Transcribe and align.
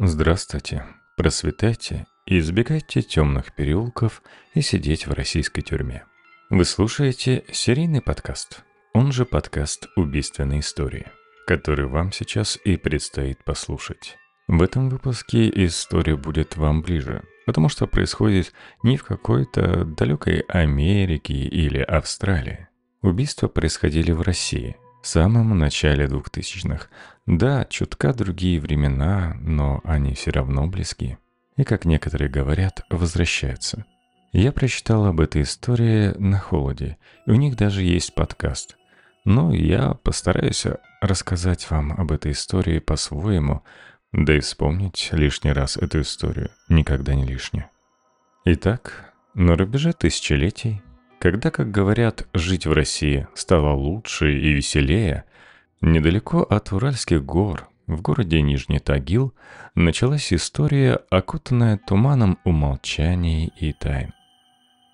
Здравствуйте, 0.00 0.84
просветайте 1.16 2.06
и 2.24 2.38
избегайте 2.38 3.02
темных 3.02 3.52
переулков 3.52 4.22
и 4.54 4.60
сидеть 4.60 5.08
в 5.08 5.12
российской 5.12 5.60
тюрьме. 5.60 6.04
Вы 6.50 6.64
слушаете 6.64 7.44
серийный 7.50 8.00
подкаст, 8.00 8.62
он 8.94 9.10
же 9.10 9.24
подкаст 9.24 9.88
«Убийственные 9.96 10.60
истории», 10.60 11.08
который 11.48 11.86
вам 11.86 12.12
сейчас 12.12 12.60
и 12.64 12.76
предстоит 12.76 13.42
послушать. 13.42 14.16
В 14.46 14.62
этом 14.62 14.88
выпуске 14.88 15.50
история 15.66 16.14
будет 16.14 16.56
вам 16.56 16.82
ближе, 16.82 17.24
потому 17.44 17.68
что 17.68 17.88
происходит 17.88 18.52
не 18.84 18.98
в 18.98 19.02
какой-то 19.02 19.84
далекой 19.84 20.44
Америке 20.46 21.34
или 21.34 21.80
Австралии. 21.80 22.68
Убийства 23.02 23.48
происходили 23.48 24.12
в 24.12 24.20
России– 24.20 24.76
в 25.02 25.06
самом 25.06 25.56
начале 25.58 26.06
2000-х. 26.06 26.88
Да, 27.26 27.64
чутка 27.66 28.12
другие 28.12 28.60
времена, 28.60 29.36
но 29.40 29.80
они 29.84 30.14
все 30.14 30.30
равно 30.30 30.66
близки. 30.66 31.18
И, 31.56 31.64
как 31.64 31.84
некоторые 31.84 32.28
говорят, 32.28 32.82
возвращаются. 32.90 33.84
Я 34.32 34.52
прочитал 34.52 35.06
об 35.06 35.20
этой 35.20 35.42
истории 35.42 36.14
на 36.18 36.38
холоде, 36.38 36.98
и 37.26 37.30
у 37.30 37.34
них 37.34 37.56
даже 37.56 37.82
есть 37.82 38.14
подкаст. 38.14 38.76
Но 39.24 39.52
я 39.52 39.94
постараюсь 39.94 40.66
рассказать 41.00 41.68
вам 41.70 41.92
об 41.92 42.12
этой 42.12 42.32
истории 42.32 42.78
по-своему, 42.78 43.62
да 44.12 44.36
и 44.36 44.40
вспомнить 44.40 45.10
лишний 45.12 45.52
раз 45.52 45.76
эту 45.76 46.00
историю 46.00 46.50
никогда 46.68 47.14
не 47.14 47.24
лишнее. 47.24 47.70
Итак, 48.44 49.12
на 49.34 49.56
рубеже 49.56 49.92
тысячелетий 49.92 50.82
когда, 51.18 51.50
как 51.50 51.70
говорят, 51.70 52.26
жить 52.32 52.66
в 52.66 52.72
России 52.72 53.26
стало 53.34 53.74
лучше 53.74 54.32
и 54.32 54.52
веселее, 54.52 55.24
недалеко 55.80 56.42
от 56.42 56.72
Уральских 56.72 57.24
гор, 57.24 57.68
в 57.86 58.02
городе 58.02 58.42
Нижний 58.42 58.78
Тагил, 58.78 59.34
началась 59.74 60.32
история, 60.32 61.00
окутанная 61.10 61.78
туманом 61.78 62.38
умолчаний 62.44 63.52
и 63.58 63.72
тайн. 63.72 64.12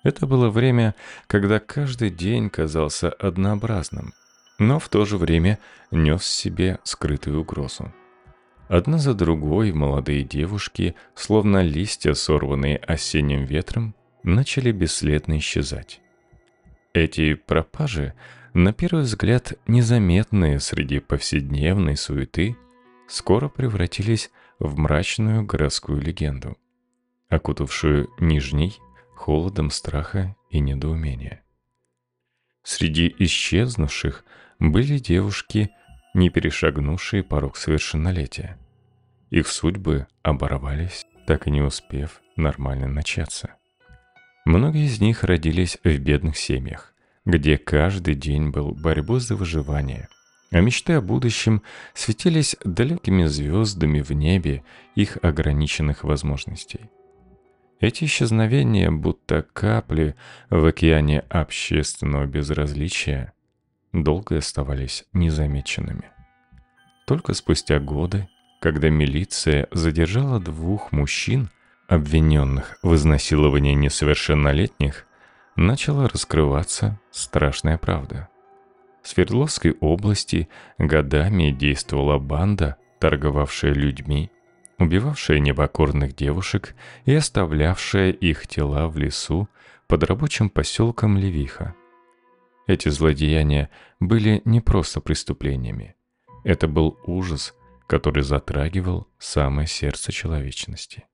Это 0.03 0.25
было 0.27 0.49
время, 0.49 0.95
когда 1.27 1.59
каждый 1.59 2.09
день 2.09 2.49
казался 2.49 3.09
однообразным, 3.09 4.13
но 4.59 4.79
в 4.79 4.87
то 4.89 5.03
же 5.05 5.17
время 5.17 5.59
нес 5.91 6.21
в 6.21 6.25
себе 6.25 6.79
скрытую 6.83 7.41
угрозу. 7.41 7.93
Одна 8.67 8.97
за 8.97 9.13
другой 9.13 9.73
молодые 9.73 10.23
девушки, 10.23 10.95
словно 11.13 11.61
листья, 11.61 12.13
сорванные 12.13 12.77
осенним 12.77 13.43
ветром, 13.43 13.93
начали 14.23 14.71
бесследно 14.71 15.37
исчезать. 15.37 16.01
Эти 16.95 17.33
пропажи, 17.33 18.13
на 18.53 18.71
первый 18.71 19.03
взгляд 19.03 19.51
незаметные 19.67 20.61
среди 20.61 20.99
повседневной 20.99 21.97
суеты, 21.97 22.55
скоро 23.09 23.49
превратились 23.49 24.31
в 24.59 24.77
мрачную 24.77 25.43
городскую 25.43 25.99
легенду, 25.99 26.57
окутавшую 27.27 28.09
Нижний 28.21 28.75
холодом 29.13 29.71
страха 29.71 30.37
и 30.49 30.61
недоумения. 30.61 31.43
Среди 32.63 33.13
исчезнувших 33.19 34.23
были 34.59 34.97
девушки, 34.97 35.71
не 36.13 36.29
перешагнувшие 36.29 37.23
порог 37.23 37.57
совершеннолетия. 37.57 38.57
Их 39.31 39.49
судьбы 39.49 40.07
оборвались, 40.23 41.05
так 41.27 41.45
и 41.45 41.51
не 41.51 41.61
успев 41.61 42.21
нормально 42.37 42.87
начаться. 42.87 43.57
Многие 44.45 44.85
из 44.85 45.01
них 45.01 45.23
родились 45.23 45.79
в 45.83 45.97
бедных 45.97 46.37
семьях, 46.37 46.93
где 47.25 47.57
каждый 47.57 48.13
день 48.13 48.51
был 48.51 48.71
борьбой 48.71 49.19
за 49.19 49.35
выживание, 49.35 50.07
а 50.51 50.61
мечты 50.61 50.93
о 50.93 51.01
будущем 51.01 51.63
светились 51.95 52.55
далекими 52.63 53.25
звездами 53.25 54.01
в 54.01 54.11
небе 54.11 54.63
их 54.93 55.17
ограниченных 55.23 56.03
возможностей. 56.03 56.91
Эти 57.79 58.05
исчезновения, 58.05 58.91
будто 58.91 59.41
капли 59.41 60.15
в 60.51 60.63
океане 60.63 61.21
общественного 61.21 62.25
безразличия, 62.25 63.33
долго 63.91 64.37
оставались 64.37 65.05
незамеченными. 65.11 66.11
Только 67.07 67.33
спустя 67.33 67.79
годы, 67.79 68.29
когда 68.61 68.89
милиция 68.89 69.67
задержала 69.71 70.39
двух 70.39 70.91
мужчин, 70.91 71.49
обвиненных 71.87 72.77
в 72.81 72.95
изнасиловании 72.95 73.73
несовершеннолетних, 73.73 75.05
начала 75.55 76.07
раскрываться 76.07 76.99
страшная 77.11 77.77
правда. 77.77 78.29
В 79.01 79.07
Свердловской 79.07 79.77
области 79.79 80.49
годами 80.77 81.51
действовала 81.51 82.17
банда, 82.17 82.77
торговавшая 82.99 83.73
людьми, 83.73 84.31
убивавшая 84.79 85.39
непокорных 85.39 86.15
девушек 86.15 86.75
и 87.05 87.13
оставлявшая 87.13 88.11
их 88.11 88.47
тела 88.47 88.87
в 88.87 88.97
лесу 88.97 89.47
под 89.87 90.03
рабочим 90.03 90.49
поселком 90.49 91.17
Левиха. 91.17 91.75
Эти 92.67 92.89
злодеяния 92.89 93.69
были 93.99 94.41
не 94.43 94.59
просто 94.59 95.01
преступлениями. 95.01 95.95
Это 96.43 96.67
был 96.67 96.97
ужас, 97.05 97.53
который 97.87 98.23
затрагивал 98.23 99.07
самое 99.19 99.67
сердце 99.67 100.11
человечности. 100.11 101.05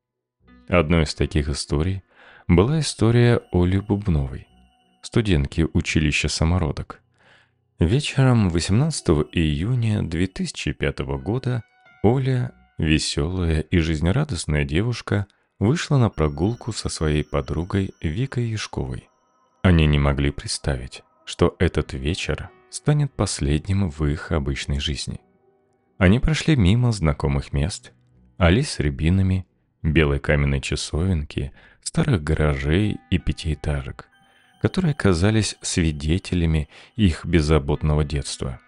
Одной 0.72 1.04
из 1.04 1.14
таких 1.14 1.50
историй 1.50 2.02
была 2.48 2.80
история 2.80 3.42
Оли 3.52 3.80
Бубновой, 3.80 4.48
студентки 5.02 5.68
училища 5.74 6.30
самородок. 6.30 7.02
Вечером 7.78 8.50
18 8.50 9.10
июня 9.34 10.02
2005 10.02 11.00
года 11.22 11.62
Оля, 12.04 12.54
веселая 12.78 13.60
и 13.60 13.80
жизнерадостная 13.80 14.64
девушка, 14.64 15.28
вышла 15.60 15.98
на 15.98 16.10
прогулку 16.10 16.72
со 16.72 16.88
своей 16.88 17.26
подругой 17.26 17.94
Викой 18.00 18.46
Яшковой. 18.46 19.10
Они 19.64 19.86
не 19.86 20.00
могли 20.00 20.32
представить, 20.32 21.04
что 21.26 21.54
этот 21.60 21.92
вечер 21.92 22.50
станет 22.70 23.12
последним 23.12 23.90
в 23.90 24.06
их 24.06 24.32
обычной 24.32 24.80
жизни. 24.80 25.20
Они 25.98 26.20
прошли 26.20 26.56
мимо 26.56 26.94
знакомых 26.94 27.52
мест, 27.52 27.92
али 28.38 28.64
с 28.64 28.80
рябинами, 28.80 29.46
белой 29.84 30.20
каменной 30.20 30.62
часовенки, 30.62 31.52
старых 31.82 32.24
гаражей 32.24 33.00
и 33.10 33.18
пятиэтажек, 33.18 34.08
которые 34.62 34.94
казались 34.94 35.58
свидетелями 35.62 36.70
их 36.96 37.26
беззаботного 37.26 38.04
детства. 38.04 38.60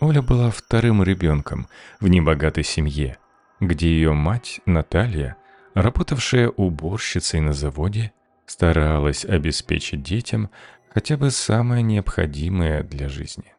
Оля 0.00 0.22
была 0.22 0.50
вторым 0.50 1.02
ребенком 1.02 1.68
в 1.98 2.08
небогатой 2.08 2.64
семье, 2.64 3.18
где 3.58 3.88
ее 3.88 4.12
мать 4.12 4.60
Наталья, 4.64 5.36
работавшая 5.74 6.48
уборщицей 6.50 7.40
на 7.40 7.52
заводе, 7.52 8.12
старалась 8.46 9.24
обеспечить 9.24 10.02
детям 10.02 10.50
хотя 10.90 11.16
бы 11.16 11.30
самое 11.30 11.82
необходимое 11.82 12.82
для 12.82 13.08
жизни. 13.08 13.54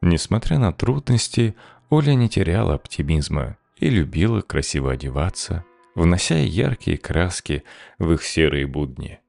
Несмотря 0.00 0.58
на 0.58 0.72
трудности, 0.72 1.54
Оля 1.90 2.14
не 2.14 2.28
теряла 2.28 2.74
оптимизма 2.74 3.56
и 3.76 3.88
любила 3.88 4.40
красиво 4.40 4.92
одеваться, 4.92 5.64
внося 5.94 6.36
яркие 6.36 6.98
краски 6.98 7.64
в 7.98 8.12
их 8.12 8.22
серые 8.22 8.66
будни. 8.66 9.20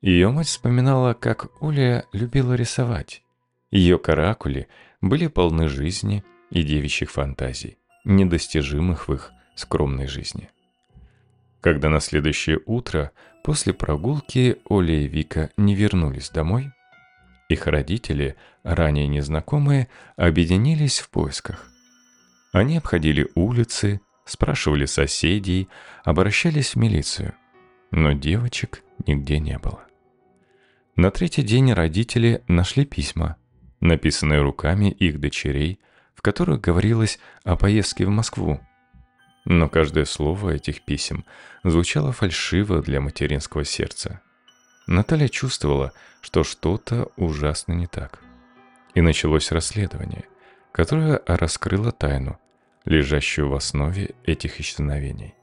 Ее 0.00 0.30
мать 0.30 0.46
вспоминала, 0.46 1.14
как 1.14 1.62
Оля 1.62 2.04
любила 2.12 2.54
рисовать. 2.54 3.22
Ее 3.70 3.98
каракули 3.98 4.68
были 5.00 5.26
полны 5.26 5.68
жизни 5.68 6.24
и 6.50 6.62
девичьих 6.62 7.10
фантазий, 7.10 7.78
недостижимых 8.04 9.08
в 9.08 9.14
их 9.14 9.32
скромной 9.54 10.06
жизни. 10.06 10.50
Когда 11.60 11.88
на 11.88 12.00
следующее 12.00 12.60
утро 12.66 13.10
после 13.42 13.72
прогулки 13.72 14.58
Оля 14.64 14.94
и 14.94 15.08
Вика 15.08 15.50
не 15.56 15.74
вернулись 15.74 16.30
домой, 16.30 16.70
их 17.48 17.66
родители, 17.66 18.36
ранее 18.62 19.08
незнакомые, 19.08 19.88
объединились 20.16 21.00
в 21.00 21.10
поисках. 21.10 21.66
Они 22.52 22.76
обходили 22.76 23.28
улицы, 23.34 24.00
спрашивали 24.28 24.84
соседей, 24.84 25.68
обращались 26.04 26.74
в 26.74 26.76
милицию. 26.76 27.34
Но 27.90 28.12
девочек 28.12 28.84
нигде 29.06 29.40
не 29.40 29.58
было. 29.58 29.84
На 30.96 31.10
третий 31.10 31.42
день 31.42 31.72
родители 31.72 32.42
нашли 32.46 32.84
письма, 32.84 33.36
написанные 33.80 34.42
руками 34.42 34.90
их 34.90 35.18
дочерей, 35.18 35.80
в 36.14 36.22
которых 36.22 36.60
говорилось 36.60 37.18
о 37.44 37.56
поездке 37.56 38.04
в 38.04 38.10
Москву. 38.10 38.60
Но 39.44 39.68
каждое 39.68 40.04
слово 40.04 40.50
этих 40.50 40.82
писем 40.82 41.24
звучало 41.64 42.12
фальшиво 42.12 42.82
для 42.82 43.00
материнского 43.00 43.64
сердца. 43.64 44.20
Наталья 44.86 45.28
чувствовала, 45.28 45.92
что 46.20 46.44
что-то 46.44 47.10
ужасно 47.16 47.72
не 47.72 47.86
так. 47.86 48.18
И 48.94 49.00
началось 49.00 49.52
расследование, 49.52 50.24
которое 50.72 51.22
раскрыло 51.26 51.92
тайну, 51.92 52.38
лежащую 52.88 53.50
в 53.50 53.54
основе 53.54 54.14
этих 54.24 54.60
исчезновений. 54.60 55.34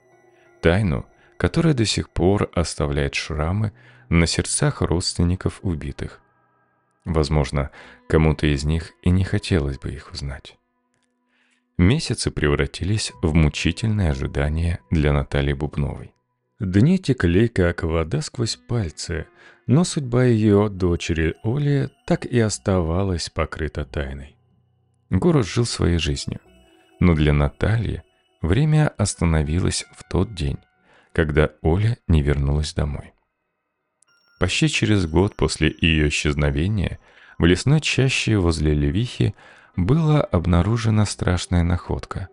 Тайну, 0.61 1.05
которая 1.37 1.73
до 1.73 1.85
сих 1.85 2.09
пор 2.09 2.49
оставляет 2.53 3.13
шрамы 3.13 3.71
на 4.09 4.25
сердцах 4.25 4.81
родственников 4.81 5.59
убитых. 5.61 6.21
Возможно, 7.05 7.69
кому-то 8.09 8.47
из 8.47 8.63
них 8.63 8.93
и 9.03 9.11
не 9.11 9.23
хотелось 9.23 9.77
бы 9.77 9.91
их 9.91 10.11
узнать. 10.11 10.57
Месяцы 11.77 12.31
превратились 12.31 13.11
в 13.21 13.33
мучительное 13.35 14.11
ожидание 14.11 14.79
для 14.89 15.13
Натальи 15.13 15.53
Бубновой. 15.53 16.13
Дни 16.59 16.97
текли, 16.97 17.47
как 17.47 17.83
вода 17.83 18.21
сквозь 18.21 18.55
пальцы, 18.55 19.27
но 19.67 19.83
судьба 19.83 20.23
ее 20.23 20.69
дочери 20.69 21.35
Оли 21.43 21.89
так 22.07 22.25
и 22.25 22.39
оставалась 22.39 23.29
покрыта 23.29 23.83
тайной. 23.83 24.37
Город 25.09 25.45
жил 25.45 25.65
своей 25.65 25.97
жизнью, 25.97 26.39
но 26.99 27.13
для 27.13 27.33
Натальи 27.33 28.03
время 28.41 28.89
остановилось 28.97 29.85
в 29.93 30.03
тот 30.09 30.33
день, 30.33 30.57
когда 31.13 31.51
Оля 31.61 31.97
не 32.07 32.21
вернулась 32.21 32.73
домой. 32.73 33.13
Почти 34.39 34.67
через 34.67 35.05
год 35.05 35.35
после 35.35 35.73
ее 35.79 36.09
исчезновения 36.09 36.99
в 37.37 37.45
лесной 37.45 37.81
чаще 37.81 38.37
возле 38.37 38.73
Левихи 38.73 39.33
была 39.75 40.21
обнаружена 40.21 41.05
страшная 41.05 41.63
находка. 41.63 42.29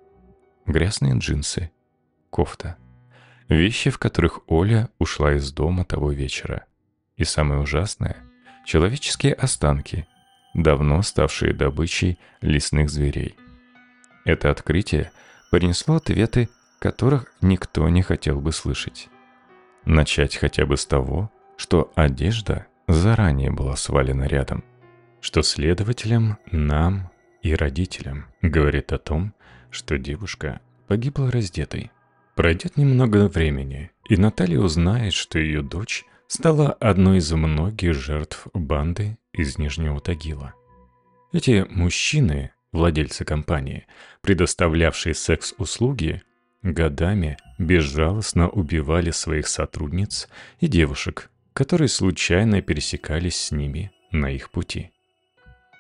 Грязные 0.66 1.18
джинсы, 1.18 1.70
кофта. 2.30 2.76
Вещи, 3.48 3.90
в 3.90 3.98
которых 3.98 4.40
Оля 4.48 4.88
ушла 4.98 5.34
из 5.34 5.52
дома 5.52 5.84
того 5.84 6.12
вечера. 6.12 6.64
И 7.16 7.24
самое 7.24 7.60
ужасное— 7.60 8.16
человеческие 8.66 9.34
останки, 9.34 10.06
давно 10.54 11.02
ставшие 11.02 11.52
добычей 11.52 12.18
лесных 12.40 12.90
зверей. 12.90 13.36
Это 14.24 14.50
открытие 14.50 15.10
принесло 15.50 15.96
ответы, 15.96 16.48
которых 16.78 17.32
никто 17.40 17.88
не 17.88 18.02
хотел 18.02 18.40
бы 18.40 18.52
слышать. 18.52 19.08
Начать 19.84 20.36
хотя 20.36 20.64
бы 20.64 20.76
с 20.76 20.86
того, 20.86 21.30
что 21.56 21.92
одежда 21.94 22.66
заранее 22.88 23.50
была 23.50 23.76
свалена 23.76 24.24
рядом, 24.24 24.64
что 25.20 25.42
следователям, 25.42 26.38
нам 26.50 27.10
и 27.42 27.54
родителям 27.54 28.26
говорит 28.42 28.92
о 28.92 28.98
том, 28.98 29.34
что 29.70 29.98
девушка 29.98 30.60
погибла 30.86 31.30
раздетой. 31.30 31.90
Пройдет 32.34 32.76
немного 32.76 33.28
времени, 33.28 33.90
и 34.08 34.16
Наталья 34.16 34.58
узнает, 34.58 35.12
что 35.12 35.38
ее 35.38 35.62
дочь 35.62 36.04
стала 36.26 36.72
одной 36.72 37.19
из 37.19 37.30
многих 37.32 37.94
жертв 37.94 38.46
банды 38.54 39.19
из 39.32 39.58
Нижнего 39.58 40.00
Тагила. 40.00 40.54
Эти 41.32 41.66
мужчины, 41.69 42.52
владельцы 42.72 43.24
компании, 43.24 43.86
предоставлявшие 44.22 45.14
секс-услуги, 45.14 46.22
годами 46.62 47.36
безжалостно 47.58 48.48
убивали 48.48 49.10
своих 49.10 49.48
сотрудниц 49.48 50.28
и 50.60 50.69
девушек, 50.69 51.30
которые 51.52 51.88
случайно 51.88 52.62
пересекались 52.62 53.36
с 53.36 53.50
ними 53.50 53.92
на 54.10 54.30
их 54.30 54.50
пути. 54.50 54.90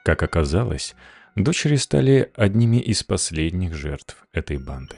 Как 0.04 0.22
оказалось, 0.22 0.94
дочери 1.36 1.76
стали 1.76 2.30
одними 2.34 2.78
из 2.78 3.02
последних 3.02 3.74
жертв 3.74 4.16
этой 4.32 4.58
банды. 4.58 4.96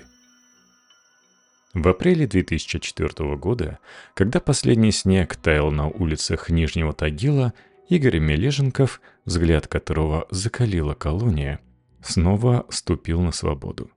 В 1.75 1.89
апреле 1.89 2.27
2004 2.27 3.35
года, 3.37 3.81
когда 4.15 4.39
последний 4.39 4.93
снег 4.93 5.35
таял 5.37 5.73
на 5.73 5.89
улицах 5.89 6.49
Нижнего 6.49 6.93
Тагила, 6.93 7.53
Игорь 7.89 8.21
Мележенков, 8.21 9.01
взгляд 9.25 9.67
которого 9.67 10.27
закалила 10.31 10.95
колония, 10.95 11.61
снова 12.05 12.67
ступил 12.69 13.21
на 13.21 13.33
свободу. 13.33 13.91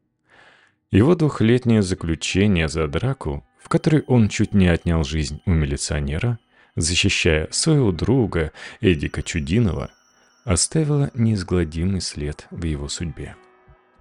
Его 0.91 1.15
двухлетнее 1.15 1.81
заключение 1.81 2.69
за 2.69 2.87
драку, 2.87 3.45
в 3.61 3.69
которой 3.69 4.03
он 4.07 4.29
чуть 4.29 4.53
не 4.53 4.67
отнял 4.67 5.03
жизнь 5.03 5.41
у 5.45 5.51
милиционера, 5.51 6.39
защищая 6.75 7.47
своего 7.51 7.91
друга 7.91 8.53
Эдика 8.79 9.21
Чудинова, 9.21 9.91
оставила 10.45 11.11
неизгладимый 11.13 11.99
след 11.99 12.47
в 12.51 12.63
его 12.63 12.87
судьбе. 12.87 13.35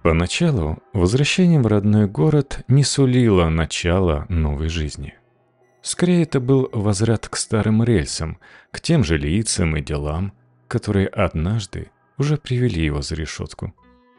Поначалу 0.03 0.77
возвращение 0.93 1.59
в 1.59 1.67
родной 1.67 2.07
город 2.07 2.63
не 2.69 2.85
сулило 2.85 3.49
начала 3.49 4.25
новой 4.29 4.69
жизни. 4.69 5.15
Скорее, 5.81 6.23
это 6.23 6.39
был 6.39 6.69
возврат 6.71 7.27
к 7.27 7.35
старым 7.35 7.83
рельсам, 7.83 8.39
к 8.71 8.79
тем 8.79 9.03
же 9.03 9.17
лицам 9.17 9.75
и 9.75 9.81
делам, 9.81 10.31
которые 10.69 11.07
однажды 11.07 11.91
уже 12.17 12.37
привели 12.37 12.85
его 12.85 13.01
за 13.01 13.15
решетку. 13.15 13.73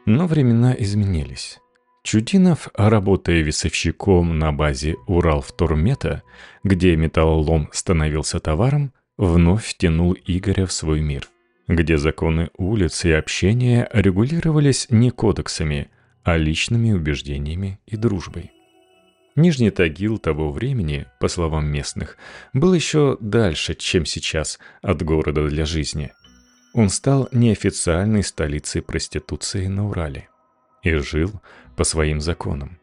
Но 0.09 0.27
времена 0.27 0.75
изменились. 0.77 1.59
Чудинов, 2.03 2.69
работая 2.73 3.41
весовщиком 3.41 4.39
на 4.39 4.51
базе 4.51 4.95
Уралвтормета, 5.07 6.23
где 6.63 6.95
металлолом 6.95 7.69
становился 7.71 8.39
товаром, 8.39 8.91
вновь 9.17 9.75
тянул 9.77 10.17
Игоря 10.25 10.65
в 10.65 10.71
свой 10.71 11.01
мир– 11.01 11.29
где 11.69 11.99
законы 11.99 12.49
улиц 12.57 13.05
и 13.05 13.11
общения 13.11 13.87
регулировались 13.93 14.87
не 14.89 15.11
кодексами, 15.11 15.91
а 16.23 16.35
личными 16.35 16.91
убеждениями 16.91 17.79
и 17.85 17.95
дружбой. 17.95 18.51
Нижний 19.35 19.69
Тагил 19.69 20.17
того 20.17 20.51
времени, 20.51 21.05
по 21.19 21.27
словам 21.27 21.67
местных, 21.67 22.17
был 22.53 22.73
еще 22.73 23.17
дальше, 23.21 23.75
чем 23.75 24.05
сейчас, 24.05 24.57
от 24.81 25.03
города 25.03 25.47
для 25.47 25.65
жизни. 25.65 26.11
Он 26.73 26.89
стал 26.89 27.27
неофициальной 27.31 28.23
столицей 28.23 28.81
проституции 28.81 29.67
на 29.67 29.87
Урале 29.89 30.29
и 30.83 30.93
жил 30.95 31.31
по 31.75 31.83
своим 31.83 32.21
законам. 32.21 32.79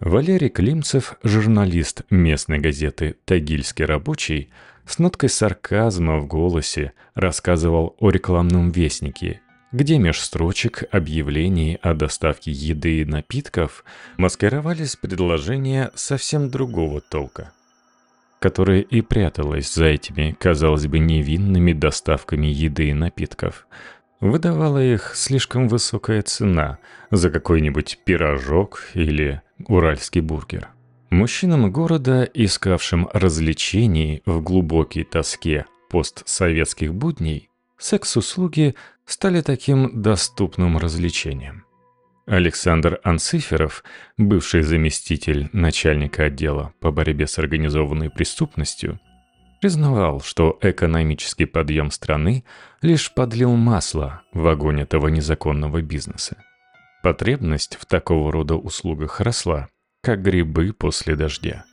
Валерий 0.00 0.48
Климцев, 0.48 1.16
журналист 1.22 2.02
местной 2.08 2.58
газеты 2.58 3.16
«Тагильский 3.26 3.84
рабочий», 3.84 4.48
с 4.86 4.98
ноткой 4.98 5.28
сарказма 5.28 6.18
в 6.18 6.26
голосе 6.26 6.94
рассказывал 7.14 7.94
о 7.98 8.10
рекламном 8.10 8.70
вестнике, 8.70 9.40
где 9.72 9.98
меж 9.98 10.20
строчек 10.20 10.84
объявлений 10.90 11.78
о 11.82 11.94
доставке 11.94 12.50
еды 12.50 13.02
и 13.02 13.04
напитков 13.04 13.84
маскировались 14.16 14.96
предложения 14.96 15.92
совсем 15.94 16.50
другого 16.50 17.00
толка, 17.00 17.52
которое 18.40 18.80
и 18.80 19.02
пряталось 19.02 19.72
за 19.72 19.84
этими, 19.84 20.34
казалось 20.40 20.86
бы, 20.86 20.98
невинными 20.98 21.72
доставками 21.72 22.46
еды 22.46 22.88
и 22.88 22.94
напитков. 22.94 23.68
Выдавала 24.20 24.82
их 24.82 25.14
слишком 25.14 25.68
высокая 25.68 26.22
цена 26.22 26.78
за 27.10 27.30
какой-нибудь 27.30 28.00
пирожок 28.04 28.82
или 28.94 29.42
уральский 29.68 30.20
бургер. 30.20 30.70
Мужчинам 31.10 31.70
города, 31.70 32.22
искавшим 32.22 33.08
развлечений 33.12 34.22
в 34.26 34.42
глубокой 34.42 35.04
тоске 35.04 35.66
постсоветских 35.90 36.94
будней, 36.94 37.50
секс-услуги 37.78 38.74
стали 39.04 39.40
таким 39.42 40.02
доступным 40.02 40.78
развлечением. 40.78 41.64
Александр 42.30 43.00
Анциферов, 43.02 43.82
бывший 44.16 44.62
заместитель 44.62 45.48
начальника 45.52 46.26
отдела 46.26 46.72
по 46.78 46.92
борьбе 46.92 47.26
с 47.26 47.40
организованной 47.40 48.08
преступностью, 48.08 49.00
признавал, 49.60 50.20
что 50.20 50.56
экономический 50.62 51.46
подъем 51.46 51.90
страны 51.90 52.44
лишь 52.82 53.12
подлил 53.12 53.56
масло 53.56 54.22
в 54.32 54.46
огонь 54.46 54.80
этого 54.80 55.08
незаконного 55.08 55.82
бизнеса. 55.82 56.36
Потребность 57.02 57.76
в 57.80 57.84
такого 57.84 58.30
рода 58.30 58.54
услугах 58.54 59.20
росла– 59.20 59.66
как 60.02 60.22
грибы 60.22 60.72
после 60.72 61.16
дождя. 61.16 61.64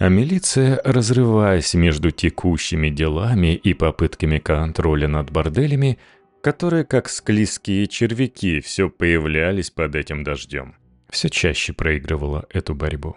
А 0.00 0.08
милиция, 0.08 0.80
разрываясь 0.84 1.74
между 1.74 2.10
текущими 2.10 2.88
делами 2.88 3.54
и 3.54 3.74
попытками 3.74 4.38
контроля 4.38 5.06
над 5.06 5.30
борделями, 5.30 6.00
которые, 6.42 6.84
как 6.84 7.08
склизкие 7.08 7.86
червяки, 7.86 8.60
все 8.60 8.88
появлялись 8.88 9.70
под 9.70 9.94
этим 9.94 10.24
дождем, 10.24 10.76
все 11.08 11.28
чаще 11.28 11.72
проигрывала 11.72 12.46
эту 12.50 12.74
борьбу. 12.74 13.16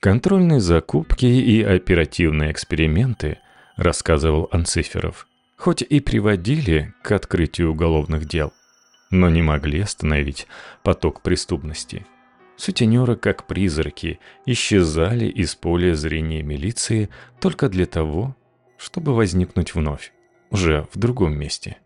Контрольные 0.00 0.60
закупки 0.60 1.26
и 1.26 1.62
оперативные 1.62 2.52
эксперименты, 2.52 3.38
рассказывал 3.76 4.48
Анциферов, 4.52 5.26
хоть 5.56 5.82
и 5.82 6.00
приводили 6.00 6.94
к 7.02 7.12
открытию 7.12 7.72
уголовных 7.72 8.26
дел, 8.26 8.52
но 9.10 9.30
не 9.30 9.42
могли 9.42 9.80
остановить 9.80 10.46
поток 10.82 11.22
преступности– 11.22 12.06
Сутенеры, 12.56 13.16
как 13.16 13.46
призраки, 13.46 14.20
исчезали 14.46 15.26
из 15.26 15.54
поля 15.54 15.94
зрения 15.94 16.42
милиции 16.42 17.08
только 17.40 17.68
для 17.68 17.86
того, 17.86 18.36
чтобы 18.76 19.14
возникнуть 19.14 19.74
вновь, 19.74 20.12
уже 20.50 20.86
в 20.92 20.98
другом 20.98 21.36
месте. 21.36 21.78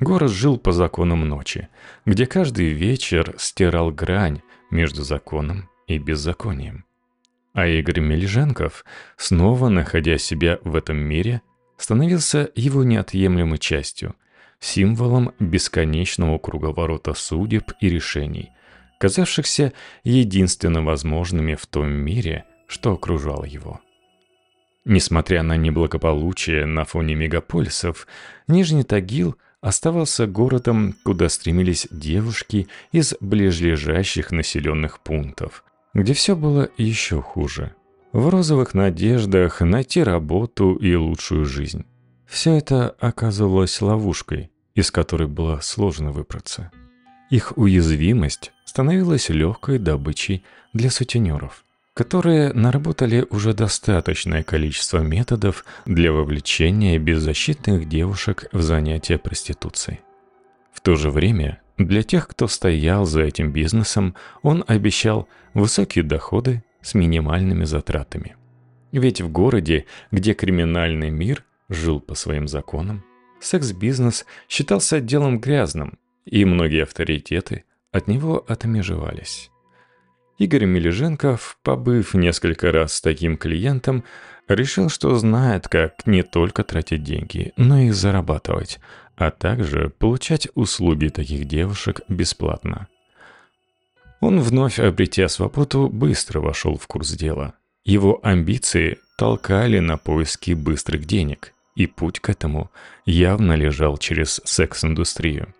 Город 0.00 0.30
жил 0.30 0.58
по 0.58 0.72
законам 0.72 1.26
ночи, 1.26 1.68
где 2.04 2.26
каждый 2.26 2.68
вечер 2.72 3.34
стирал 3.38 3.90
грань 3.90 4.42
между 4.70 5.02
законом 5.02 5.70
и 5.86 5.98
беззаконием. 5.98 6.84
А 7.54 7.66
Игорь 7.66 8.00
Мельженков, 8.00 8.84
снова 9.16 9.70
находя 9.70 10.18
себя 10.18 10.58
в 10.62 10.76
этом 10.76 10.98
мире, 10.98 11.40
становился 11.78 12.50
его 12.54 12.84
неотъемлемой 12.84 13.56
частью, 13.56 14.14
символом 14.60 15.32
бесконечного 15.38 16.36
круговорота 16.38 17.14
судеб 17.14 17.72
и 17.80 17.88
решений, 17.88 18.50
казавшихся 18.98 19.72
единственно 20.04 20.82
возможными 20.82 21.54
в 21.54 21.64
том 21.64 21.88
мире, 21.88 22.44
что 22.66 22.92
окружало 22.92 23.44
его. 23.44 23.80
Несмотря 24.84 25.42
на 25.42 25.56
неблагополучие 25.56 26.66
на 26.66 26.84
фоне 26.84 27.14
мегаполисов, 27.14 28.06
Нижний 28.46 28.84
Тагил 28.84 29.36
оставался 29.60 30.26
городом, 30.26 30.94
куда 31.04 31.28
стремились 31.28 31.86
девушки 31.90 32.68
из 32.92 33.14
ближлежащих 33.20 34.30
населенных 34.30 35.00
пунктов, 35.00 35.64
где 35.94 36.14
все 36.14 36.36
было 36.36 36.68
еще 36.76 37.20
хуже. 37.20 37.74
В 38.12 38.28
розовых 38.28 38.72
надеждах 38.72 39.60
найти 39.60 40.02
работу 40.02 40.74
и 40.76 40.94
лучшую 40.94 41.44
жизнь. 41.44 41.84
Все 42.26 42.54
это 42.54 42.90
оказывалось 42.98 43.80
ловушкой, 43.82 44.50
из 44.74 44.90
которой 44.90 45.28
было 45.28 45.60
сложно 45.60 46.12
выбраться. 46.12 46.70
Их 47.28 47.52
уязвимость 47.56 48.52
становилась 48.64 49.28
легкой 49.28 49.78
добычей 49.78 50.44
для 50.72 50.90
сутенеров, 50.90 51.65
которые 51.96 52.52
наработали 52.52 53.26
уже 53.30 53.54
достаточное 53.54 54.42
количество 54.42 54.98
методов 54.98 55.64
для 55.86 56.12
вовлечения 56.12 56.98
беззащитных 56.98 57.88
девушек 57.88 58.48
в 58.52 58.60
занятия 58.60 59.16
проституцией. 59.16 60.00
В 60.74 60.82
то 60.82 60.94
же 60.94 61.10
время 61.10 61.62
для 61.78 62.02
тех, 62.02 62.28
кто 62.28 62.48
стоял 62.48 63.06
за 63.06 63.22
этим 63.22 63.50
бизнесом, 63.50 64.14
он 64.42 64.62
обещал 64.66 65.26
высокие 65.54 66.04
доходы 66.04 66.62
с 66.82 66.92
минимальными 66.92 67.64
затратами. 67.64 68.36
Ведь 68.92 69.22
в 69.22 69.30
городе, 69.30 69.86
где 70.10 70.34
криминальный 70.34 71.08
мир 71.08 71.44
жил 71.70 72.00
по 72.00 72.14
своим 72.14 72.46
законам, 72.46 73.04
секс-бизнес 73.40 74.26
считался 74.50 75.00
делом 75.00 75.40
грязным, 75.40 75.98
и 76.26 76.44
многие 76.44 76.82
авторитеты 76.82 77.64
от 77.90 78.06
него 78.06 78.44
отмежевались. 78.46 79.50
Игорь 80.38 80.66
Мележенков, 80.66 81.58
побыв 81.62 82.14
несколько 82.14 82.70
раз 82.70 82.94
с 82.94 83.00
таким 83.00 83.38
клиентом, 83.38 84.04
решил, 84.48 84.90
что 84.90 85.16
знает, 85.16 85.66
как 85.68 86.06
не 86.06 86.22
только 86.22 86.62
тратить 86.62 87.02
деньги, 87.02 87.52
но 87.56 87.80
и 87.80 87.90
зарабатывать, 87.90 88.78
а 89.16 89.30
также 89.30 89.90
получать 89.98 90.48
услуги 90.54 91.08
таких 91.08 91.46
девушек 91.46 92.02
бесплатно. 92.08 92.86
Он, 94.20 94.40
вновь 94.40 94.78
обретя 94.78 95.28
свободу, 95.28 95.88
быстро 95.88 96.40
вошел 96.40 96.76
в 96.76 96.86
курс 96.86 97.12
дела. 97.12 97.54
Его 97.84 98.20
амбиции 98.22 98.98
толкали 99.16 99.78
на 99.78 99.96
поиски 99.96 100.52
быстрых 100.52 101.06
денег, 101.06 101.54
и 101.76 101.86
путь 101.86 102.20
к 102.20 102.28
этому 102.28 102.70
явно 103.04 103.54
лежал 103.54 103.96
через 103.96 104.40
секс-индустрию. 104.44 105.54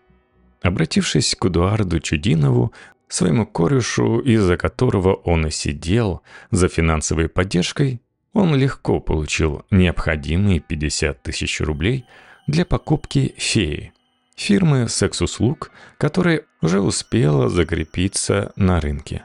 Обратившись 0.63 1.35
к 1.35 1.47
Эдуарду 1.47 2.01
Чудинову, 2.01 2.73
своему 3.09 3.47
корешу, 3.47 4.21
из-за 4.21 4.57
которого 4.57 5.15
он 5.15 5.47
и 5.47 5.51
сидел, 5.51 6.23
за 6.51 6.69
финансовой 6.69 7.29
поддержкой, 7.29 8.01
он 8.33 8.55
легко 8.55 9.01
получил 9.01 9.65
необходимые 9.71 10.61
50 10.61 11.23
тысяч 11.23 11.61
рублей 11.61 12.05
для 12.47 12.65
покупки 12.65 13.35
«Феи»– 13.39 13.93
фирмы 14.37 14.89
секс-услуг, 14.89 15.71
которая 15.99 16.43
уже 16.61 16.81
успела 16.81 17.49
закрепиться 17.49 18.53
на 18.57 18.81
рынке. 18.81 19.25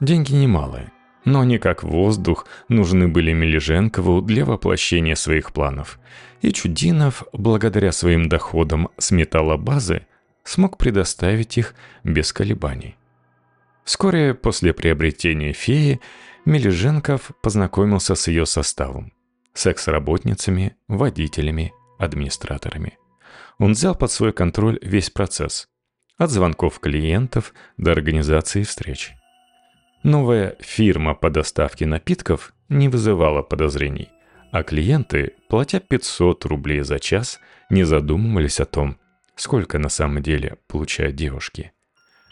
Деньги 0.00 0.32
немалые, 0.32 0.90
но 1.24 1.44
не 1.44 1.58
как 1.58 1.84
воздух 1.84 2.46
нужны 2.68 3.06
были 3.06 3.32
Мележенкову 3.32 4.22
для 4.22 4.44
воплощения 4.44 5.14
своих 5.14 5.52
планов. 5.52 6.00
И 6.40 6.52
Чудинов, 6.52 7.24
благодаря 7.32 7.92
своим 7.92 8.28
доходам 8.28 8.88
с 8.98 9.10
металлобазы, 9.10 10.06
смог 10.42 10.78
предоставить 10.78 11.58
их 11.58 11.74
без 12.02 12.32
колебаний. 12.32 12.96
Вскоре 13.90 14.34
после 14.34 14.72
приобретения 14.72 15.52
феи 15.52 16.00
Мележенков 16.44 17.32
познакомился 17.42 18.14
с 18.14 18.28
ее 18.28 18.46
составом– 18.46 19.12
секс-работницами, 19.52 20.76
водителями, 20.86 21.72
администраторами. 21.98 22.98
Он 23.58 23.72
взял 23.72 23.96
под 23.96 24.12
свой 24.12 24.32
контроль 24.32 24.78
весь 24.80 25.10
процесс– 25.10 25.66
от 26.18 26.30
звонков 26.30 26.78
клиентов 26.78 27.52
до 27.78 27.90
организации 27.90 28.62
встреч. 28.62 29.10
Новая 30.04 30.56
фирма 30.60 31.16
по 31.16 31.28
доставке 31.28 31.84
напитков 31.84 32.54
не 32.68 32.88
вызывала 32.88 33.42
подозрений, 33.42 34.08
а 34.52 34.62
клиенты, 34.62 35.32
платя 35.48 35.80
500 35.80 36.44
рублей 36.44 36.82
за 36.82 37.00
час, 37.00 37.40
не 37.70 37.82
задумывались 37.82 38.60
о 38.60 38.66
том, 38.66 38.98
сколько 39.34 39.80
на 39.80 39.88
самом 39.88 40.22
деле 40.22 40.58
получают 40.68 41.16
девушки. 41.16 41.72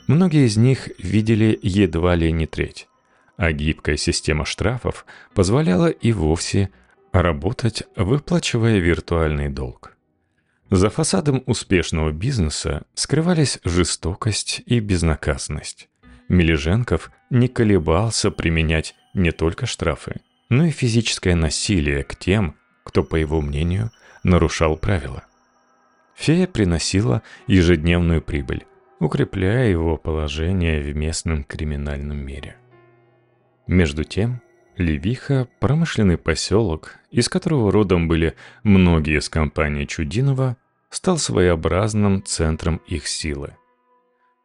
Многие 0.08 0.46
из 0.46 0.56
них 0.56 0.88
видели 0.98 1.58
едва 1.62 2.14
ли 2.16 2.32
не 2.32 2.46
треть, 2.46 2.88
а 3.36 3.52
гибкая 3.52 3.98
система 3.98 4.46
штрафов 4.46 5.04
позволяла 5.34 5.88
и 5.90 6.12
вовсе 6.12 6.70
работать, 7.12 7.82
выплачивая 7.94 8.78
виртуальный 8.78 9.50
долг. 9.50 9.96
За 10.70 10.88
фасадом 10.88 11.42
успешного 11.44 12.10
бизнеса 12.10 12.84
скрывались 12.94 13.58
жестокость 13.64 14.62
и 14.64 14.80
безнаказанность. 14.80 15.90
Мележенков 16.28 17.10
не 17.28 17.48
колебался 17.48 18.30
применять 18.30 18.94
не 19.12 19.30
только 19.30 19.66
штрафы, 19.66 20.20
но 20.48 20.64
и 20.64 20.70
физическое 20.70 21.34
насилие 21.34 22.02
к 22.02 22.16
тем, 22.16 22.56
кто, 22.82 23.04
по 23.04 23.16
его 23.16 23.42
мнению, 23.42 23.90
нарушал 24.22 24.78
правила. 24.78 25.24
Фея 26.14 26.46
приносила 26.46 27.22
ежедневную 27.46 28.22
прибыль, 28.22 28.64
укрепляя 29.00 29.68
его 29.68 29.96
положение 29.96 30.80
в 30.80 30.96
местном 30.96 31.44
криминальном 31.44 32.18
мире. 32.18 32.56
Между 33.66 34.04
тем, 34.04 34.40
Левиха– 34.76 35.48
промышленный 35.60 36.16
поселок, 36.16 36.96
из 37.10 37.28
которого 37.28 37.72
родом 37.72 38.08
были 38.08 38.34
многие 38.62 39.18
из 39.18 39.28
компании 39.28 39.84
Чудинова, 39.84 40.56
стал 40.90 41.18
своеобразным 41.18 42.22
центром 42.24 42.80
их 42.86 43.06
силы. 43.06 43.56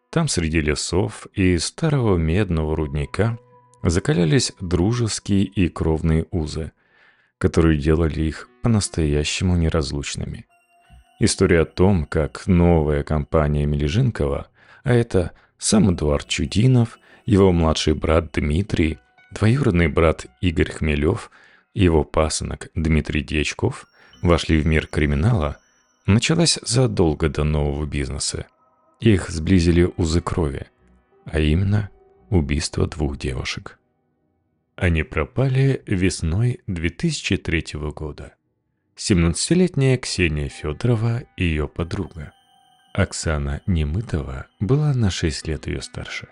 Там 0.10 0.28
среди 0.28 0.60
лесов 0.60 1.28
и 1.34 1.58
старого 1.58 2.18
медного 2.18 2.76
рудника 2.76 3.38
закалялись 3.82 4.54
дружеские 4.60 5.44
и 5.44 5.70
кровные 5.70 6.26
узы, 6.32 6.72
которые 7.38 7.80
делали 7.80 8.22
их 8.22 8.50
по-настоящему 8.62 9.56
неразлучными– 9.56 10.46
История 11.26 11.62
о 11.62 11.66
том, 11.66 12.04
как 12.04 12.48
новая 12.48 13.02
компания 13.04 13.66
Мележинкова, 13.66 14.48
а 14.84 14.94
это 14.94 15.32
сам 15.58 15.96
Эдуард 15.96 16.28
Чудинов, 16.28 17.00
его 17.26 17.54
младший 17.54 17.94
брат 17.94 18.34
Дмитрий, 18.34 19.00
двоюродный 19.32 19.88
брат 19.88 20.26
Игорь 20.42 20.70
Хмелев 20.70 21.32
его 21.74 22.04
пасынок 22.04 22.68
Дмитрий 22.76 23.22
Дьячков 23.22 23.88
вошли 24.22 24.58
в 24.58 24.68
мир 24.68 24.86
криминала, 24.86 25.60
началась 26.06 26.60
задолго 26.62 27.30
до 27.30 27.46
нового 27.46 27.86
бизнеса. 27.86 28.48
Их 29.00 29.30
сблизили 29.30 29.90
узы 29.96 30.20
крови, 30.20 30.68
а 31.24 31.40
именно 31.40 31.90
убийство 32.32 32.86
двух 32.86 33.18
девушек. 33.18 33.80
Они 34.76 35.04
пропали 35.04 35.84
весной 35.86 36.60
2003 36.68 37.80
года. 37.96 38.34
17-летняя 38.96 39.98
Ксения 39.98 40.50
Федорова 40.50 41.24
и 41.36 41.46
ее 41.46 41.68
подруга. 41.68 42.32
Оксана 42.94 43.62
Немытова 43.66 44.46
была 44.60 44.94
на 44.94 45.10
6 45.10 45.48
лет 45.48 45.66
ее 45.66 45.82
старше. 45.82 46.28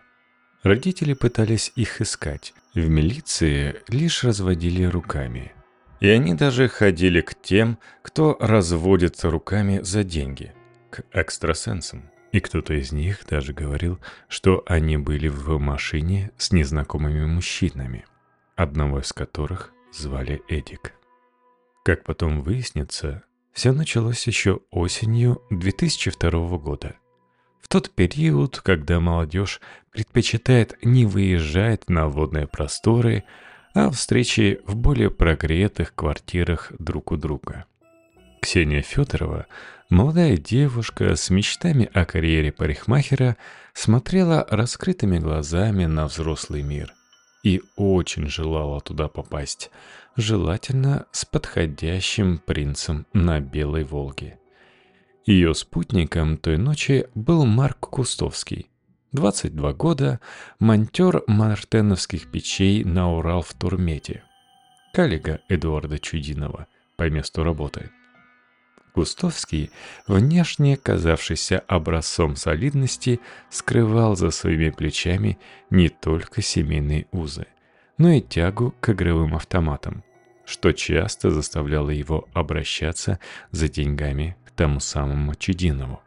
Родители 0.62 1.14
пытались 1.14 1.72
их 1.76 2.02
искать. 2.02 2.54
В 2.76 2.88
милиции 2.88 3.78
лишь 3.88 4.24
разводили 4.24 4.84
руками. 4.84 5.54
И 6.02 6.08
они 6.08 6.36
даже 6.36 6.68
ходили 6.68 7.22
к 7.22 7.34
тем, 7.42 7.80
кто 8.04 8.38
разводится 8.40 9.32
руками 9.32 9.80
за 9.82 10.04
деньги, 10.04 10.54
к 10.92 11.02
экстрасенсам. 11.14 12.12
И 12.32 12.40
кто-то 12.40 12.76
из 12.76 12.92
них 12.92 13.26
даже 13.28 13.54
говорил, 13.54 14.00
что 14.28 14.64
они 14.68 14.98
были 14.98 15.30
в 15.30 15.58
машине 15.58 16.32
с 16.38 16.52
незнакомыми 16.52 17.26
мужчинами, 17.26 18.06
одного 18.56 19.00
из 19.00 19.12
которых 19.14 19.74
звали 19.92 20.44
Эдик. 20.48 20.94
Как 21.84 22.04
потом 22.04 22.44
выяснится, 22.44 23.24
все 23.54 23.72
началось 23.72 24.28
еще 24.28 24.60
осенью 24.70 25.42
2002 25.50 26.58
года. 26.60 26.96
В 27.60 27.68
тот 27.68 27.90
период, 27.90 28.60
когда 28.62 29.00
молодежь 29.00 29.60
предпочитает 29.92 30.78
не 30.84 31.06
выезжать 31.06 31.90
на 31.90 32.08
водные 32.08 32.46
просторы, 32.46 33.24
а 33.74 33.90
встречи 33.90 34.60
в 34.66 34.76
более 34.76 35.10
прогретых 35.10 35.96
квартирах 35.96 36.72
друг 36.78 37.12
у 37.12 37.18
друга. 37.18 37.66
Ксения 38.42 38.84
Федорова, 38.84 39.48
молодая 39.90 40.38
девушка 40.38 41.16
с 41.16 41.32
мечтами 41.32 41.90
о 41.94 42.06
карьере 42.06 42.52
парикмахера, 42.52 43.38
смотрела 43.74 44.46
раскрытыми 44.50 45.18
глазами 45.18 45.86
на 45.86 46.06
взрослый 46.06 46.62
мир 46.62 46.94
и 47.44 47.62
очень 47.76 48.28
желала 48.28 48.82
туда 48.82 49.08
попасть– 49.08 49.72
желательно 50.16 51.06
с 51.12 51.26
подходящим 51.26 52.38
принцем 52.38 53.06
на 53.14 53.40
Белой 53.40 53.84
Волге. 53.84 54.40
Ее 55.26 55.54
спутником 55.54 56.38
той 56.38 56.58
ночи 56.58 57.08
был 57.16 57.46
Марк 57.46 57.80
Кустовский, 57.80 58.70
22 59.12 59.74
года, 59.74 60.20
монтер 60.60 61.24
мартеновских 61.28 62.32
печей 62.32 62.84
на 62.84 63.12
Урал 63.14 63.42
в 63.42 63.54
Турмете, 63.54 64.24
коллега 64.94 65.42
Эдуарда 65.48 66.00
Чудинова 66.00 66.68
по 66.98 67.10
месту 67.10 67.44
работы. 67.44 67.92
Кустовский, 68.94 69.72
внешне 70.08 70.76
казавшийся 70.76 71.60
образцом 71.68 72.36
солидности, 72.36 73.20
скрывал 73.50 74.16
за 74.16 74.32
своими 74.32 74.70
плечами 74.70 75.40
не 75.70 75.90
только 75.90 76.42
семейные 76.42 77.08
узы, 77.12 77.48
но 77.98 78.10
и 78.10 78.22
тягу 78.22 78.76
к 78.82 78.90
игровым 78.90 79.36
автоматам, 79.36 80.04
что 80.46 80.74
часто 80.74 81.32
заставляло 81.32 81.90
его 81.90 82.28
обращаться 82.34 83.20
за 83.52 83.70
деньгами 83.70 84.36
к 84.46 84.52
тому 84.52 84.80
самому 84.80 85.36
Чудинову. 85.36 86.02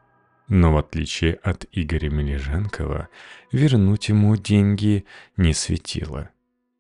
Но 0.49 0.75
в 0.75 0.77
отличие 0.77 1.35
от 1.35 1.65
Игоря 1.73 2.11
Мележенкова, 2.11 3.09
вернуть 3.51 4.11
ему 4.11 4.37
деньги 4.37 5.07
не 5.39 5.55
светило. 5.55 6.29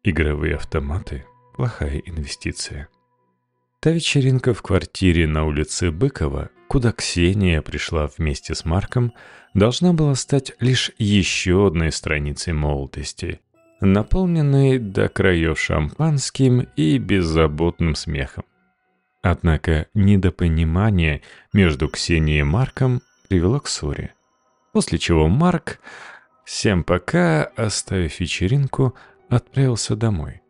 Игровые 0.03 0.57
автоматы– 0.57 1.25
плохая 1.57 2.03
инвестиция. 2.05 2.89
Та 3.85 3.91
вечеринка 3.91 4.55
в 4.55 4.63
квартире 4.63 5.27
на 5.27 5.45
улице 5.45 5.91
Быкова, 5.91 6.49
куда 6.69 6.91
Ксения 6.93 7.61
пришла 7.61 8.07
вместе 8.07 8.55
с 8.55 8.65
Марком, 8.65 9.13
должна 9.53 9.93
была 9.93 10.15
стать 10.15 10.55
лишь 10.59 10.91
еще 10.97 11.67
одной 11.67 11.93
страницей 11.93 12.55
молодости, 12.55 13.41
наполненной 13.83 14.79
до 14.79 15.11
краев 15.11 15.61
шампанским 15.61 16.67
и 16.77 16.97
беззаботным 16.97 17.95
смехом. 17.95 18.47
Однако 19.21 19.87
недопонимание 19.93 21.21
между 21.53 21.91
Ксенией 21.91 22.41
и 22.41 22.43
Марком 22.43 23.03
привело 23.29 23.61
к 23.61 23.69
ссоре, 23.69 24.15
после 24.73 24.97
чего 24.97 25.29
Марк, 25.29 25.79
всем 26.47 26.85
пока, 26.85 27.45
оставив 27.55 28.19
вечеринку, 28.19 28.95
отправился 29.29 29.95
домой 29.95 30.41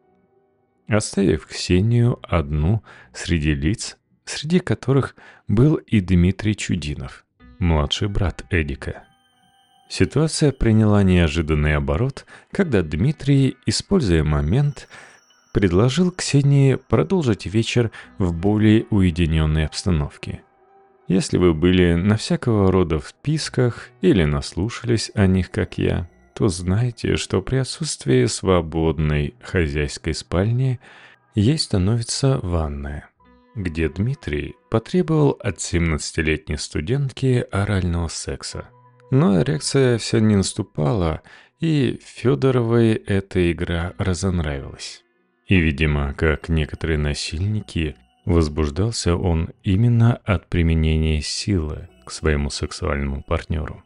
оставив 0.89 1.47
Ксению 1.47 2.19
одну 2.23 2.83
среди 3.13 3.55
лиц, 3.55 3.97
среди 4.25 4.61
которых 4.61 5.17
был 5.49 5.77
и 5.77 6.01
Дмитрий 6.01 6.57
Чудинов, 6.57 7.25
младший 7.59 8.09
брат 8.09 8.45
Эдика. 8.51 9.05
Ситуация 9.89 10.51
приняла 10.51 11.03
неожиданный 11.03 11.77
оборот, 11.77 12.27
когда 12.51 12.83
Дмитрий, 12.83 13.57
используя 13.67 14.25
момент, 14.25 14.89
предложил 15.53 16.11
Ксении 16.11 16.75
продолжить 16.75 17.47
вечер 17.47 17.91
в 18.19 18.33
более 18.33 18.87
уединенной 18.91 19.67
обстановке. 19.67 20.43
Если 21.07 21.37
вы 21.37 21.53
были 21.53 21.95
на 21.95 22.17
всякого 22.17 22.73
рода 22.73 22.99
вписках 22.99 23.91
или 24.01 24.25
наслушались 24.25 25.13
о 25.15 25.27
них, 25.27 25.51
как 25.51 25.77
я, 25.77 26.09
то 26.35 26.49
знайте, 26.49 27.17
что 27.17 27.41
при 27.41 27.57
отсутствии 27.57 28.27
свободной 28.27 29.35
хозяйской 29.41 30.15
спальни 30.15 30.81
ей 31.35 31.59
становится 31.59 32.41
ванная, 32.43 33.09
где 33.55 33.89
Дмитрий 33.89 34.57
потребовал 34.69 35.39
от 35.41 35.59
17-летней 35.59 36.57
студентки 36.57 37.47
орального 37.51 38.09
секса. 38.09 38.69
Но 39.11 39.41
эрекция 39.41 39.99
все 39.99 40.19
не 40.19 40.35
наступала, 40.35 41.23
и 41.61 42.01
Федоровой 42.05 42.95
эта 42.95 43.53
игра 43.53 43.95
разонравилась. 43.99 45.05
И, 45.47 45.61
видимо, 45.61 46.15
как 46.15 46.49
некоторые 46.49 46.99
насильники, 46.99 47.97
возбуждался 48.25 49.15
он 49.15 49.51
именно 49.63 50.17
от 50.25 50.49
применения 50.49 51.21
силы 51.21 51.89
к 52.05 52.11
своему 52.11 52.51
сексуальному 52.51 53.23
партнеру 53.23 53.84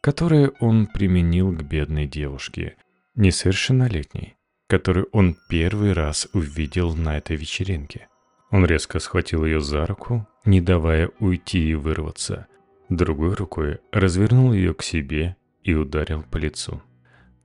которое 0.00 0.52
он 0.60 0.86
применил 0.86 1.52
к 1.52 1.62
бедной 1.62 2.06
девушке, 2.06 2.76
несовершеннолетней, 3.14 4.36
которую 4.66 5.08
он 5.12 5.36
первый 5.48 5.92
раз 5.92 6.28
увидел 6.32 6.94
на 6.94 7.18
этой 7.18 7.36
вечеринке. 7.36 8.08
Он 8.50 8.64
резко 8.64 8.98
схватил 8.98 9.44
ее 9.44 9.60
за 9.60 9.86
руку, 9.86 10.26
не 10.44 10.60
давая 10.60 11.10
уйти 11.18 11.70
и 11.70 11.74
вырваться. 11.74 12.46
Другой 12.88 13.34
рукой 13.34 13.78
развернул 13.92 14.52
ее 14.52 14.74
к 14.74 14.82
себе 14.82 15.36
и 15.62 15.74
ударил 15.74 16.22
по 16.22 16.36
лицу. 16.38 16.82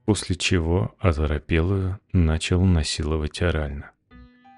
После 0.04 0.36
чего 0.36 0.94
оторопелую 0.98 1.98
начал 2.12 2.64
насиловать 2.64 3.42
орально. 3.42 3.92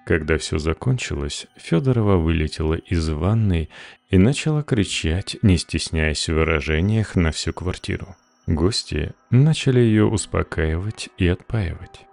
Когда 0.09 0.39
все 0.39 0.57
закончилось, 0.57 1.49
Федорова 1.59 2.17
вылетела 2.17 2.77
из 2.77 3.11
ванной 3.11 3.69
и 4.09 4.17
начала 4.17 4.63
кричать, 4.63 5.37
не 5.43 5.59
стесняясь 5.59 6.31
в 6.31 6.33
выражениях 6.33 7.15
на 7.15 7.31
всю 7.31 7.53
квартиру. 7.53 8.17
Гости 8.47 9.13
начали 9.29 9.81
ее 9.81 10.07
успокаивать 10.07 11.11
и 11.19 11.29
отпаивать. 11.29 12.07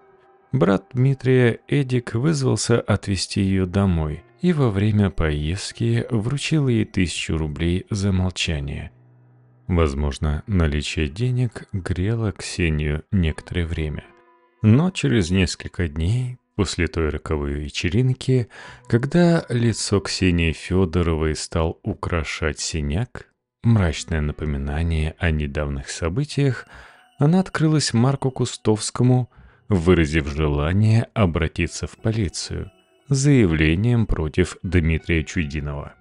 Брат 0.51 0.88
Дмитрия 0.91 1.62
Эдик 1.69 2.15
вызвался 2.15 2.81
отвезти 2.81 3.39
ее 3.39 3.65
домой 3.65 4.25
и 4.41 4.51
во 4.51 4.71
время 4.71 5.10
поездки 5.10 6.05
вручил 6.10 6.67
ей 6.67 6.84
тысячу 6.84 7.38
рублей 7.38 7.86
за 7.89 8.12
молчание. 8.12 8.91
Возможно, 9.69 10.43
наличие 10.47 11.08
денег 11.08 11.69
грело 11.71 12.34
Ксению 12.34 13.05
некоторое 13.13 13.65
время. 13.65 14.03
Но 14.62 14.91
через 14.91 15.31
несколько 15.31 15.88
дней 15.88 16.39
После 16.55 16.87
той 16.87 17.09
роковой 17.09 17.53
вечеринки, 17.53 18.47
когда 18.87 19.45
лицо 19.49 19.99
Ксении 19.99 20.53
Федоровой 20.53 21.35
стал 21.35 21.79
украшать 21.83 22.59
синяк, 22.59 23.27
мрачное 23.63 24.21
напоминание 24.21 25.15
о 25.19 25.31
недавних 25.31 25.89
событиях, 25.89 26.65
она 27.19 27.41
открылась 27.41 27.93
Марку 27.93 28.31
Кустовскому, 28.31 29.29
выразив 29.67 30.27
желание 30.27 31.07
обратиться 31.13 31.87
в 31.87 31.97
полицию 31.97 32.71
с 33.09 33.17
заявлением 33.17 34.05
против 34.05 34.57
Дмитрия 34.63 35.25
Чудинова. 35.25 35.93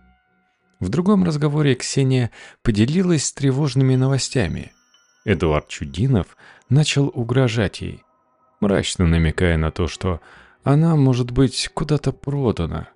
В 0.78 0.88
другом 0.88 1.24
разговоре 1.24 1.74
Ксения 1.74 2.30
поделилась 2.62 3.32
тревожными 3.32 3.96
новостями. 3.96 4.72
Эдуард 5.24 5.68
Чудинов 5.68 6.36
начал 6.68 7.10
угрожать 7.12 7.80
ей, 7.80 8.02
мрачно 8.60 9.06
намекая 9.06 9.56
на 9.56 9.70
то, 9.70 9.88
что 9.88 10.20
она 10.64 10.96
может 10.96 11.30
быть 11.30 11.70
куда-то 11.72 12.10
продана. 12.10 12.88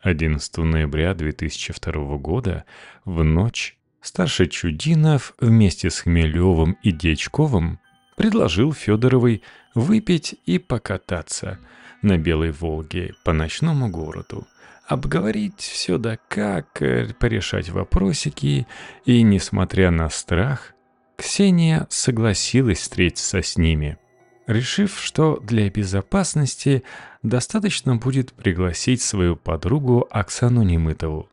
11 0.00 0.56
ноября 0.58 1.14
2002 1.14 2.16
года 2.16 2.64
в 3.04 3.22
ночь 3.22 3.76
старший 4.00 4.48
Чудинов 4.48 5.34
вместе 5.38 5.90
с 5.90 6.00
Хмелевым 6.00 6.78
и 6.82 6.92
Дечковым 6.92 7.78
предложил 8.16 8.72
Федоровой 8.72 9.42
выпить 9.74 10.36
и 10.46 10.58
покататься 10.58 11.58
на 12.00 12.16
Белой 12.16 12.52
Волге 12.52 13.14
по 13.24 13.32
ночному 13.32 13.90
городу, 13.90 14.46
обговорить 14.86 15.60
все 15.60 15.98
да 15.98 16.16
как, 16.28 16.80
э, 16.80 17.12
порешать 17.18 17.68
вопросики, 17.68 18.66
и, 19.04 19.22
несмотря 19.22 19.90
на 19.90 20.08
страх, 20.08 20.74
Ксения 21.16 21.86
согласилась 21.90 22.78
встретиться 22.78 23.42
с 23.42 23.58
ними– 23.58 23.98
решив, 24.48 24.98
что 24.98 25.38
для 25.40 25.70
безопасности 25.70 26.82
достаточно 27.22 27.94
будет 27.94 28.32
пригласить 28.32 29.02
свою 29.02 29.36
подругу 29.36 30.08
Оксану 30.10 30.62
Немытову. 30.62 31.28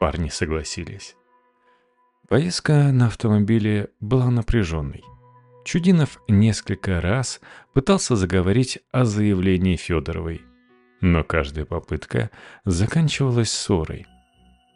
Парни 0.00 0.30
согласились. 0.30 1.14
Поездка 2.28 2.90
на 2.92 3.06
автомобиле 3.06 3.90
была 4.00 4.30
напряженной. 4.30 5.04
Чудинов 5.64 6.20
несколько 6.26 7.00
раз 7.00 7.40
пытался 7.72 8.16
заговорить 8.16 8.78
о 8.90 9.04
заявлении 9.04 9.76
Федоровой, 9.76 10.42
но 11.00 11.22
каждая 11.22 11.64
попытка 11.64 12.30
заканчивалась 12.64 13.52
ссорой. 13.52 14.06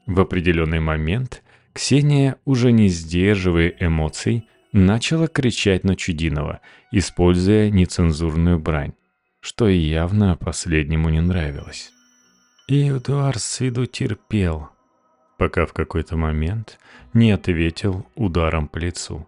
В 0.07 0.21
определенный 0.21 0.81
момент 0.81 1.43
Ксения, 1.73 2.37
уже 2.45 2.73
не 2.73 2.89
сдерживая 2.89 3.73
эмоций, 3.79 4.49
начала 4.73 5.27
кричать 5.27 5.85
на 5.85 5.97
Чудинова, 5.97 6.61
используя 6.93 7.71
нецензурную 7.71 8.59
брань, 8.59 8.93
что 9.41 9.69
явно 9.69 10.37
последнему 10.37 11.09
не 11.09 11.21
нравилось. 11.21 11.91
И 12.69 12.89
Эдуард 12.89 13.41
с 13.41 13.61
виду 13.61 13.87
терпел, 13.87 14.69
пока 15.39 15.67
в 15.67 15.73
какой-то 15.73 16.17
момент 16.17 16.79
не 17.15 17.33
ответил 17.33 18.07
ударом 18.15 18.69
по 18.69 18.79
лицу. 18.79 19.27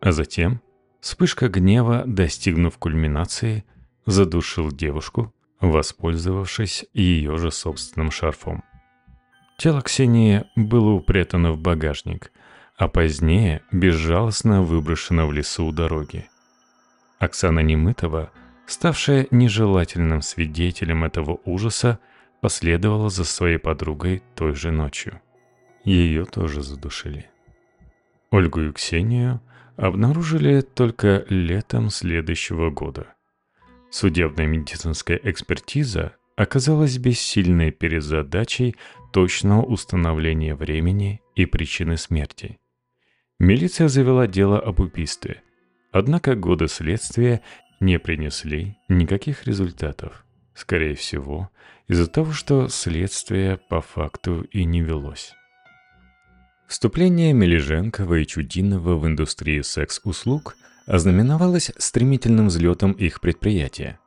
А 0.00 0.12
затем 0.12 0.60
вспышка 1.00 1.48
гнева, 1.48 2.04
достигнув 2.06 2.78
кульминации, 2.78 3.64
задушил 4.06 4.70
девушку, 4.70 5.34
воспользовавшись 5.60 6.86
ее 6.94 7.36
же 7.38 7.50
собственным 7.50 8.10
шарфом. 8.10 8.62
Тело 9.58 9.80
Ксении 9.80 10.44
было 10.54 10.90
упрятано 10.90 11.50
в 11.50 11.58
багажник, 11.58 12.30
а 12.78 12.86
позднее 12.86 13.62
безжалостно 13.72 14.62
выброшена 14.62 15.26
в 15.26 15.32
лесу 15.32 15.66
у 15.66 15.72
дороги. 15.72 16.28
Оксана 17.18 17.58
Немытова, 17.58 18.30
ставшая 18.66 19.26
нежелательным 19.32 20.22
свидетелем 20.22 21.02
этого 21.02 21.40
ужаса, 21.44 21.98
последовала 22.40 23.10
за 23.10 23.24
своей 23.24 23.58
подругой 23.58 24.22
той 24.36 24.54
же 24.54 24.70
ночью. 24.70 25.20
Ее 25.84 26.24
тоже 26.24 26.62
задушили. 26.62 27.26
Ольгу 28.30 28.60
и 28.60 28.72
Ксению 28.72 29.40
обнаружили 29.76 30.60
только 30.60 31.24
летом 31.28 31.90
следующего 31.90 32.70
года. 32.70 33.08
Судебная 33.90 34.46
медицинская 34.46 35.18
экспертиза 35.24 36.12
оказалась 36.36 36.96
бессильной 36.98 37.72
перед 37.72 38.04
задачей 38.04 38.76
точного 39.12 39.62
установления 39.62 40.54
времени 40.54 41.20
и 41.34 41.44
причины 41.44 41.96
смерти. 41.96 42.58
Милиция 43.40 43.86
завела 43.86 44.26
дело 44.26 44.58
об 44.58 44.80
убийстве, 44.80 45.42
однако 45.92 46.34
годы 46.34 46.66
следствия 46.66 47.40
не 47.78 48.00
принесли 48.00 48.76
никаких 48.88 49.46
результатов. 49.46 50.24
Скорее 50.54 50.96
всего, 50.96 51.48
из-за 51.86 52.08
того, 52.08 52.32
что 52.32 52.66
следствие 52.66 53.58
по 53.68 53.80
факту 53.80 54.42
и 54.50 54.64
не 54.64 54.80
велось. 54.80 55.34
Вступление 56.66 57.32
Мележенкова 57.32 58.16
и 58.16 58.26
Чудинова 58.26 58.96
в 58.96 59.06
индустрию 59.06 59.62
секс-услуг 59.62 60.56
ознаменовалось 60.86 61.70
стремительным 61.78 62.48
взлетом 62.48 62.90
их 62.90 63.20
предприятия. 63.20 64.00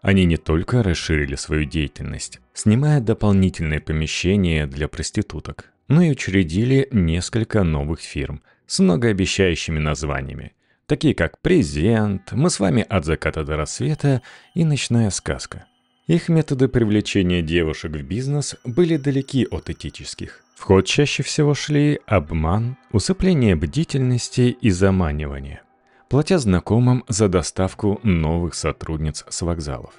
Они 0.00 0.24
не 0.24 0.36
только 0.36 0.84
расширили 0.84 1.34
свою 1.34 1.64
деятельность, 1.64 2.38
снимая 2.54 3.00
дополнительные 3.00 3.80
помещения 3.80 4.68
для 4.68 4.86
проституток, 4.86 5.72
но 5.88 6.02
и 6.02 6.10
учредили 6.12 6.88
несколько 6.92 7.64
новых 7.64 8.00
фирм 8.00 8.42
с 8.70 8.78
многообещающими 8.78 9.80
названиями, 9.80 10.52
такие 10.86 11.12
как 11.12 11.40
«Презент», 11.40 12.30
«Мы 12.30 12.50
с 12.50 12.60
вами 12.60 12.86
от 12.88 13.04
заката 13.04 13.42
до 13.42 13.56
рассвета» 13.56 14.22
и 14.54 14.64
«Ночная 14.64 15.10
сказка». 15.10 15.64
Их 16.06 16.28
методы 16.28 16.68
привлечения 16.68 17.42
девушек 17.42 17.90
в 17.90 18.02
бизнес 18.02 18.54
были 18.64 18.96
далеки 18.96 19.44
от 19.50 19.70
этических. 19.70 20.44
В 20.54 20.62
ход 20.62 20.86
чаще 20.86 21.24
всего 21.24 21.52
шли 21.52 21.98
обман, 22.06 22.76
усыпление 22.92 23.56
бдительности 23.56 24.56
и 24.60 24.70
заманивание, 24.70 25.62
платя 26.08 26.38
знакомым 26.38 27.04
за 27.08 27.28
доставку 27.28 27.98
новых 28.04 28.54
сотрудниц 28.54 29.24
с 29.28 29.42
вокзалов. 29.42 29.94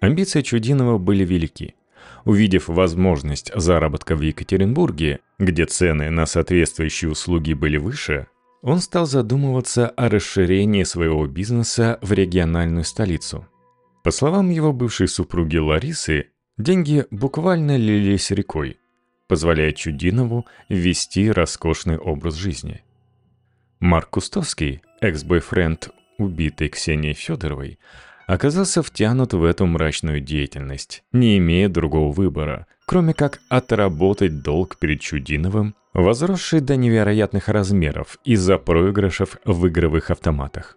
Амбиции 0.00 0.42
Чудинова 0.42 0.98
были 0.98 1.24
велики. 1.24 1.76
Увидев 2.24 2.68
возможность 2.68 3.52
заработка 3.54 4.16
в 4.16 4.20
Екатеринбурге, 4.20 5.20
где 5.38 5.66
цены 5.66 6.10
на 6.10 6.26
соответствующие 6.26 7.10
услуги 7.10 7.52
были 7.52 7.76
выше, 7.76 8.26
он 8.62 8.80
стал 8.80 9.06
задумываться 9.06 9.88
о 9.88 10.08
расширении 10.08 10.82
своего 10.82 11.26
бизнеса 11.26 11.98
в 12.02 12.12
региональную 12.12 12.84
столицу– 12.84 13.46
по 14.08 14.12
словам 14.12 14.48
его 14.48 14.72
бывшей 14.72 15.06
супруги 15.06 15.58
Ларисы, 15.58 16.30
деньги 16.56 17.04
буквально 17.10 17.76
лились 17.76 18.30
рекой, 18.30 18.78
позволяя 19.26 19.72
Чудинову 19.72 20.46
вести 20.70 21.30
роскошный 21.30 21.98
образ 21.98 22.36
жизни. 22.36 22.82
Марк 23.80 24.08
Кустовский, 24.08 24.80
экс-бойфренд 25.02 25.90
убитой 26.16 26.70
Ксении 26.70 27.12
Федоровой, 27.12 27.78
оказался 28.28 28.82
втянут 28.82 29.32
в 29.32 29.42
эту 29.42 29.66
мрачную 29.66 30.20
деятельность, 30.20 31.02
не 31.12 31.38
имея 31.38 31.68
другого 31.68 32.12
выбора, 32.12 32.66
кроме 32.86 33.14
как 33.14 33.40
отработать 33.48 34.42
долг 34.42 34.76
перед 34.76 35.00
Чудиновым, 35.00 35.74
возросший 35.94 36.60
до 36.60 36.76
невероятных 36.76 37.48
размеров 37.48 38.18
из-за 38.24 38.58
проигрышев 38.58 39.38
в 39.44 39.66
игровых 39.66 40.10
автоматах. 40.10 40.76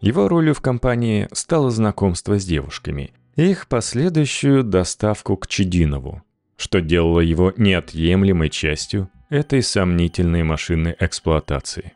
Его 0.00 0.28
ролью 0.28 0.54
в 0.54 0.60
компании 0.60 1.28
стало 1.32 1.70
знакомство 1.70 2.38
с 2.38 2.44
девушками 2.44 3.12
и 3.34 3.50
их 3.50 3.66
последующую 3.66 4.62
доставку 4.62 5.36
к 5.36 5.48
Чединову, 5.48 6.22
что 6.56 6.80
делало 6.80 7.20
его 7.20 7.52
неотъемлемой 7.56 8.48
частью 8.48 9.10
этой 9.28 9.60
сомнительной 9.60 10.44
машинной 10.44 10.94
эксплуатации. 11.00 11.95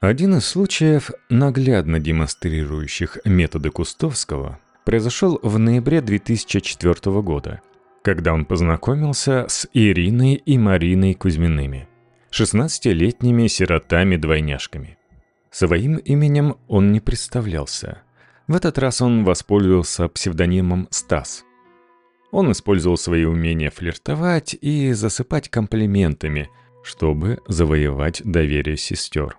Один 0.00 0.36
из 0.36 0.46
случаев, 0.46 1.10
наглядно 1.28 2.00
демонстрирующих 2.00 3.18
методы 3.26 3.68
Кустовского, 3.68 4.58
произошел 4.86 5.38
в 5.42 5.58
ноябре 5.58 6.00
2004 6.00 7.20
года, 7.20 7.60
когда 8.00 8.32
он 8.32 8.46
познакомился 8.46 9.44
с 9.46 9.68
Ириной 9.74 10.36
и 10.36 10.56
Мариной 10.56 11.12
Кузьмиными, 11.12 11.86
16-летними 12.30 13.46
сиротами-двойняшками. 13.46 14.96
Своим 15.50 15.96
именем 15.96 16.56
он 16.66 16.92
не 16.92 17.00
представлялся. 17.00 18.00
В 18.48 18.54
этот 18.54 18.78
раз 18.78 19.02
он 19.02 19.24
воспользовался 19.24 20.08
псевдонимом 20.08 20.88
Стас. 20.90 21.44
Он 22.30 22.50
использовал 22.52 22.96
свои 22.96 23.26
умения 23.26 23.68
флиртовать 23.68 24.56
и 24.58 24.92
засыпать 24.92 25.50
комплиментами, 25.50 26.48
чтобы 26.82 27.40
завоевать 27.46 28.22
доверие 28.24 28.78
сестер. 28.78 29.36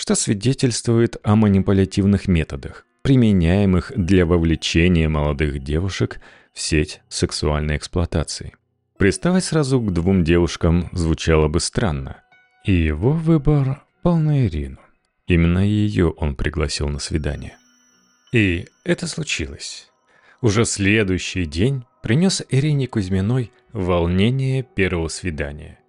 Что 0.00 0.14
свидетельствует 0.14 1.18
о 1.24 1.36
манипулятивных 1.36 2.26
методах, 2.26 2.86
применяемых 3.02 3.92
для 3.94 4.24
вовлечения 4.24 5.10
молодых 5.10 5.62
девушек 5.62 6.22
в 6.54 6.60
сеть 6.62 7.02
сексуальной 7.10 7.76
эксплуатации. 7.76 8.54
Приставать 8.96 9.44
сразу 9.44 9.78
к 9.78 9.92
двум 9.92 10.24
девушкам 10.24 10.88
звучало 10.92 11.48
бы 11.48 11.60
странно. 11.60 12.22
И 12.64 12.72
его 12.72 13.12
выбор 13.12 13.84
пал 14.02 14.16
на 14.16 14.46
Ирину. 14.46 14.78
Именно 15.26 15.68
ее 15.68 16.08
он 16.08 16.34
пригласил 16.34 16.88
на 16.88 16.98
свидание. 16.98 17.58
И 18.32 18.68
это 18.84 19.06
случилось. 19.06 19.90
Уже 20.40 20.64
следующий 20.64 21.44
день 21.44 21.84
принес 22.02 22.42
Ирине 22.48 22.86
Кузьминой 22.86 23.52
волнение 23.74 24.62
первого 24.62 25.08
свидания. 25.08 25.79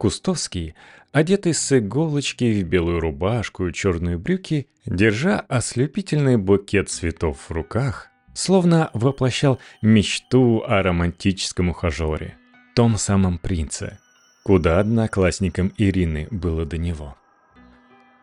Кустовский, 0.00 0.74
одетый 1.12 1.52
с 1.52 1.76
иголочки 1.76 2.62
в 2.62 2.66
белую 2.66 3.00
рубашку 3.00 3.66
и 3.66 3.72
черные 3.74 4.16
брюки, 4.16 4.66
держа 4.86 5.40
ослепительный 5.40 6.38
букет 6.38 6.88
цветов 6.88 7.36
в 7.46 7.52
руках, 7.52 8.08
словно 8.32 8.88
воплощал 8.94 9.60
мечту 9.82 10.64
о 10.66 10.82
романтическом 10.82 11.68
ухажере, 11.68 12.38
том 12.74 12.96
самом 12.96 13.36
принце, 13.36 13.98
куда 14.42 14.80
одноклассникам 14.80 15.70
Ирины 15.76 16.28
было 16.30 16.64
до 16.64 16.78
него. 16.78 17.14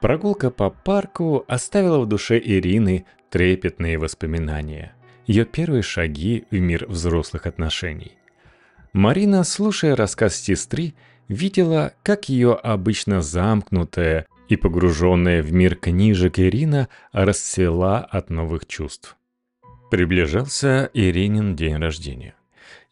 Прогулка 0.02 0.50
по 0.50 0.72
парку 0.72 1.46
оставила 1.48 2.00
в 2.00 2.08
душе 2.08 2.40
Ирины 2.40 3.06
трепетные 3.30 4.00
воспоминания. 4.00 4.96
Ее 5.28 5.46
первые 5.46 5.84
шаги 5.84 6.46
в 6.50 6.56
мир 6.56 6.88
взрослых 6.88 7.46
отношений. 7.46 8.18
Марина, 8.94 9.44
слушая 9.44 9.96
рассказ 9.96 10.38
сестры, 10.38 10.96
видела, 11.28 11.94
как 12.04 12.30
ее 12.30 12.54
обычно 12.54 13.22
замкнутая 13.22 14.26
и 14.50 14.56
погруженная 14.56 15.42
в 15.44 15.52
мир 15.52 15.76
книжек 15.76 16.40
Ирина 16.40 16.88
расцвела 17.12 18.00
от 18.00 18.30
новых 18.30 18.66
чувств. 18.66 19.16
Приближался 19.92 20.90
Иринин 20.94 21.56
день 21.56 21.78
рождения. 21.78 22.36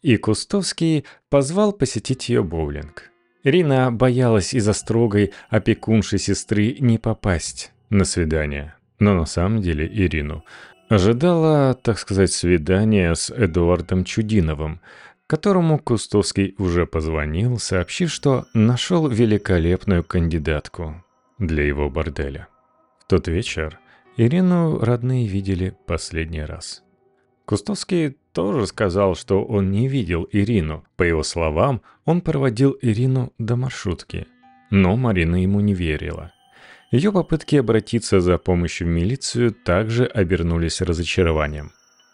И 0.02 0.16
Кустовский 0.16 1.04
позвал 1.28 1.72
посетить 1.72 2.28
ее 2.28 2.42
боулинг– 2.42 3.10
Рина 3.46 3.92
боялась 3.92 4.54
из-за 4.54 4.72
строгой 4.72 5.32
опекуншей 5.50 6.18
сестры 6.18 6.78
не 6.80 6.98
попасть 6.98 7.70
на 7.90 8.04
свидание. 8.04 8.74
Но 8.98 9.14
на 9.14 9.24
самом 9.24 9.62
деле 9.62 9.86
Ирину 9.86 10.44
ожидала, 10.88 11.74
так 11.74 12.00
сказать, 12.00 12.32
свидание 12.32 13.14
с 13.14 13.30
Эдуардом 13.30 14.02
Чудиновым, 14.02 14.80
которому 15.26 15.78
Кустовский 15.78 16.54
уже 16.58 16.86
позвонил, 16.86 17.58
сообщив, 17.58 18.10
что 18.10 18.46
нашел 18.54 19.08
великолепную 19.08 20.04
кандидатку 20.04 21.04
для 21.38 21.64
его 21.64 21.90
борделя. 21.90 22.48
В 23.00 23.06
тот 23.08 23.28
вечер 23.28 23.78
Ирину 24.16 24.78
родные 24.78 25.26
видели 25.26 25.76
последний 25.86 26.42
раз. 26.42 26.82
Кустовский 27.44 28.16
тоже 28.32 28.66
сказал, 28.66 29.14
что 29.14 29.44
он 29.44 29.70
не 29.70 29.88
видел 29.88 30.28
Ирину. 30.32 30.84
По 30.96 31.04
его 31.04 31.22
словам, 31.22 31.82
он 32.04 32.20
проводил 32.20 32.76
Ирину 32.82 33.32
до 33.38 33.56
маршрутки. 33.56 34.26
Но 34.70 34.96
Марина 34.96 35.36
ему 35.36 35.60
не 35.60 35.74
верила. 35.74 36.32
Ее 36.90 37.12
попытки 37.12 37.56
обратиться 37.56 38.20
за 38.20 38.38
помощью 38.38 38.88
в 38.88 38.90
милицию 38.90 39.52
также 39.52 40.06
обернулись 40.06 40.80
разочарованием. 40.80 41.72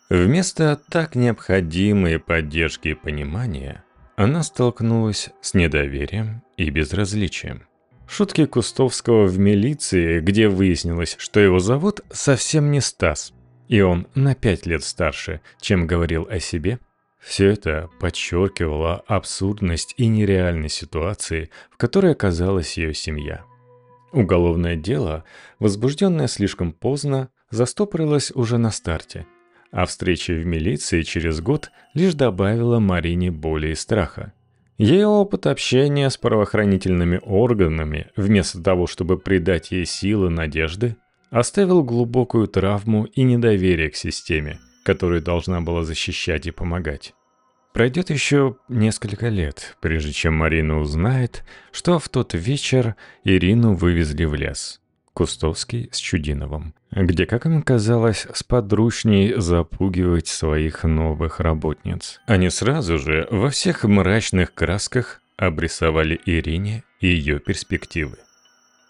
Вместо 0.09 0.81
так 0.91 1.15
необходимой 1.15 2.19
поддержки 2.19 2.89
и 2.89 2.95
понимания, 2.95 3.85
она 4.17 4.43
столкнулась 4.43 5.31
с 5.41 5.55
недоверием 5.55 6.43
и 6.57 6.71
безразличием. 6.71 7.63
Шутки 8.07 8.45
Кустовского 8.45 9.27
в 9.27 9.39
милиции, 9.39 10.21
где 10.21 10.49
выяснилось, 10.49 11.17
что 11.19 11.41
его 11.41 11.61
зовут 11.61 12.01
совсем 12.11 12.71
не 12.71 12.81
Стас– 12.81 13.33
и 13.73 13.81
он 13.81 14.07
на 14.15 14.35
пять 14.35 14.67
лет 14.67 14.85
старше, 14.85 15.41
чем 15.59 15.87
говорил 15.87 16.29
о 16.31 16.41
себе, 16.41 16.79
все 17.19 17.49
это 17.49 17.89
подчеркивало 18.01 19.03
абсурдность 19.07 19.95
и 19.97 20.09
нереальность 20.09 20.75
ситуации, 20.75 21.49
в 21.71 21.79
которой 21.79 22.13
оказалась 22.13 22.77
ее 22.77 22.93
семья. 22.93 23.45
Уголовное 24.13 24.77
дело, 24.77 25.25
возбужденное 25.59 26.27
слишком 26.27 26.75
поздно, 26.75 27.31
застопорилось 27.51 28.31
уже 28.33 28.59
на 28.59 28.71
старте, 28.71 29.27
а 29.73 29.87
встреча 29.87 30.35
в 30.35 30.47
милиции 30.47 31.03
через 31.03 31.41
год 31.41 31.73
лишь 31.95 32.15
добавила 32.15 32.79
Марине 32.79 33.31
боли 33.31 33.69
и 33.69 33.75
страха. 33.75 34.33
Ее 34.79 35.07
опыт 35.07 35.47
общения 35.47 36.09
с 36.11 36.17
правоохранительными 36.17 37.21
органами, 37.23 38.09
вместо 38.17 38.63
того, 38.63 38.87
чтобы 38.87 39.19
придать 39.19 39.73
ей 39.73 39.87
силы 39.87 40.29
надежды, 40.31 40.97
оставил 41.31 41.83
глубокую 41.83 42.47
травму 42.47 43.05
и 43.05 43.23
недоверие 43.23 43.91
к 43.91 43.97
системе, 43.97 44.61
которую 44.85 45.23
должна 45.23 45.61
была 45.61 45.83
защищать 45.83 46.47
и 46.47 46.51
помогать. 46.51 47.15
Пройдет 47.73 48.11
еще 48.11 48.57
несколько 48.69 49.29
лет, 49.29 49.79
прежде 49.81 50.13
чем 50.13 50.35
Марина 50.35 50.79
узнает, 50.79 51.43
что 51.71 51.99
в 51.99 52.11
тот 52.11 52.35
вечер 52.35 52.97
Ирину 53.25 53.75
вывезли 53.75 54.27
в 54.27 54.35
лес. 54.35 54.82
Кустовский 55.15 55.91
с 55.93 55.99
Чудиновым, 55.99 56.75
где, 56.91 57.27
как 57.27 57.45
им 57.45 57.63
казалось, 57.63 58.27
сподручней 58.33 59.35
запугивать 59.37 60.27
своих 60.27 60.85
новых 60.85 61.41
работниц. 61.41 62.21
Они 62.27 62.49
сразу 62.49 62.99
же 62.99 63.29
во 63.31 63.51
всех 63.51 63.85
мрачных 63.85 64.55
красках 64.55 65.21
обрисовали 65.37 66.19
Ирине 66.25 66.83
ее 67.01 67.41
перспективы. 67.41 68.17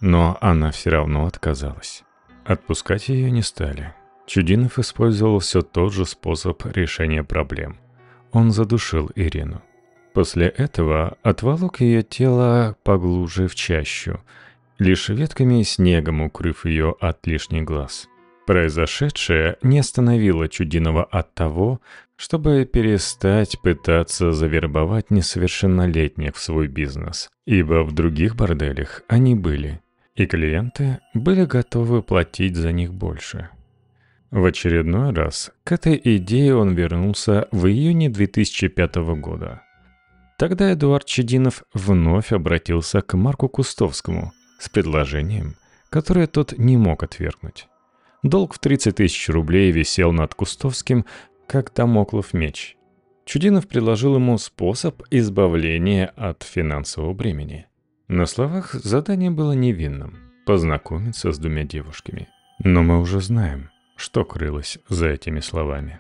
Но 0.01 0.39
она 0.41 0.71
все 0.71 0.91
равно 0.91 1.27
отказалась. 1.27 2.05
Отпускать 2.45 3.09
ее 3.09 3.31
не 3.31 3.43
стали. 3.43 3.95
Чудинов 4.27 4.79
использовал 4.79 5.41
все 5.41 5.63
тот 5.63 5.93
же 5.93 6.07
способ 6.07 6.65
решения 6.67 7.25
проблем. 7.25 7.79
Он 8.31 8.53
задушил 8.53 9.11
Ирину. 9.17 9.63
После 10.13 10.47
этого 10.47 11.17
отволок 11.23 11.81
ее 11.81 12.03
тело 12.03 12.77
поглубже 12.85 13.49
в 13.49 13.57
чащу– 13.57 14.21
лишь 14.83 15.09
ветками 15.09 15.61
и 15.61 15.65
снегом 15.65 16.21
укрыв 16.21 16.67
ее 16.67 16.95
от 17.01 17.27
лишних 17.27 17.65
глаз. 17.65 18.09
Произошедшее 18.47 19.57
не 19.63 19.79
остановило 19.79 20.49
Чудинова 20.49 21.05
от 21.05 21.33
того, 21.35 21.81
чтобы 22.17 22.69
перестать 22.71 23.61
пытаться 23.63 24.33
завербовать 24.33 25.11
несовершеннолетних 25.11 26.35
в 26.35 26.43
свой 26.43 26.67
бизнес, 26.67 27.31
ибо 27.47 27.85
в 27.85 27.93
других 27.93 28.37
борделях 28.37 29.03
они 29.09 29.35
были, 29.35 29.81
и 30.17 30.27
клиенты 30.27 30.99
были 31.15 31.45
готовы 31.45 32.03
платить 32.03 32.57
за 32.57 32.73
них 32.73 32.93
больше. 32.93 33.49
В 34.31 34.45
очередной 34.45 35.13
раз 35.13 35.53
к 35.63 35.73
этой 35.73 36.01
идее 36.03 36.57
он 36.57 36.75
вернулся 36.75 37.49
в 37.53 37.67
июне 37.67 38.09
2005 38.09 38.97
года. 39.21 39.63
Тогда 40.39 40.73
Эдуард 40.73 41.05
Чединов 41.05 41.63
вновь 41.73 42.33
обратился 42.33 43.01
к 43.03 43.17
Марку 43.17 43.49
Кустовскому– 43.49 44.33
с 44.63 44.69
предложением, 44.69 45.57
которое 45.91 46.29
тот 46.29 46.57
не 46.57 46.77
мог 46.77 47.03
отвергнуть. 47.03 47.67
Долг 48.23 48.55
в 48.55 48.61
30 48.61 48.95
тысяч 48.95 49.29
рублей 49.29 49.73
висел 49.73 50.13
над 50.13 50.37
Кустовским, 50.37 51.05
как 51.49 51.75
домоклов 51.75 52.33
меч. 52.33 52.77
Чудинов 53.25 53.67
предложил 53.67 54.15
ему 54.15 54.39
способ 54.39 55.03
избавления 55.11 56.13
от 56.17 56.45
финансового 56.45 57.13
бремени. 57.13 57.67
На 58.07 58.27
словах 58.27 58.75
задание 58.75 59.33
было 59.33 59.53
невинным– 59.53 60.19
познакомиться 60.47 61.33
с 61.33 61.39
двумя 61.39 61.65
девушками. 61.65 62.29
Но 62.63 62.85
мы 62.85 63.01
уже 63.01 63.21
знаем, 63.21 63.71
что 63.97 64.25
крылось 64.25 64.79
за 64.89 65.09
этими 65.09 65.41
словами. 65.41 65.99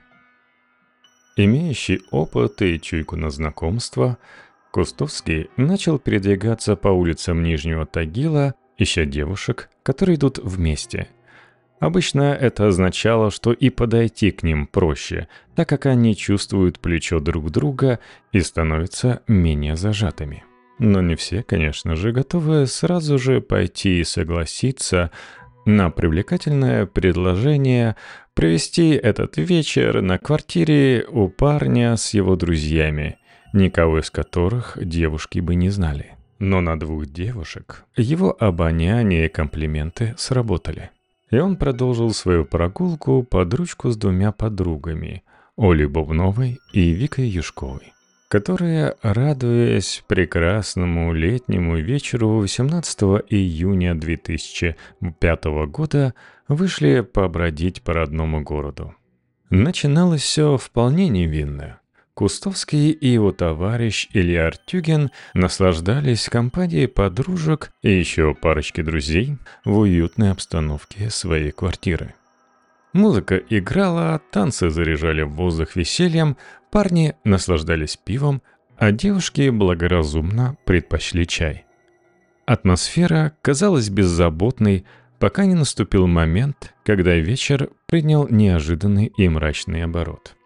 Имеющий 1.36 2.00
опыт 2.12 2.62
и 2.62 2.80
чуйку 2.80 3.16
на 3.16 3.30
знакомство– 3.30 4.18
Кустовский 4.72 5.50
начал 5.58 5.98
передвигаться 5.98 6.76
по 6.76 6.88
улицам 6.88 7.42
Нижнего 7.42 7.84
Тагила, 7.84 8.54
ища 8.78 9.04
девушек, 9.04 9.68
которые 9.82 10.16
идут 10.16 10.38
вместе. 10.38 11.08
Обычно 11.78 12.32
это 12.32 12.68
означало, 12.68 13.30
что 13.30 13.52
и 13.52 13.68
подойти 13.68 14.30
к 14.30 14.42
ним 14.42 14.66
проще, 14.66 15.28
так 15.54 15.68
как 15.68 15.84
они 15.84 16.16
чувствуют 16.16 16.80
плечо 16.80 17.20
друг 17.20 17.50
друга 17.50 17.98
и 18.32 18.40
становятся 18.40 19.20
менее 19.28 19.76
зажатыми. 19.76 20.42
Но 20.78 21.02
не 21.02 21.16
все, 21.16 21.42
конечно 21.42 21.94
же, 21.94 22.12
готовы 22.12 22.66
сразу 22.66 23.18
же 23.18 23.42
пойти 23.42 24.00
и 24.00 24.04
согласиться 24.04 25.10
на 25.66 25.90
привлекательное 25.90 26.86
предложение 26.86 27.96
провести 28.34 28.92
этот 28.92 29.36
вечер 29.36 30.00
на 30.00 30.18
квартире 30.18 31.04
у 31.10 31.28
парня 31.28 31.98
с 31.98 32.14
его 32.14 32.36
друзьями– 32.36 33.18
никого 33.52 34.00
из 34.00 34.10
которых 34.10 34.78
девушки 34.80 35.40
бы 35.40 35.54
не 35.54 35.70
знали. 35.70 36.16
Но 36.38 36.60
на 36.60 36.78
двух 36.78 37.06
девушек 37.06 37.84
его 37.96 38.36
обоняние 38.38 39.26
и 39.26 39.28
комплименты 39.28 40.14
сработали. 40.18 40.90
И 41.30 41.38
он 41.38 41.56
продолжил 41.56 42.12
свою 42.12 42.44
прогулку 42.44 43.22
под 43.22 43.54
ручку 43.54 43.90
с 43.90 43.96
двумя 43.96 44.32
подругами– 44.32 45.22
Олей 45.56 45.86
Бубновой 45.86 46.60
и 46.72 46.90
Викой 46.90 47.28
Юшковой, 47.28 47.92
которые, 48.28 48.96
радуясь 49.02 50.02
прекрасному 50.08 51.12
летнему 51.12 51.76
вечеру 51.76 52.38
18 52.38 53.02
июня 53.28 53.94
2005 53.94 55.44
года, 55.68 56.14
вышли 56.48 57.00
побродить 57.00 57.82
по 57.82 57.92
родному 57.92 58.40
городу. 58.42 58.94
Начиналось 59.50 60.22
все 60.22 60.56
вполне 60.56 61.08
невинно. 61.08 61.81
Кустовский 62.14 62.90
и 62.90 63.08
его 63.08 63.32
товарищ 63.32 64.08
Илья 64.12 64.48
Артюгин 64.48 65.10
наслаждались 65.32 66.28
компанией 66.28 66.86
подружек 66.86 67.70
и 67.80 67.90
еще 67.90 68.34
парочки 68.34 68.82
друзей 68.82 69.38
в 69.64 69.78
уютной 69.78 70.30
обстановке 70.30 71.08
своей 71.08 71.52
квартиры. 71.52 72.14
Музыка 72.92 73.38
играла, 73.38 74.20
танцы 74.30 74.68
заряжали 74.68 75.22
воздух 75.22 75.74
весельем, 75.74 76.36
парни 76.70 77.14
наслаждались 77.24 77.96
пивом, 77.96 78.42
а 78.76 78.92
девушки 78.92 79.48
благоразумно 79.48 80.58
предпочли 80.66 81.26
чай. 81.26 81.64
Атмосфера 82.44 83.32
казалась 83.40 83.88
беззаботной, 83.88 84.84
пока 85.18 85.46
не 85.46 85.54
наступил 85.54 86.06
момент, 86.06 86.74
когда 86.84 87.14
вечер 87.14 87.70
принял 87.86 88.28
неожиданный 88.28 89.06
и 89.16 89.28
мрачный 89.30 89.84
оборот– 89.84 90.36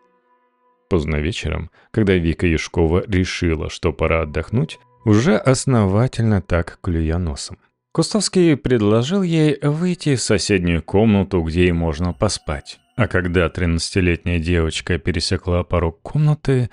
Поздно 0.88 1.16
вечером, 1.16 1.70
когда 1.90 2.14
Вика 2.14 2.46
Яшкова 2.46 3.04
решила, 3.08 3.70
что 3.70 3.92
пора 3.92 4.22
отдохнуть, 4.22 4.78
уже 5.04 5.36
основательно 5.36 6.40
так 6.42 6.78
клюя 6.80 7.18
носом. 7.18 7.58
Кустовский 7.92 8.56
предложил 8.56 9.22
ей 9.22 9.58
выйти 9.62 10.16
в 10.16 10.20
соседнюю 10.20 10.82
комнату, 10.82 11.40
где 11.40 11.62
ей 11.62 11.72
можно 11.72 12.12
поспать. 12.12 12.78
А 12.96 13.08
когда 13.08 13.46
13-летняя 13.46 14.38
девочка 14.38 14.98
пересекла 14.98 15.64
порог 15.64 16.00
комнаты, 16.02 16.70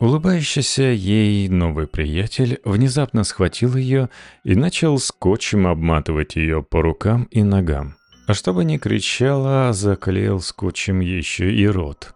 улыбающийся 0.00 0.84
ей 0.84 1.48
новый 1.48 1.86
приятель 1.86 2.60
внезапно 2.64 3.24
схватил 3.24 3.76
ее 3.76 4.10
и 4.44 4.54
начал 4.54 4.98
скотчем 4.98 5.66
обматывать 5.66 6.36
ее 6.36 6.62
по 6.62 6.82
рукам 6.82 7.24
и 7.30 7.42
ногам. 7.42 7.96
А 8.26 8.34
чтобы 8.34 8.64
не 8.64 8.78
кричала, 8.78 9.72
заклеил 9.72 10.40
скотчем 10.40 11.00
еще 11.00 11.52
и 11.52 11.66
рот 11.66 12.12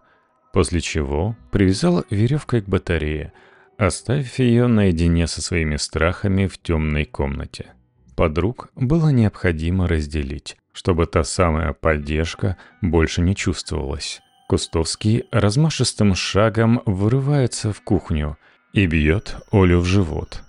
после 0.53 0.81
чего 0.81 1.35
привязал 1.51 2.03
веревкой 2.09 2.61
к 2.61 2.67
батарее, 2.67 3.33
оставив 3.77 4.39
ее 4.39 4.67
наедине 4.67 5.27
со 5.27 5.41
своими 5.41 5.77
страхами 5.77 6.47
в 6.47 6.57
темной 6.57 7.05
комнате. 7.05 7.73
Подруг 8.15 8.69
было 8.75 9.09
необходимо 9.09 9.87
разделить, 9.87 10.57
чтобы 10.73 11.07
та 11.07 11.23
самая 11.23 11.73
поддержка 11.73 12.57
больше 12.81 13.21
не 13.21 13.35
чувствовалась. 13.35 14.21
Кустовский 14.47 15.23
размашистым 15.31 16.13
шагом 16.13 16.81
вырывается 16.85 17.71
в 17.71 17.81
кухню 17.81 18.37
и 18.73 18.85
бьет 18.85 19.37
Олю 19.51 19.79
в 19.79 19.85
живот. 19.85 20.43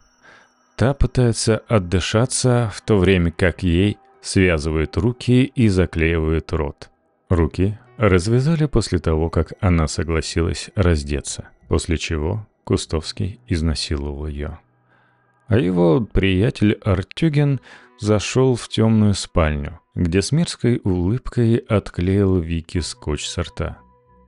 Та 0.76 0.94
пытается 0.94 1.58
отдышаться, 1.68 2.72
в 2.74 2.80
то 2.80 2.98
время 2.98 3.30
как 3.30 3.62
ей 3.62 3.98
связывают 4.20 4.96
руки 4.96 5.44
и 5.44 5.68
заклеивают 5.68 6.52
рот. 6.52 6.90
Руки 7.28 7.78
развязали 7.96 8.66
после 8.66 8.98
того, 8.98 9.30
как 9.30 9.52
она 9.60 9.86
согласилась 9.86 10.70
раздеться, 10.74 11.48
после 11.68 11.96
чего 11.96 12.46
Кустовский 12.64 13.40
изнасиловал 13.46 14.26
ее. 14.26 14.58
А 15.46 15.58
его 15.58 16.00
приятель 16.00 16.78
Артюген 16.82 17.60
зашел 17.98 18.54
в 18.56 18.68
темную 18.68 19.14
спальню, 19.14 19.80
где 19.94 20.22
с 20.22 20.32
мерзкой 20.32 20.80
улыбкой 20.84 21.56
отклеил 21.56 22.38
Вики 22.38 22.78
скотч 22.78 23.26
с 23.26 23.38
рта. 23.38 23.78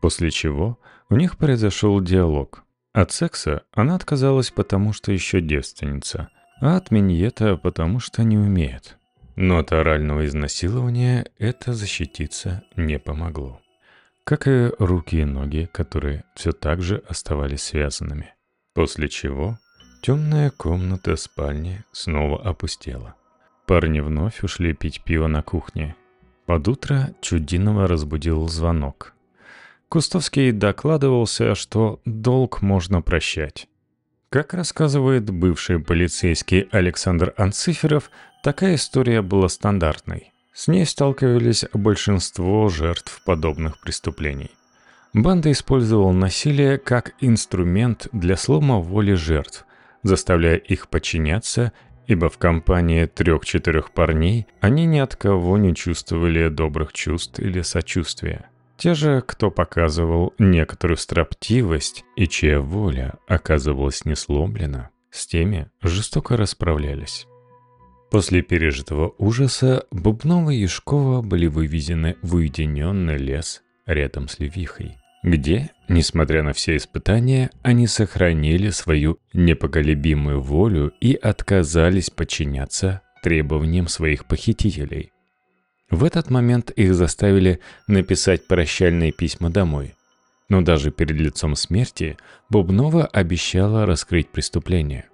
После 0.01 0.31
чего 0.31 0.79
у 1.09 1.17
них 1.17 1.39
произошел 1.39 2.01
диалог. 2.01 2.65
От 2.93 3.11
секса 3.11 3.63
она 3.73 3.97
отказалась, 3.97 4.51
потому 4.51 4.93
что 4.93 5.13
еще 5.13 5.41
девственница, 5.41 6.29
а 6.61 6.77
от 6.77 6.91
миньета, 6.91 7.57
потому 7.57 8.01
что 8.01 8.23
не 8.23 8.37
умеет. 8.37 8.99
Но 9.37 9.59
от 9.59 9.73
орального 9.73 10.27
изнасилования 10.27 11.27
это 11.39 11.73
защититься 11.73 12.63
не 12.77 12.99
помогло 12.99 13.61
как 14.25 14.49
и 14.49 14.71
руки 14.79 15.21
и 15.21 15.25
ноги, 15.25 15.69
которые 15.71 16.25
все 16.35 16.53
так 16.53 16.81
же 16.81 17.03
оставались 17.07 17.63
связанными. 17.63 18.35
После 18.73 19.09
чего 19.09 19.59
темная 20.03 20.51
комната 20.51 21.17
спальни 21.17 21.85
снова 21.93 22.43
опустела. 22.43 23.15
Парни 23.67 24.01
вновь 24.01 24.43
ушли 24.43 24.73
пить 24.73 25.03
пиво 25.03 25.27
на 25.27 25.43
кухне. 25.43 25.95
Под 26.47 26.69
утро 26.69 27.15
Чудинова 27.21 27.87
разбудил 27.87 28.49
звонок. 28.49 29.15
Кустовский 29.89 30.53
докладывался, 30.53 31.55
что 31.55 32.01
долг 32.05 32.63
можно 32.63 33.01
прощать. 33.01 33.69
Как 34.35 34.53
рассказывает 34.53 35.31
бывший 35.31 35.79
полицейский 35.79 36.67
Александр 36.73 37.33
Анциферов, 37.37 38.11
такая 38.43 38.75
история 38.75 39.23
была 39.23 39.49
стандартной. 39.49 40.33
С 40.53 40.67
ней 40.67 40.85
сталкивались 40.87 41.67
большинство 41.73 42.69
жертв 42.69 43.23
подобных 43.25 43.79
преступлений. 43.79 44.51
Банда 45.13 45.53
использовала 45.53 46.11
насилие 46.11 46.79
как 46.79 47.15
инструмент 47.21 48.09
для 48.11 48.37
слома 48.37 48.81
воли 48.81 49.15
жертв, 49.15 49.67
заставляя 50.03 50.57
их 50.57 50.89
подчиняться, 50.89 51.71
ибо 52.09 52.29
в 52.29 52.37
компании 52.37 53.07
трех-четырех 53.07 53.93
парней 53.93 54.49
они 54.61 54.85
ни 54.85 54.99
от 54.99 55.15
кого 55.15 55.59
не 55.59 55.77
чувствовали 55.77 56.49
добрых 56.49 56.93
чувств 56.93 57.39
или 57.39 57.61
сочувствия. 57.63 58.51
Те 58.77 58.95
же, 58.95 59.23
кто 59.27 59.51
показывал 59.51 60.35
некоторую 60.39 60.97
строптивость 60.97 62.05
и 62.17 62.27
чья 62.27 62.61
воля 62.61 63.15
оказывалась 63.29 64.05
не 64.05 64.17
сломлена, 64.17 64.91
с 65.11 65.27
теми 65.27 65.71
жестоко 65.81 66.37
расправлялись. 66.37 67.27
После 68.11 68.43
пережитого 68.43 69.15
ужаса 69.19 69.87
Бубнова 69.91 70.51
и 70.51 70.59
Яшкова 70.59 71.23
были 71.23 71.47
вывезены 71.47 72.17
в 72.23 72.35
уединенный 72.35 73.17
лес 73.17 73.63
рядом 73.87 74.29
с 74.29 74.39
Левихой, 74.39 74.99
где, 75.23 75.71
несмотря 75.89 76.43
на 76.43 76.53
все 76.53 76.77
испытания, 76.77 77.51
они 77.63 77.87
сохранили 77.87 78.71
свою 78.71 79.19
непоколебимую 79.33 80.41
волю 80.41 80.93
и 81.01 81.15
отказались 81.15 82.11
подчиняться 82.11 83.03
требованиям 83.23 83.89
своих 83.89 84.27
похитителей. 84.27 85.14
В 85.95 86.03
этот 86.03 86.29
момент 86.29 86.71
их 86.71 86.93
заставили 86.93 87.61
написать 87.87 88.49
прощальные 88.49 89.13
письма 89.13 89.49
домой. 89.49 89.95
Но 90.49 90.61
даже 90.61 90.91
перед 90.91 91.17
лицом 91.17 91.55
смерти 91.55 92.17
Бубнова 92.51 93.07
обещала 93.07 93.87
раскрыть 93.87 94.29
преступление. 94.29 95.05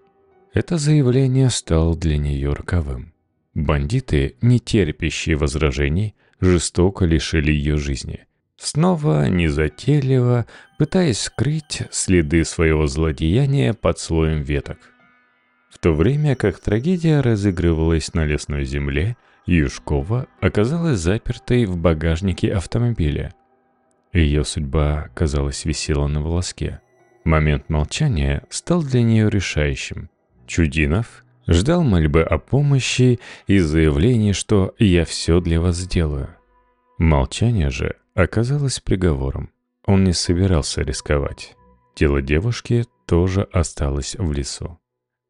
Это 0.55 0.79
заявление 0.79 1.51
стало 1.51 1.95
для 1.95 2.17
нее 2.17 2.55
роковым. 2.55 3.13
Бандиты, 3.53 4.37
не 4.41 4.59
терпящие 4.59 5.37
возражений, 5.37 6.15
жестоко 6.41 7.05
лишили 7.05 7.53
ее 7.53 7.77
жизни. 7.77 8.25
Снова 8.57 9.29
незатейливо, 9.29 10.47
пытаясь 10.79 11.21
скрыть 11.21 11.83
следы 11.91 12.43
своего 12.47 12.87
злодеяния 12.87 13.75
под 13.75 13.99
слоем 13.99 14.41
веток. 14.41 14.79
В 15.69 15.79
то 15.79 15.93
время 15.93 16.37
как 16.37 16.59
трагедия 16.59 17.21
разыгрывалась 17.21 18.15
на 18.15 18.25
лесной 18.25 18.65
земле– 18.65 19.19
Юшкова 19.51 20.29
оказалась 20.41 21.01
запертой 21.01 21.65
в 21.65 21.77
багажнике 21.77 22.53
автомобиля. 22.53 23.35
Ее 24.13 24.45
судьба, 24.45 25.09
казалось, 25.15 25.65
висела 25.65 26.07
на 26.07 26.23
волоске. 26.23 26.81
Момент 27.25 27.69
молчания 27.69 28.45
стал 28.49 28.83
для 28.85 29.03
нее 29.03 29.29
решающим. 29.29 30.09
Чудинов 30.47 31.25
ждал 31.49 31.83
мольбы 31.83 32.23
о 32.23 32.39
помощи 32.39 33.19
и 33.49 33.59
заявления, 33.59 34.35
что 34.35 34.73
«я 34.79 35.05
все 35.05 35.41
для 35.41 35.61
вас 35.61 35.77
сделаю». 35.79 36.29
Молчание 36.99 37.71
же 37.71 37.97
оказалось 38.15 38.79
приговором. 38.79 39.51
Он 39.85 40.05
не 40.05 40.13
собирался 40.13 40.83
рисковать. 40.83 41.57
Тело 41.97 42.23
девушки 42.23 42.85
тоже 43.05 43.49
осталось 43.53 44.15
в 44.17 44.33
лесу. 44.33 44.79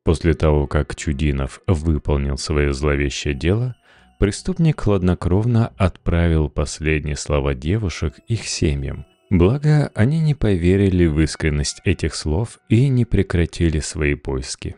После 0.05 0.35
того, 0.35 0.67
как 0.67 0.95
Чудинов 0.95 1.61
выполнил 1.67 2.37
свое 2.37 2.73
зловещее 2.73 3.35
дело, 3.35 3.77
Преступник 4.21 4.83
хладнокровно 4.83 5.73
отправил 5.79 6.51
последние 6.51 7.17
слова 7.17 7.55
девушек 7.55 8.19
их 8.29 8.47
семьям. 8.47 9.07
Благо, 9.31 9.91
они 9.95 10.21
не 10.21 10.35
поверили 10.35 11.07
в 11.07 11.19
искренность 11.21 11.81
этих 11.87 12.15
слов 12.15 12.59
и 12.69 12.89
не 12.89 13.07
прекратили 13.07 13.81
свои 13.81 14.15
поиски. 14.17 14.77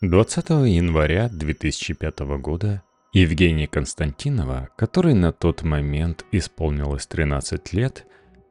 20 0.00 0.50
января 0.50 1.28
2005 1.28 2.18
года 2.40 2.82
Евгения 3.12 3.68
Константинова, 3.68 4.70
которой 4.76 5.14
на 5.14 5.30
тот 5.30 5.62
момент 5.62 6.24
исполнилось 6.32 7.06
13 7.06 7.72
лет, 7.74 8.06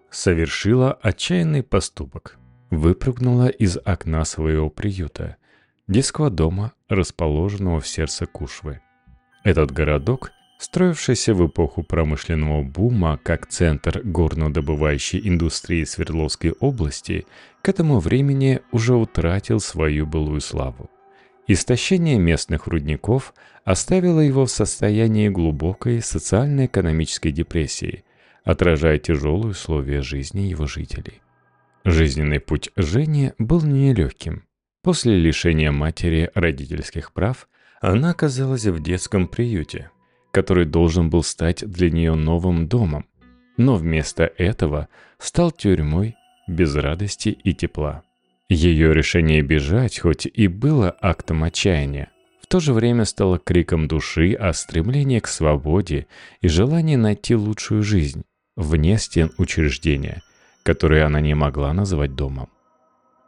совершила 0.10 0.94
отчаянный 0.94 1.64
поступок. 1.64 2.38
Выпрыгнула 2.70 3.50
из 3.50 3.78
окна 3.84 4.24
своего 4.24 4.70
приюта, 4.70 5.36
детского 5.90 6.30
дома, 6.30 6.72
расположенного 6.88 7.82
в 7.82 7.88
сердце 7.90 8.26
Кушвы. 8.26 8.80
Этот 9.44 9.72
городок, 9.72 10.32
строившийся 10.58 11.34
в 11.34 11.48
эпоху 11.48 11.84
промышленного 11.84 12.62
бума 12.62 13.18
как 13.24 13.48
центр 13.48 14.02
горнодобывающей 14.04 15.20
индустрии 15.24 15.86
Свердловской 15.86 16.52
области, 16.52 17.26
к 17.62 17.70
этому 17.70 18.00
времени 18.00 18.60
уже 18.72 18.96
утратил 18.96 19.60
свою 19.62 20.06
былую 20.06 20.42
славу. 20.42 20.90
Истощение 21.48 22.20
местных 22.20 22.68
рудников 22.68 23.34
оставило 23.64 24.20
его 24.20 24.46
в 24.46 24.52
состоянии 24.52 25.30
глубокой 25.30 26.02
социально-экономической 26.02 27.32
депрессии, 27.32 28.04
отражая 28.44 29.00
тяжелые 29.00 29.52
условия 29.52 30.02
жизни 30.02 30.42
его 30.42 30.68
жителей. 30.68 31.22
Жизненный 31.86 32.42
путь 32.42 32.70
Жени 32.76 33.32
был 33.38 33.62
нелегким. 33.62 34.44
После 34.84 35.16
лишения 35.16 35.72
матери 35.72 36.30
родительских 36.36 37.14
прав– 37.14 37.48
она 37.82 38.12
оказалась 38.12 38.66
в 38.66 38.82
детском 38.82 39.28
приюте, 39.28 39.92
который 40.32 40.66
должен 40.66 41.10
был 41.10 41.24
стать 41.24 41.66
для 41.66 41.90
нее 41.90 42.16
новым 42.16 42.68
домом, 42.68 43.06
но 43.58 43.76
вместо 43.76 44.32
этого 44.38 44.90
стал 45.18 45.52
тюрьмой 45.52 46.16
без 46.48 46.76
радости 46.76 47.30
и 47.30 47.54
тепла. 47.54 48.04
Ее 48.50 48.94
решение 48.94 49.42
бежать, 49.42 50.00
хоть 50.00 50.26
и 50.26 50.48
было 50.48 50.96
актом 51.02 51.44
отчаяния, 51.44 52.10
в 52.42 52.48
то 52.48 52.60
же 52.60 52.74
время 52.74 53.06
стало 53.06 53.38
криком 53.38 53.88
души 53.88 54.34
о 54.34 54.54
стремлении 54.54 55.20
к 55.20 55.28
свободе 55.28 56.08
и 56.42 56.48
желании 56.48 56.96
найти 56.96 57.36
лучшую 57.36 57.84
жизнь 57.84 58.24
вне 58.56 58.98
стен 58.98 59.32
учреждения, 59.38 60.24
которое 60.64 61.06
она 61.06 61.22
не 61.22 61.36
могла 61.36 61.74
назвать 61.74 62.16
домом. 62.16 62.50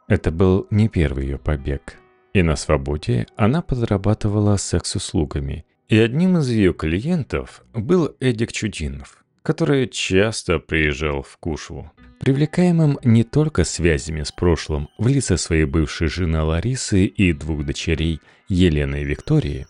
Это 0.08 0.30
был 0.32 0.66
не 0.70 0.88
первый 0.88 1.24
ее 1.24 1.38
побег– 1.38 1.98
и 2.32 2.42
на 2.42 2.56
свободе 2.56 3.26
она 3.36 3.62
подрабатывала 3.62 4.56
секс-услугами. 4.56 5.64
И 5.88 5.98
одним 5.98 6.38
из 6.38 6.48
ее 6.48 6.72
клиентов 6.72 7.62
был 7.74 8.14
Эдик 8.20 8.52
Чудинов, 8.52 9.24
который 9.42 9.88
часто 9.88 10.58
приезжал 10.58 11.22
в 11.22 11.36
Кушву. 11.38 11.92
Привлекаемым 12.20 12.98
не 13.02 13.24
только 13.24 13.64
связями 13.64 14.22
с 14.22 14.32
прошлым 14.32 14.88
в 14.96 15.08
лице 15.08 15.36
своей 15.36 15.64
бывшей 15.64 16.08
жены 16.08 16.42
Ларисы 16.42 17.04
и 17.04 17.32
двух 17.32 17.66
дочерей 17.66 18.20
Елены 18.48 19.02
и 19.02 19.04
Виктории, 19.04 19.66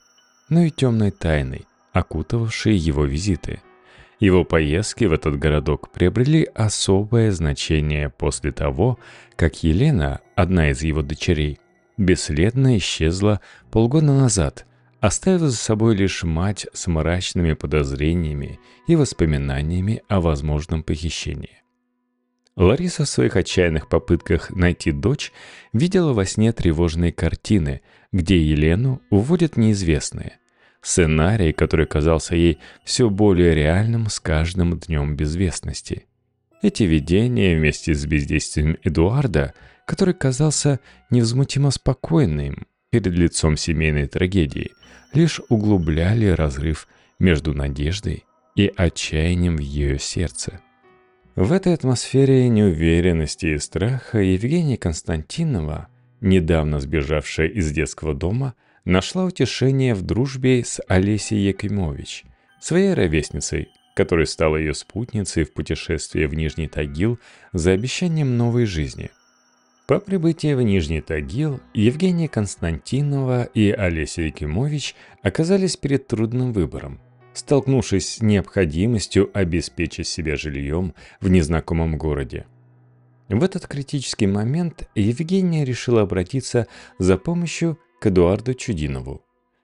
но 0.48 0.60
и 0.60 0.70
темной 0.70 1.10
тайной, 1.10 1.66
окутывавшей 1.92 2.76
его 2.76 3.06
визиты. 3.06 3.62
Его 4.20 4.44
поездки 4.44 5.04
в 5.04 5.12
этот 5.12 5.38
городок 5.38 5.90
приобрели 5.90 6.48
особое 6.54 7.32
значение 7.32 8.08
после 8.10 8.52
того, 8.52 8.98
как 9.34 9.64
Елена, 9.64 10.20
одна 10.36 10.70
из 10.70 10.82
его 10.82 11.02
дочерей, 11.02 11.58
бесследно 11.96 12.76
исчезла 12.76 13.40
полгода 13.70 14.12
назад, 14.12 14.66
оставив 15.00 15.40
за 15.42 15.56
собой 15.56 15.96
лишь 15.96 16.22
мать 16.22 16.66
с 16.72 16.86
мрачными 16.86 17.54
подозрениями 17.54 18.60
и 18.86 18.96
воспоминаниями 18.96 20.02
о 20.08 20.20
возможном 20.20 20.82
похищении. 20.82 21.62
Лариса 22.54 23.04
в 23.04 23.08
своих 23.08 23.36
отчаянных 23.36 23.88
попытках 23.88 24.50
найти 24.50 24.92
дочь 24.92 25.32
видела 25.72 26.12
во 26.12 26.26
сне 26.26 26.52
тревожные 26.52 27.10
картины, 27.10 27.80
где 28.12 28.38
Елену 28.38 29.00
уводят 29.10 29.56
неизвестные. 29.56 30.38
Сценарий, 30.82 31.52
который 31.52 31.86
казался 31.86 32.36
ей 32.36 32.58
все 32.84 33.08
более 33.08 33.54
реальным 33.54 34.08
с 34.08 34.20
каждым 34.20 34.78
днем 34.78 35.16
безвестности. 35.16 36.06
Эти 36.60 36.82
видения 36.82 37.56
вместе 37.56 37.94
с 37.94 38.04
бездействием 38.04 38.76
Эдуарда– 38.82 39.54
который 39.86 40.14
казался 40.14 40.80
невозмутимо 41.10 41.70
спокойным 41.70 42.66
перед 42.90 43.12
лицом 43.12 43.56
семейной 43.56 44.06
трагедии, 44.06 44.72
лишь 45.12 45.40
углубляли 45.48 46.26
разрыв 46.26 46.88
между 47.18 47.54
надеждой 47.54 48.24
и 48.54 48.72
отчаянием 48.76 49.56
в 49.56 49.60
ее 49.60 49.98
сердце. 49.98 50.60
В 51.34 51.52
этой 51.52 51.72
атмосфере 51.72 52.48
неуверенности 52.48 53.46
и 53.46 53.58
страха 53.58 54.18
Евгения 54.18 54.76
Константинова, 54.76 55.88
недавно 56.20 56.78
сбежавшая 56.78 57.48
из 57.48 57.70
детского 57.72 58.14
дома, 58.14 58.54
нашла 58.84 59.24
утешение 59.24 59.94
в 59.94 60.02
дружбе 60.02 60.62
с 60.64 60.80
Олесей 60.88 61.38
Якимович, 61.38 62.24
своей 62.60 62.92
ровесницей, 62.92 63.68
которая 63.94 64.26
стала 64.26 64.56
ее 64.56 64.74
спутницей 64.74 65.44
в 65.44 65.54
путешествии 65.54 66.26
в 66.26 66.34
Нижний 66.34 66.68
Тагил 66.68 67.18
за 67.52 67.72
обещанием 67.72 68.36
новой 68.36 68.66
жизни– 68.66 69.10
по 69.92 70.00
прибытии 70.00 70.54
в 70.54 70.62
Нижний 70.62 71.02
Тагил 71.02 71.60
Евгения 71.74 72.26
Константинова 72.26 73.44
и 73.44 73.70
Олеся 73.70 74.22
Якимович 74.22 74.94
оказались 75.20 75.76
перед 75.76 76.06
трудным 76.06 76.54
выбором. 76.54 76.98
Столкнувшись 77.34 78.14
с 78.14 78.22
необходимостью 78.22 79.30
обеспечить 79.34 80.06
себя 80.06 80.36
жильем 80.36 80.94
в 81.20 81.28
незнакомом 81.28 81.98
городе. 81.98 82.46
В 83.28 83.44
этот 83.44 83.66
критический 83.66 84.26
момент 84.26 84.88
Евгения 84.94 85.62
решила 85.62 86.00
обратиться 86.00 86.68
за 86.98 87.18
помощью 87.18 87.78
к 88.00 88.06
Эдуарду 88.06 88.54
Чудинову, 88.54 89.22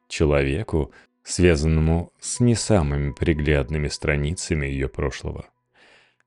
человеку, 0.09 0.93
связанному 1.23 2.13
с 2.21 2.39
не 2.41 2.55
самыми 2.55 3.13
приглядными 3.13 3.89
страницами 3.89 4.67
ее 4.67 4.91
прошлого. 4.91 5.47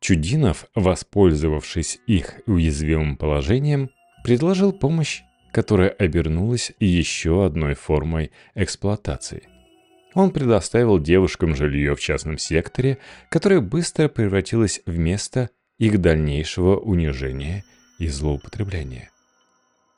Чудинов, 0.01 0.65
воспользовавшись 0.73 1.99
их 2.07 2.41
уязвимым 2.47 3.17
положением, 3.17 3.91
предложил 4.23 4.73
помощь, 4.73 5.21
которая 5.53 5.89
обернулась 5.89 6.71
еще 6.79 7.45
одной 7.45 7.75
формой 7.75 8.31
эксплуатации. 8.55 9.43
Он 10.15 10.31
предоставил 10.31 10.99
девушкам 10.99 11.55
жилье 11.55 11.95
в 11.95 11.99
частном 11.99 12.39
секторе, 12.39 12.97
которое 13.29 13.61
быстро 13.61 14.09
превратилось 14.09 14.81
в 14.85 14.97
место 14.97 15.51
их 15.77 16.01
дальнейшего 16.01 16.77
унижения 16.77 17.63
и 17.99 18.07
злоупотребления. 18.07 19.11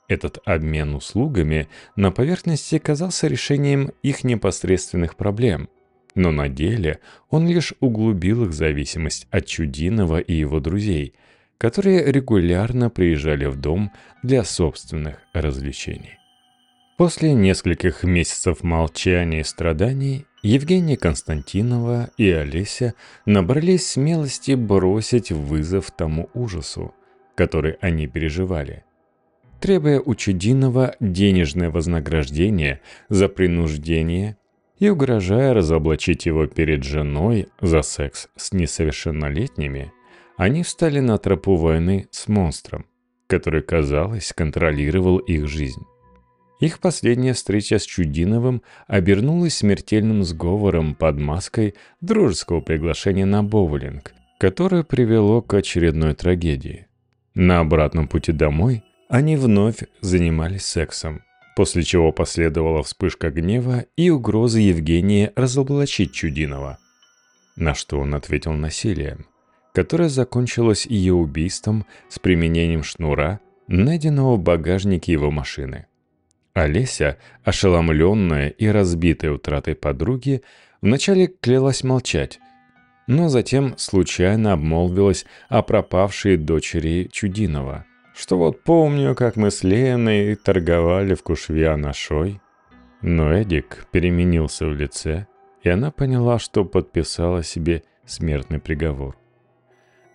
Этот 0.10 0.38
обмен 0.45 0.95
услугами 0.95 1.70
на 1.95 2.12
поверхности 2.12 2.78
казался 2.78 3.28
решением 3.28 3.91
их 4.04 4.26
непосредственных 4.26 5.16
проблем, 5.16 5.70
но 6.16 6.32
на 6.32 6.49
деле 6.49 6.99
он 7.30 7.47
лишь 7.47 7.74
углубил 7.80 8.45
их 8.45 8.53
зависимость 8.53 9.28
от 9.32 9.45
Чудинова 9.45 10.20
и 10.20 10.34
его 10.34 10.59
друзей, 10.59 11.14
которые 11.57 12.11
регулярно 12.11 12.89
приезжали 12.89 13.45
в 13.45 13.55
дом 13.55 13.91
для 14.22 14.43
собственных 14.43 15.20
развлечений. 15.34 16.20
После 16.97 17.34
нескольких 17.34 18.03
месяцев 18.03 18.64
молчания 18.64 19.41
и 19.41 19.43
страданий 19.43 20.26
Евгения 20.43 20.97
Константинова 20.97 22.11
и 22.18 22.30
Олеся 22.30 22.93
набрались 23.26 23.88
смелости 23.88 24.51
бросить 24.51 25.32
вызов 25.32 25.89
тому 25.91 26.30
ужасу, 26.34 26.93
который 27.36 27.78
они 27.82 28.07
переживали. 28.07 28.84
Требуя 29.59 30.01
у 30.01 30.14
Чудинова 30.14 30.95
денежное 30.99 31.70
вознаграждение 31.70 32.82
за 33.07 33.30
принуждение 33.30 34.38
и 34.84 34.90
угрожая 34.90 35.54
разоблачить 35.54 36.26
его 36.26 36.46
перед 36.46 36.84
женой 36.84 37.48
за 37.62 37.84
секс 37.84 38.28
с 38.36 38.52
несовершеннолетними, 38.52 39.94
они 40.36 40.64
встали 40.64 41.00
на 41.00 41.18
тропу 41.18 41.56
войны 41.56 42.10
с 42.12 42.28
монстром, 42.28 42.86
который, 43.28 43.62
казалось, 43.62 44.34
контролировал 44.36 45.20
их 45.20 45.48
жизнь. 45.48 45.84
Их 46.60 46.80
последняя 46.80 47.32
встреча 47.32 47.80
с 47.80 47.86
Чудиновым 47.86 48.62
обернулась 48.86 49.56
смертельным 49.56 50.26
сговором 50.26 50.96
под 50.96 51.18
маской 51.18 51.76
дружеского 52.02 52.60
приглашения 52.60 53.26
на 53.26 53.42
боулинг, 53.42 54.14
которое 54.38 54.84
привело 54.84 55.42
к 55.42 55.54
очередной 55.54 56.14
трагедии. 56.14 56.88
На 57.36 57.62
обратном 57.62 58.10
пути 58.10 58.34
домой 58.34 58.84
они 59.08 59.38
вновь 59.38 59.86
занимались 60.02 60.66
сексом, 60.66 61.22
после 61.56 61.84
чего 61.84 62.12
последовала 62.12 62.84
вспышка 62.84 63.30
гнева 63.30 63.86
и 63.95 64.10
угроза 64.10 64.60
Евгения 64.60 65.32
разоблачить 65.36 66.14
Чудинова. 66.14 66.80
На 67.56 67.76
что 67.76 67.99
он 67.99 68.16
ответил 68.16 68.54
насилием, 68.54 69.26
которое 69.74 70.10
закончилось 70.10 70.86
ее 70.86 71.14
убийством 71.14 71.86
с 72.10 72.20
применением 72.20 72.84
шнура, 72.84 73.39
найденного 73.68 74.36
в 74.36 74.39
багажнике 74.39 75.12
его 75.12 75.32
машины– 75.32 75.88
Олеся, 76.54 77.18
ошеломленная 77.43 78.49
и 78.49 78.68
разбитая 78.68 79.32
утратой 79.32 79.76
подруги, 79.76 80.43
вначале 80.82 81.28
клялась 81.28 81.84
молчать, 81.84 82.39
но 83.08 83.28
затем 83.28 83.76
случайно 83.78 84.54
обмолвилась 84.54 85.26
о 85.49 85.64
пропавшей 85.64 86.38
дочери 86.38 87.10
Чудинова, 87.12 87.86
что 88.16 88.38
вот 88.38 88.64
помню, 88.64 89.16
как 89.16 89.36
мы 89.36 89.51
с 89.51 89.64
Леной 89.64 90.36
торговали 90.36 91.16
в 91.16 91.24
Кушвианашой. 91.24 92.41
Но 93.01 93.34
Эдик 93.34 93.88
переменился 93.91 94.66
в 94.66 94.74
лице, 94.74 95.28
и 95.61 95.70
она 95.70 95.91
поняла, 95.91 96.39
что 96.39 96.64
подписала 96.64 97.43
себе 97.43 97.84
смертный 98.05 98.59
приговор. 98.59 99.18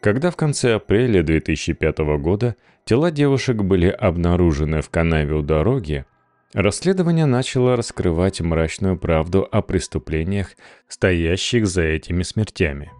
Когда 0.01 0.31
в 0.31 0.37
конце 0.37 0.75
апреля 0.75 1.23
2005 1.23 1.99
года 2.21 2.57
тела 2.85 3.11
девушек 3.11 3.57
были 3.57 3.89
обнаружены 3.89 4.81
в 4.81 4.91
канаве 4.91 5.35
у 5.35 5.43
дороги, 5.43 6.07
Расследование 6.55 7.27
начало 7.27 7.77
раскрывать 7.77 8.41
мрачную 8.41 8.99
правду 8.99 9.47
о 9.53 9.61
преступлениях, 9.61 10.57
стоящих 10.89 11.67
за 11.67 11.83
этими 11.83 12.23
смертями. 12.23 12.91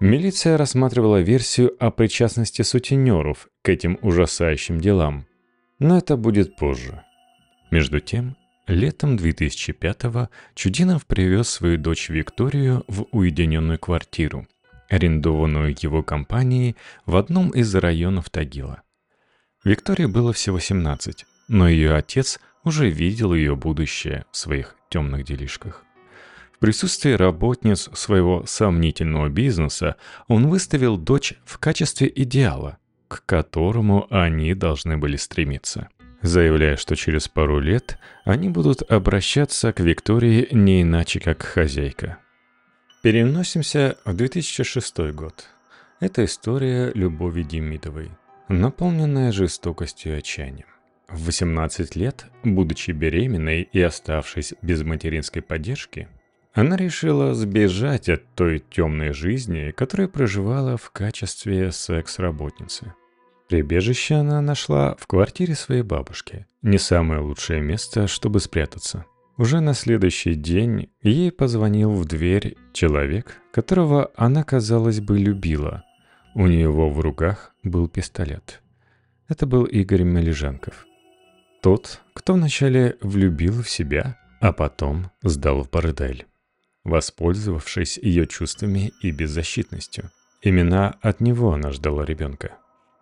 Милиция 0.00 0.56
рассматривала 0.56 1.20
версию 1.20 1.74
о 1.78 1.90
причастности 1.90 2.62
сутенеров 2.62 3.48
к 3.62 3.68
этим 3.68 3.98
ужасающим 4.02 4.80
делам. 4.80 5.26
Но 5.78 5.98
это 5.98 6.16
будет 6.16 6.56
позже. 6.56 7.04
Между 7.70 8.00
тем, 8.00 8.36
летом 8.66 9.16
2005-го 9.16 10.30
Чудинов 10.54 11.06
привез 11.06 11.48
свою 11.48 11.78
дочь 11.78 12.08
Викторию 12.08 12.84
в 12.88 13.06
уединенную 13.12 13.78
квартиру, 13.78 14.46
арендованную 14.88 15.74
его 15.80 16.02
компанией 16.02 16.76
в 17.06 17.16
одном 17.16 17.50
из 17.50 17.74
районов 17.74 18.30
Тагила. 18.30 18.82
Виктории 19.64 20.06
было 20.06 20.32
всего 20.32 20.58
17, 20.58 21.24
но 21.48 21.68
ее 21.68 21.94
отец 21.94 22.40
уже 22.64 22.90
видел 22.90 23.32
ее 23.32 23.54
будущее 23.56 24.24
в 24.30 24.36
своих 24.36 24.76
темных 24.90 25.24
делишках. 25.24 25.84
Присутствии 26.64 27.12
работниц 27.12 27.90
своего 27.92 28.46
сомнительного 28.46 29.28
бизнеса 29.28 29.96
он 30.28 30.48
выставил 30.48 30.96
дочь 30.96 31.34
в 31.44 31.58
качестве 31.58 32.10
идеала, 32.16 32.78
к 33.06 33.22
которому 33.26 34.06
они 34.08 34.54
должны 34.54 34.96
были 34.96 35.16
стремиться, 35.16 35.90
заявляя, 36.22 36.76
что 36.76 36.96
через 36.96 37.28
пару 37.28 37.60
лет 37.60 37.98
они 38.24 38.48
будут 38.48 38.80
обращаться 38.90 39.74
к 39.74 39.80
Виктории 39.80 40.48
не 40.52 40.80
иначе, 40.80 41.20
как 41.20 41.42
хозяйка. 41.42 42.16
Переносимся 43.02 43.98
в 44.06 44.14
2006 44.14 45.12
год. 45.12 45.44
Это 46.00 46.24
история 46.24 46.90
Любови 46.94 47.42
Демидовой, 47.42 48.10
наполненная 48.48 49.32
жестокостью 49.32 50.14
и 50.14 50.18
отчаянием. 50.20 50.68
В 51.10 51.26
18 51.26 51.94
лет, 51.94 52.24
будучи 52.42 52.92
беременной 52.92 53.68
и 53.70 53.82
оставшись 53.82 54.54
без 54.62 54.82
материнской 54.82 55.42
поддержки, 55.42 56.08
она 56.54 56.76
решила 56.76 57.34
сбежать 57.34 58.08
от 58.08 58.22
той 58.34 58.62
темной 58.70 59.12
жизни, 59.12 59.72
которую 59.72 60.08
проживала 60.08 60.76
в 60.76 60.90
качестве 60.90 61.72
секс-работницы. 61.72 62.94
Прибежище 63.48 64.14
она 64.14 64.40
нашла 64.40 64.94
в 64.98 65.06
квартире 65.08 65.56
своей 65.56 65.82
бабушки. 65.82 66.46
Не 66.62 66.78
самое 66.78 67.20
лучшее 67.20 67.60
место, 67.60 68.06
чтобы 68.06 68.38
спрятаться. 68.40 69.04
Уже 69.36 69.60
на 69.60 69.74
следующий 69.74 70.34
день 70.34 70.90
ей 71.02 71.32
позвонил 71.32 71.90
в 71.90 72.04
дверь 72.06 72.56
человек, 72.72 73.40
которого 73.52 74.12
она, 74.14 74.44
казалось 74.44 75.00
бы, 75.00 75.18
любила. 75.18 75.82
У 76.36 76.46
него 76.46 76.88
в 76.88 77.00
руках 77.00 77.52
был 77.64 77.88
пистолет. 77.88 78.62
Это 79.28 79.46
был 79.46 79.64
Игорь 79.64 80.04
Мележанков. 80.04 80.86
Тот, 81.62 82.00
кто 82.12 82.34
вначале 82.34 82.96
влюбил 83.00 83.62
в 83.62 83.68
себя, 83.68 84.16
а 84.40 84.52
потом 84.52 85.10
сдал 85.22 85.62
в 85.62 85.70
бордель, 85.70 86.26
воспользовавшись 86.84 87.98
ее 87.98 88.26
чувствами 88.26 88.92
и 89.00 89.10
беззащитностью. 89.10 90.10
Именно 90.42 90.98
от 91.00 91.20
него 91.20 91.52
она 91.52 91.70
ждала 91.70 92.04
ребенка. 92.04 92.52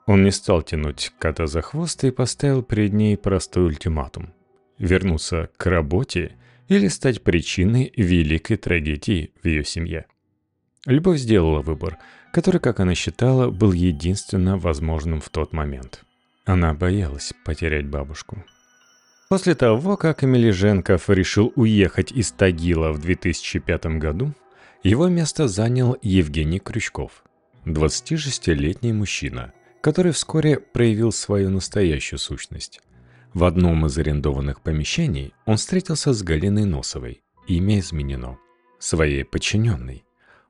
Он 0.06 0.22
не 0.22 0.30
стал 0.30 0.62
тянуть 0.62 1.12
кота 1.18 1.46
за 1.46 1.62
хвост 1.62 2.02
и 2.04 2.10
поставил 2.10 2.62
перед 2.62 2.92
ней 2.92 3.16
простой 3.16 3.64
ультиматум. 3.66 4.32
Вернуться 4.78 5.50
к 5.56 5.66
работе 5.66 6.36
или 6.68 6.88
стать 6.88 7.22
причиной 7.22 7.92
великой 7.96 8.56
трагедии 8.56 9.32
в 9.42 9.46
ее 9.46 9.64
семье. 9.64 10.06
Любовь 10.86 11.18
сделала 11.18 11.60
выбор, 11.60 11.98
который, 12.32 12.60
как 12.60 12.80
она 12.80 12.94
считала, 12.94 13.50
был 13.50 13.72
единственно 13.72 14.56
возможным 14.56 15.20
в 15.20 15.28
тот 15.28 15.52
момент. 15.52 16.04
Она 16.44 16.74
боялась 16.74 17.32
потерять 17.44 17.86
бабушку. 17.86 18.44
После 19.32 19.54
того, 19.54 19.96
как 19.96 20.24
Эмилиженков 20.24 21.08
решил 21.08 21.54
уехать 21.56 22.12
из 22.12 22.32
Тагила 22.32 22.92
в 22.92 22.98
2005 23.00 23.86
году, 23.98 24.34
его 24.82 25.08
место 25.08 25.48
занял 25.48 25.96
Евгений 26.02 26.58
Крючков, 26.58 27.24
26-летний 27.64 28.92
мужчина, 28.92 29.54
который 29.80 30.12
вскоре 30.12 30.60
проявил 30.60 31.12
свою 31.12 31.48
настоящую 31.48 32.18
сущность. 32.18 32.82
В 33.32 33.44
одном 33.44 33.86
из 33.86 33.96
арендованных 33.96 34.60
помещений 34.60 35.32
он 35.46 35.56
встретился 35.56 36.12
с 36.12 36.22
Галиной 36.22 36.66
Носовой, 36.66 37.22
имя 37.48 37.78
изменено, 37.78 38.36
своей 38.78 39.24
подчиненной. 39.24 40.04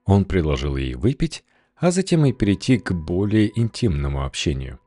Он 0.07 0.25
предложил 0.25 0.77
ей 0.77 0.97
выпить, 0.97 1.45
а 1.77 1.93
затем 1.93 2.27
и 2.27 2.33
перейти 2.33 2.79
к 2.79 2.91
более 2.91 3.57
интимному 3.57 4.25
общению. 4.25 4.81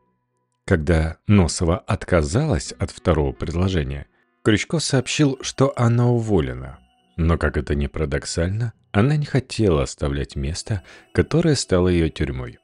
Когда 0.66 1.18
Носова 1.28 1.78
отказалась 1.78 2.72
от 2.72 2.90
второго 2.90 3.34
предложения, 3.34 4.08
Крючко 4.44 4.80
сообщил, 4.80 5.38
что 5.42 5.74
она 5.76 6.08
уволена. 6.10 6.80
Но, 7.18 7.38
как 7.38 7.58
это 7.58 7.76
ни 7.76 7.86
парадоксально, 7.86 8.74
она 8.92 9.16
не 9.16 9.26
хотела 9.26 9.84
оставлять 9.84 10.36
место, 10.36 10.82
которое 11.14 11.56
стало 11.56 11.88
ее 11.90 12.10
тюрьмой. 12.10 12.58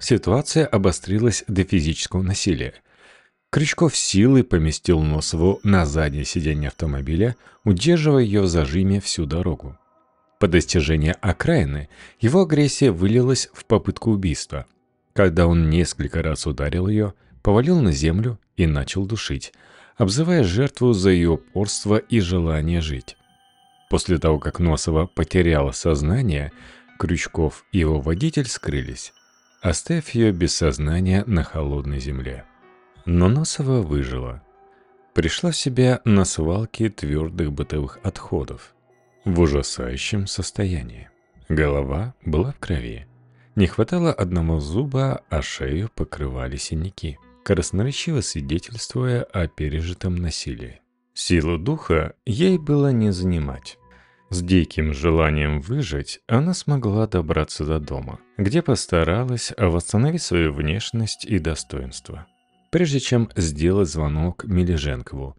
Ситуация 0.00 0.66
обострилась 0.66 1.44
до 1.46 1.62
физического 1.62 2.22
насилия. 2.22 2.74
Крючков 3.50 3.96
силой 3.96 4.42
поместил 4.42 5.00
Носову 5.00 5.60
на 5.62 5.86
заднее 5.86 6.24
сиденье 6.24 6.68
автомобиля, 6.68 7.36
удерживая 7.64 8.24
ее 8.24 8.40
в 8.40 8.48
зажиме 8.48 9.00
всю 9.00 9.26
дорогу. 9.26 9.78
По 10.40 10.48
достижении 10.48 11.14
окраины 11.20 11.88
его 12.18 12.42
агрессия 12.42 12.90
вылилась 12.90 13.48
в 13.52 13.64
попытку 13.64 14.10
убийства, 14.10 14.66
когда 15.12 15.46
он 15.46 15.70
несколько 15.70 16.22
раз 16.22 16.46
ударил 16.46 16.88
ее, 16.88 17.14
повалил 17.42 17.80
на 17.80 17.92
землю 17.92 18.38
и 18.56 18.66
начал 18.66 19.06
душить, 19.06 19.52
обзывая 19.96 20.44
жертву 20.44 20.92
за 20.92 21.10
ее 21.10 21.30
упорство 21.30 21.96
и 21.96 22.20
желание 22.20 22.80
жить. 22.80 23.16
После 23.90 24.18
того, 24.18 24.38
как 24.38 24.58
Носова 24.58 25.06
потеряла 25.06 25.72
сознание, 25.72 26.52
Крючков 26.98 27.64
и 27.72 27.78
его 27.78 28.00
водитель 28.00 28.46
скрылись, 28.46 29.12
оставив 29.60 30.10
ее 30.10 30.32
без 30.32 30.54
сознания 30.54 31.24
на 31.26 31.42
холодной 31.42 32.00
земле. 32.00 32.44
Но 33.04 33.28
Носова 33.28 33.82
выжила. 33.82 34.42
Пришла 35.12 35.50
в 35.50 35.56
себя 35.56 36.00
на 36.04 36.24
свалке 36.24 36.88
твердых 36.88 37.52
бытовых 37.52 37.98
отходов 38.02 38.74
в 39.24 39.40
ужасающем 39.40 40.26
состоянии. 40.26 41.10
Голова 41.48 42.14
была 42.24 42.52
в 42.52 42.58
крови. 42.58 43.06
Не 43.54 43.66
хватало 43.66 44.12
одного 44.12 44.60
зуба, 44.60 45.22
а 45.28 45.42
шею 45.42 45.90
покрывали 45.94 46.56
синяки, 46.56 47.18
красноречиво 47.44 48.22
свидетельствуя 48.22 49.24
о 49.24 49.46
пережитом 49.46 50.16
насилии. 50.16 50.80
Силу 51.12 51.58
духа 51.58 52.14
ей 52.24 52.56
было 52.56 52.92
не 52.92 53.12
занимать. 53.12 53.78
С 54.30 54.42
диким 54.42 54.94
желанием 54.94 55.60
выжить 55.60 56.20
она 56.26 56.54
смогла 56.54 57.06
добраться 57.06 57.66
до 57.66 57.78
дома, 57.78 58.18
где 58.38 58.62
постаралась 58.62 59.52
восстановить 59.58 60.22
свою 60.22 60.54
внешность 60.54 61.26
и 61.26 61.38
достоинство. 61.38 62.26
Прежде 62.70 63.00
чем 63.00 63.28
сделать 63.36 63.90
звонок 63.90 64.44
Мележенкову, 64.44 65.36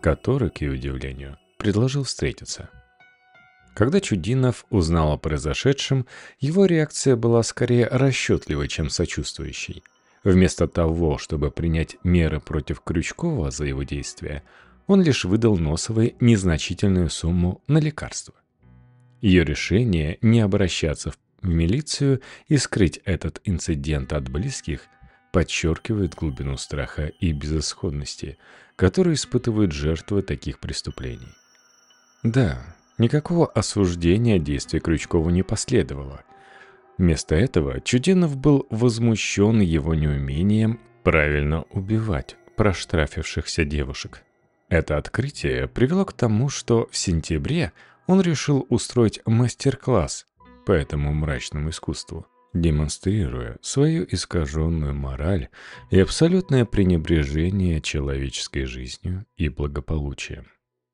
который, 0.00 0.50
к 0.50 0.60
ее 0.60 0.74
удивлению, 0.74 1.36
предложил 1.58 2.04
встретиться. 2.04 2.70
Когда 3.76 4.00
Чудинов 4.00 4.64
узнал 4.70 5.12
о 5.12 5.18
произошедшем, 5.18 6.06
его 6.40 6.64
реакция 6.64 7.14
была 7.14 7.42
скорее 7.42 7.86
расчетливой, 7.88 8.68
чем 8.68 8.88
сочувствующей. 8.88 9.82
Вместо 10.24 10.66
того, 10.66 11.18
чтобы 11.18 11.50
принять 11.50 11.98
меры 12.02 12.40
против 12.40 12.80
Крючкова 12.80 13.50
за 13.50 13.66
его 13.66 13.82
действия, 13.82 14.42
он 14.86 15.02
лишь 15.02 15.26
выдал 15.26 15.58
Носовой 15.58 16.16
незначительную 16.20 17.10
сумму 17.10 17.60
на 17.66 17.76
лекарства. 17.76 18.32
Ее 19.20 19.44
решение 19.44 20.16
не 20.22 20.40
обращаться 20.40 21.10
в 21.10 21.46
милицию 21.46 22.22
и 22.48 22.56
скрыть 22.56 22.98
этот 23.04 23.42
инцидент 23.44 24.14
от 24.14 24.30
близких 24.30 24.80
подчеркивает 25.32 26.14
глубину 26.14 26.56
страха 26.56 27.08
и 27.20 27.30
безысходности, 27.32 28.38
которую 28.74 29.16
испытывают 29.16 29.72
жертвы 29.72 30.22
таких 30.22 30.60
преступлений. 30.60 31.28
Да, 32.22 32.75
никакого 32.98 33.46
осуждения 33.46 34.38
действий 34.38 34.80
Крючкова 34.80 35.30
не 35.30 35.42
последовало. 35.42 36.22
Вместо 36.98 37.34
этого 37.34 37.80
Чудинов 37.80 38.36
был 38.36 38.66
возмущен 38.70 39.60
его 39.60 39.94
неумением 39.94 40.80
правильно 41.02 41.62
убивать 41.70 42.36
проштрафившихся 42.56 43.64
девушек. 43.64 44.22
Это 44.68 44.96
открытие 44.96 45.68
привело 45.68 46.04
к 46.04 46.12
тому, 46.12 46.48
что 46.48 46.88
в 46.90 46.96
сентябре 46.96 47.72
он 48.06 48.20
решил 48.20 48.66
устроить 48.68 49.20
мастер-класс 49.26 50.26
по 50.64 50.72
этому 50.72 51.12
мрачному 51.12 51.70
искусству, 51.70 52.26
демонстрируя 52.54 53.58
свою 53.60 54.06
искаженную 54.10 54.94
мораль 54.94 55.48
и 55.90 56.00
абсолютное 56.00 56.64
пренебрежение 56.64 57.80
человеческой 57.80 58.64
жизнью 58.64 59.26
и 59.36 59.48
благополучием. 59.48 60.46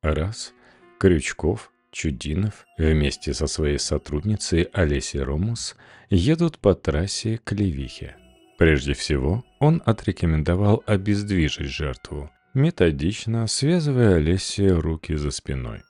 Раз 0.03 0.53
Крючков, 0.99 1.71
Чудинов 1.93 2.67
вместе 2.79 3.35
со 3.35 3.47
своей 3.47 3.79
сотрудницей 3.79 4.63
Олесей 4.73 5.23
Ромус 5.23 5.77
едут 6.11 6.59
по 6.59 6.75
трассе 6.75 7.39
к 7.45 7.53
Левихе. 7.53 8.17
Прежде 8.59 8.95
всего, 8.95 9.45
он 9.59 9.83
отрекомендовал 9.85 10.83
обездвижить 10.87 11.69
жертву, 11.69 12.31
методично 12.55 13.47
связывая 13.47 14.17
Олесе 14.17 14.73
руки 14.73 15.15
за 15.15 15.31
спиной. 15.31 15.83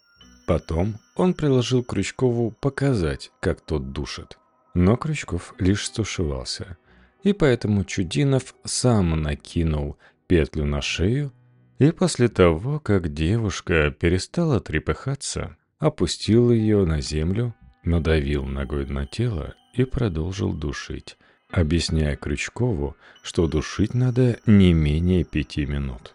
Потом 0.46 0.96
он 1.16 1.34
приложил 1.34 1.84
Крючкову 1.84 2.50
показать, 2.50 3.30
как 3.40 3.60
тот 3.60 3.92
душит. 3.92 4.38
Но 4.74 4.96
Крючков 4.96 5.54
лишь 5.58 5.86
стушевался. 5.86 6.76
И 7.22 7.32
поэтому 7.32 7.84
Чудинов 7.84 8.54
сам 8.64 9.22
накинул 9.22 9.96
петлю 10.26 10.64
на 10.64 10.80
шею, 10.82 11.32
и 11.78 11.90
после 11.90 12.28
того, 12.28 12.80
как 12.80 13.12
девушка 13.12 13.90
перестала 13.90 14.60
трепыхаться, 14.60 15.56
опустил 15.82 16.52
ее 16.52 16.86
на 16.86 17.00
землю, 17.00 17.56
надавил 17.82 18.44
ногой 18.44 18.86
на 18.86 19.04
тело 19.04 19.54
и 19.74 19.84
продолжил 19.84 20.52
душить, 20.52 21.18
объясняя 21.50 22.14
Крючкову, 22.14 22.96
что 23.20 23.48
душить 23.48 23.92
надо 23.92 24.38
не 24.46 24.74
менее 24.74 25.24
пяти 25.24 25.66
минут. 25.66 26.14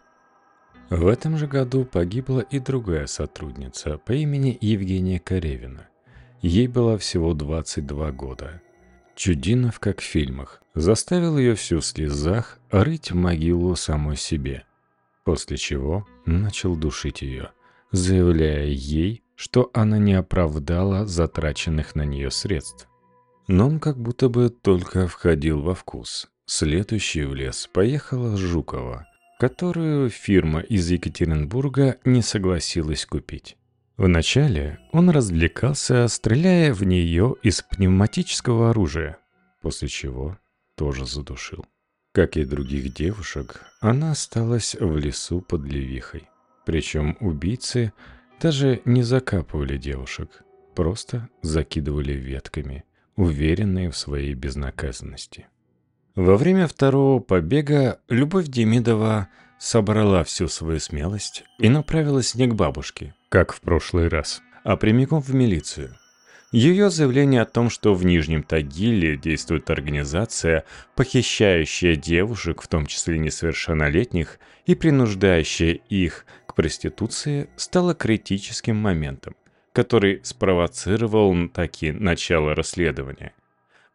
В 0.89 1.05
этом 1.07 1.37
же 1.37 1.47
году 1.47 1.83
погибла 1.83 2.39
и 2.39 2.59
другая 2.59 3.07
сотрудница 3.07 3.97
по 3.97 4.13
имени 4.13 4.57
Евгения 4.61 5.19
Каревина. 5.19 5.89
Ей 6.41 6.67
было 6.67 6.97
всего 6.97 7.33
22 7.33 8.11
года. 8.13 8.61
Чудинов, 9.17 9.81
как 9.81 9.99
в 9.99 10.03
фильмах, 10.05 10.63
заставил 10.75 11.37
ее 11.37 11.55
всю 11.55 11.81
в 11.81 11.85
слезах 11.85 12.59
рыть 12.71 13.11
могилу 13.11 13.75
самой 13.75 14.15
себе, 14.15 14.63
после 15.25 15.57
чего 15.57 16.07
начал 16.25 16.77
душить 16.77 17.21
ее, 17.21 17.51
заявляя 17.91 18.67
ей, 18.67 19.23
что 19.37 19.69
она 19.73 19.97
не 19.97 20.15
оправдала 20.15 21.05
затраченных 21.05 21.95
на 21.95 22.03
нее 22.03 22.31
средств. 22.31 22.89
Но 23.47 23.67
он 23.67 23.79
как 23.79 23.97
будто 23.97 24.27
бы 24.27 24.49
только 24.49 25.07
входил 25.07 25.61
во 25.61 25.73
вкус. 25.73 26.27
Следующий 26.45 27.23
в 27.23 27.33
лес 27.33 27.69
поехала 27.71 28.35
Жукова– 28.35 29.07
которую 29.37 30.09
фирма 30.09 30.61
из 30.61 30.89
Екатеринбурга 30.89 31.97
не 32.05 32.21
согласилась 32.21 33.05
купить. 33.05 33.55
Вначале 33.95 34.79
он 34.91 35.09
развлекался, 35.09 36.07
стреляя 36.07 36.73
в 36.73 36.83
нее 36.83 37.35
из 37.41 37.61
пневматического 37.61 38.71
оружия, 38.71 39.17
после 39.61 39.87
чего 39.87 40.37
тоже 40.75 41.05
задушил. 41.05 41.65
Как 42.13 42.37
и 42.37 42.45
других 42.45 42.93
девушек, 42.93 43.61
она 43.79 44.11
осталась 44.11 44.75
в 44.79 44.97
лесу 44.97 45.41
под 45.41 45.63
Левихой. 45.65 46.29
Причем 46.65 47.15
убийцы 47.19 47.93
даже 48.39 48.81
не 48.85 49.03
закапывали 49.03 49.77
девушек, 49.77 50.43
просто 50.75 51.29
закидывали 51.41 52.13
ветками, 52.13 52.83
уверенные 53.15 53.89
в 53.89 53.97
своей 53.97 54.33
безнаказанности. 54.33 55.47
Во 56.15 56.37
время 56.37 56.67
второго 56.67 57.19
побега 57.19 57.99
Любовь 58.09 58.47
Демидова 58.47 59.27
собрала 59.59 60.23
всю 60.23 60.47
свою 60.47 60.79
смелость 60.79 61.43
и 61.59 61.69
направилась 61.69 62.35
не 62.35 62.47
к 62.47 62.55
бабушке, 62.55 63.15
как 63.29 63.53
в 63.53 63.61
прошлый 63.61 64.07
раз, 64.07 64.41
а 64.63 64.77
прямиком 64.77 65.21
в 65.21 65.33
милицию. 65.33 65.95
Ее 66.51 66.89
заявление 66.89 67.41
о 67.41 67.45
том, 67.45 67.69
что 67.69 67.93
в 67.93 68.05
Нижнем 68.05 68.41
Тагиле 68.41 69.17
действует 69.17 69.69
организация, 69.69 70.63
похищающая 70.95 71.95
девушек, 71.97 72.61
в 72.61 72.67
том 72.69 72.85
числе 72.85 73.19
несовершеннолетних, 73.19 74.39
и 74.65 74.73
принуждающая 74.73 75.73
их 75.73 76.25
проституции, 76.57 77.49
стало 77.55 77.93
критическим 77.93 78.77
моментом, 78.77 79.35
который 79.73 80.21
спровоцировал 80.23 81.35
таки 81.49 81.91
начало 81.91 82.55
расследования. 82.55 83.33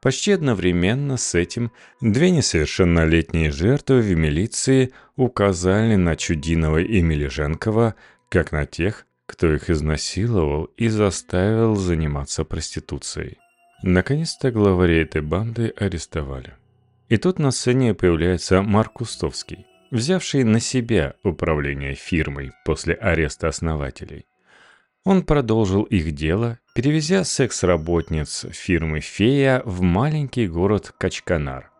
Почти 0.01 0.31
одновременно 0.31 1.17
с 1.17 1.35
этим 1.35 1.73
две 2.01 2.31
несовершеннолетние 2.31 3.51
жертвы 3.51 4.01
в 4.01 4.15
милиции 4.17 4.93
указали 5.17 5.97
на 5.97 6.15
Чудинова 6.15 6.79
и 6.79 7.03
Мележенкова 7.03 7.97
как 8.29 8.53
на 8.53 8.65
тех, 8.65 9.07
кто 9.27 9.53
их 9.53 9.69
изнасиловал 9.69 10.67
и 10.77 10.87
заставил 10.87 11.75
заниматься 11.75 12.45
проституцией. 12.45 13.39
Наконец-то 13.83 14.53
главарей 14.53 15.03
этой 15.03 15.23
банды 15.23 15.75
арестовали. 15.77 16.55
И 17.09 17.17
тут 17.17 17.41
на 17.41 17.51
сцене 17.51 17.93
появляется 17.93 18.63
Марк 18.63 18.93
Кустовский, 18.93 19.67
взявший 19.93 20.43
на 20.43 20.59
себя 20.59 21.15
управление 21.23 21.95
фирмой 21.95 22.53
после 22.65 22.95
ареста 22.95 23.49
основателей. 23.49 24.25
Он 25.05 25.23
продолжил 25.23 25.83
их 25.83 26.13
дело, 26.13 26.59
перевезя 26.75 27.25
секс-работниц 27.25 28.47
фирмы 28.53 29.01
«Фея» 29.01 29.63
в 29.65 29.83
маленький 29.83 30.49
город 30.49 30.95
Качканар. 30.99 31.71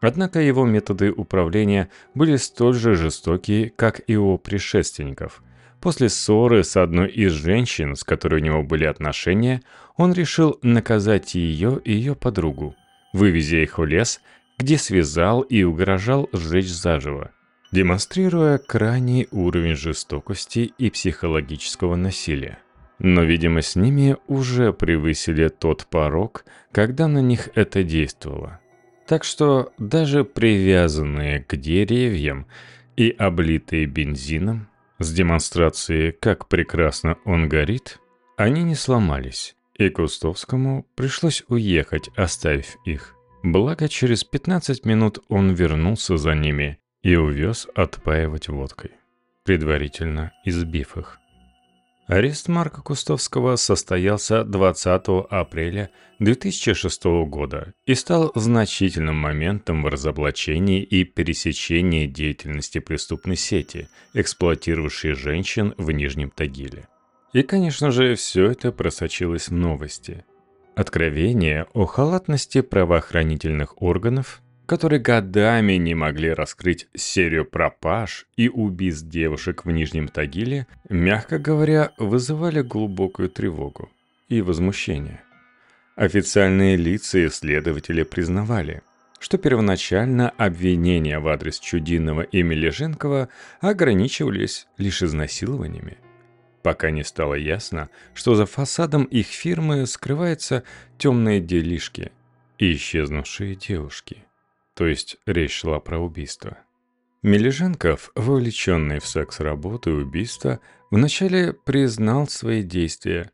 Однако 0.00 0.40
его 0.40 0.64
методы 0.64 1.12
управления 1.12 1.90
были 2.14 2.36
столь 2.36 2.74
же 2.74 2.94
жестокие, 2.94 3.68
как 3.68 4.00
и 4.06 4.16
у 4.16 4.38
предшественников. 4.38 5.42
После 5.80 6.08
ссоры 6.08 6.64
с 6.64 6.76
одной 6.78 7.10
из 7.10 7.32
женщин, 7.32 7.94
с 7.94 8.04
которой 8.04 8.40
у 8.40 8.44
него 8.44 8.62
были 8.62 8.84
отношения, 8.84 9.62
он 9.96 10.14
решил 10.14 10.58
наказать 10.62 11.34
ее 11.34 11.80
и 11.84 11.92
ее 11.92 12.14
подругу, 12.14 12.74
вывезя 13.12 13.58
их 13.58 13.78
в 13.78 13.84
лес, 13.84 14.22
где 14.58 14.78
связал 14.78 15.42
и 15.42 15.62
угрожал 15.62 16.28
сжечь 16.32 16.70
заживо, 16.70 17.32
демонстрируя 17.72 18.58
крайний 18.58 19.28
уровень 19.30 19.76
жестокости 19.76 20.72
и 20.76 20.90
психологического 20.90 21.96
насилия. 21.96 22.58
Но, 22.98 23.22
видимо, 23.22 23.62
с 23.62 23.76
ними 23.76 24.16
уже 24.26 24.72
превысили 24.72 25.48
тот 25.48 25.86
порог, 25.86 26.44
когда 26.72 27.08
на 27.08 27.22
них 27.22 27.48
это 27.54 27.82
действовало. 27.82 28.60
Так 29.06 29.24
что 29.24 29.72
даже 29.78 30.24
привязанные 30.24 31.40
к 31.40 31.56
деревьям 31.56 32.46
и 32.96 33.10
облитые 33.10 33.86
бензином, 33.86 34.68
с 34.98 35.12
демонстрацией, 35.12 36.12
как 36.12 36.46
прекрасно 36.48 37.16
он 37.24 37.48
горит, 37.48 37.98
они 38.36 38.62
не 38.62 38.74
сломались, 38.74 39.56
и 39.74 39.88
Кустовскому 39.88 40.86
пришлось 40.94 41.42
уехать, 41.48 42.10
оставив 42.16 42.76
их. 42.84 43.14
Благо, 43.42 43.88
через 43.88 44.24
15 44.24 44.84
минут 44.84 45.20
он 45.28 45.54
вернулся 45.54 46.18
за 46.18 46.34
ними 46.34 46.79
и 47.02 47.16
увез 47.16 47.68
отпаивать 47.74 48.48
водкой, 48.48 48.92
предварительно 49.44 50.32
избив 50.44 50.96
их. 50.96 51.20
Арест 52.10 52.48
Марка 52.48 52.82
Кустовского 52.82 53.54
состоялся 53.54 54.42
20 54.42 55.28
апреля 55.30 55.90
2006 56.18 57.04
года 57.28 57.72
и 57.86 57.94
стал 57.94 58.32
значительным 58.34 59.14
моментом 59.14 59.84
в 59.84 59.86
разоблачении 59.86 60.82
и 60.82 61.04
пересечении 61.04 62.08
деятельности 62.08 62.80
преступной 62.80 63.36
сети, 63.36 63.88
эксплуатировавшей 64.12 65.12
женщин 65.12 65.72
в 65.78 65.92
Нижнем 65.92 66.30
Тагиле. 66.30 66.88
И, 67.32 67.42
конечно 67.42 67.92
же, 67.92 68.16
все 68.16 68.50
это 68.50 68.72
просочилось 68.72 69.46
в 69.46 69.52
новости. 69.52 70.24
Откровения 70.74 71.68
о 71.74 71.86
халатности 71.86 72.60
правоохранительных 72.60 73.80
органов 73.80 74.42
которые 74.70 75.00
годами 75.00 75.72
не 75.72 75.96
могли 75.96 76.32
раскрыть 76.32 76.86
серию 76.94 77.44
пропаж 77.44 78.28
и 78.36 78.48
убийств 78.48 79.08
девушек 79.08 79.64
в 79.64 79.70
Нижнем 79.72 80.06
Тагиле, 80.06 80.68
мягко 80.88 81.40
говоря, 81.40 81.90
вызывали 81.98 82.62
глубокую 82.62 83.30
тревогу 83.30 83.90
и 84.28 84.40
возмущение. 84.40 85.24
Официальные 85.96 86.76
лица 86.76 87.18
и 87.18 87.28
следователи 87.30 88.04
признавали, 88.04 88.82
что 89.18 89.38
первоначально 89.38 90.30
обвинения 90.30 91.18
в 91.18 91.26
адрес 91.26 91.58
Чудинова 91.58 92.22
и 92.22 92.44
Мележенкова 92.44 93.28
ограничивались 93.60 94.68
лишь 94.78 95.02
изнасилованиями. 95.02 95.98
Пока 96.62 96.92
не 96.92 97.02
стало 97.02 97.34
ясно, 97.34 97.88
что 98.14 98.36
за 98.36 98.46
фасадом 98.46 99.02
их 99.02 99.26
фирмы 99.26 99.84
скрываются 99.88 100.62
темные 100.96 101.40
делишки 101.40 102.12
и 102.58 102.72
исчезнувшие 102.74 103.56
девушки– 103.56 104.18
то 104.80 104.86
есть 104.86 105.18
речь 105.26 105.58
шла 105.58 105.78
про 105.78 105.98
убийство. 105.98 106.56
Мележенков, 107.22 108.10
вовлеченный 108.14 108.98
в 108.98 109.06
секс-работу 109.06 109.90
и 109.90 110.02
убийство, 110.04 110.58
вначале 110.90 111.52
признал 111.52 112.26
свои 112.28 112.62
действия, 112.62 113.30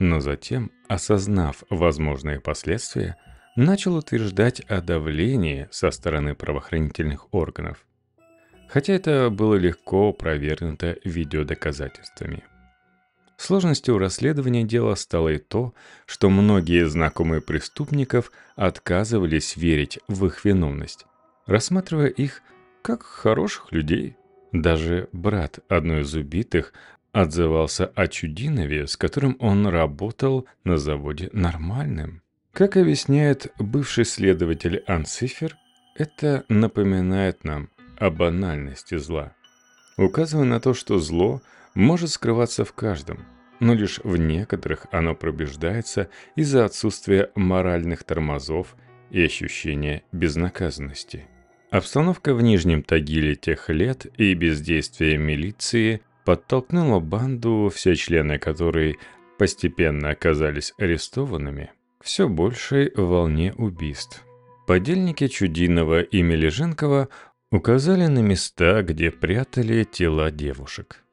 но 0.00 0.18
затем, 0.18 0.72
осознав 0.88 1.62
возможные 1.70 2.40
последствия, 2.40 3.14
начал 3.54 3.94
утверждать 3.94 4.58
о 4.62 4.80
давлении 4.80 5.68
со 5.70 5.92
стороны 5.92 6.34
правоохранительных 6.34 7.32
органов. 7.32 7.86
Хотя 8.68 8.94
это 8.94 9.30
было 9.30 9.54
легко 9.54 10.08
опровергнуто 10.08 10.96
видеодоказательствами. 11.04 12.42
Сложностью 13.38 13.98
расследования 13.98 14.64
дела 14.64 14.96
стало 14.96 15.28
и 15.28 15.38
то, 15.38 15.72
что 16.06 16.28
многие 16.28 16.88
знакомые 16.88 17.40
преступников 17.40 18.32
отказывались 18.56 19.56
верить 19.56 20.00
в 20.08 20.26
их 20.26 20.44
виновность, 20.44 21.06
рассматривая 21.46 22.08
их 22.08 22.42
как 22.82 23.04
хороших 23.04 23.70
людей. 23.70 24.16
Даже 24.50 25.08
брат 25.12 25.60
одной 25.68 26.00
из 26.00 26.12
убитых 26.14 26.72
отзывался 27.12 27.86
о 27.86 28.08
Чудинове, 28.08 28.88
с 28.88 28.96
которым 28.96 29.36
он 29.38 29.68
работал 29.68 30.46
на 30.64 30.76
заводе 30.76 31.30
нормальным. 31.32 32.22
Как 32.52 32.76
объясняет 32.76 33.52
бывший 33.60 34.04
следователь 34.04 34.82
Анцифер, 34.88 35.56
это 35.94 36.44
напоминает 36.48 37.44
нам 37.44 37.70
о 37.98 38.10
банальности 38.10 38.96
зла, 38.96 39.32
указывая 39.96 40.44
на 40.44 40.58
то, 40.58 40.74
что 40.74 40.98
зло– 40.98 41.40
может 41.78 42.10
скрываться 42.10 42.64
в 42.64 42.72
каждом, 42.72 43.24
но 43.60 43.72
лишь 43.72 44.00
в 44.02 44.16
некоторых 44.16 44.86
оно 44.90 45.14
пробуждается 45.14 46.10
из-за 46.34 46.64
отсутствия 46.64 47.30
моральных 47.36 48.02
тормозов 48.02 48.76
и 49.10 49.22
ощущения 49.22 50.02
безнаказанности. 50.10 51.26
Обстановка 51.70 52.34
в 52.34 52.42
Нижнем 52.42 52.82
Тагиле 52.82 53.36
тех 53.36 53.68
лет 53.70 54.06
и 54.18 54.34
бездействие 54.34 55.18
милиции 55.18 56.00
подтолкнула 56.24 56.98
банду, 56.98 57.70
все 57.72 57.94
члены 57.94 58.38
которой 58.38 58.98
постепенно 59.38 60.10
оказались 60.10 60.74
арестованными, 60.78 61.70
все 62.00 62.28
большей 62.28 62.90
волне 62.96 63.54
убийств. 63.56 64.24
Подельники 64.66 65.28
Чудинова 65.28 66.00
и 66.00 66.22
Мележенкова 66.22 67.08
указали 67.52 68.06
на 68.06 68.18
места, 68.18 68.82
где 68.82 69.12
прятали 69.12 69.84
тела 69.84 70.32
девушек 70.32 71.04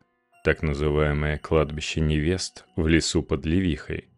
так 0.46 0.62
называемое 0.62 1.40
кладбище 1.40 2.02
невест 2.02 2.66
в 2.76 2.88
лесу 2.88 3.24
под 3.24 3.48
Левихой, 3.48 4.10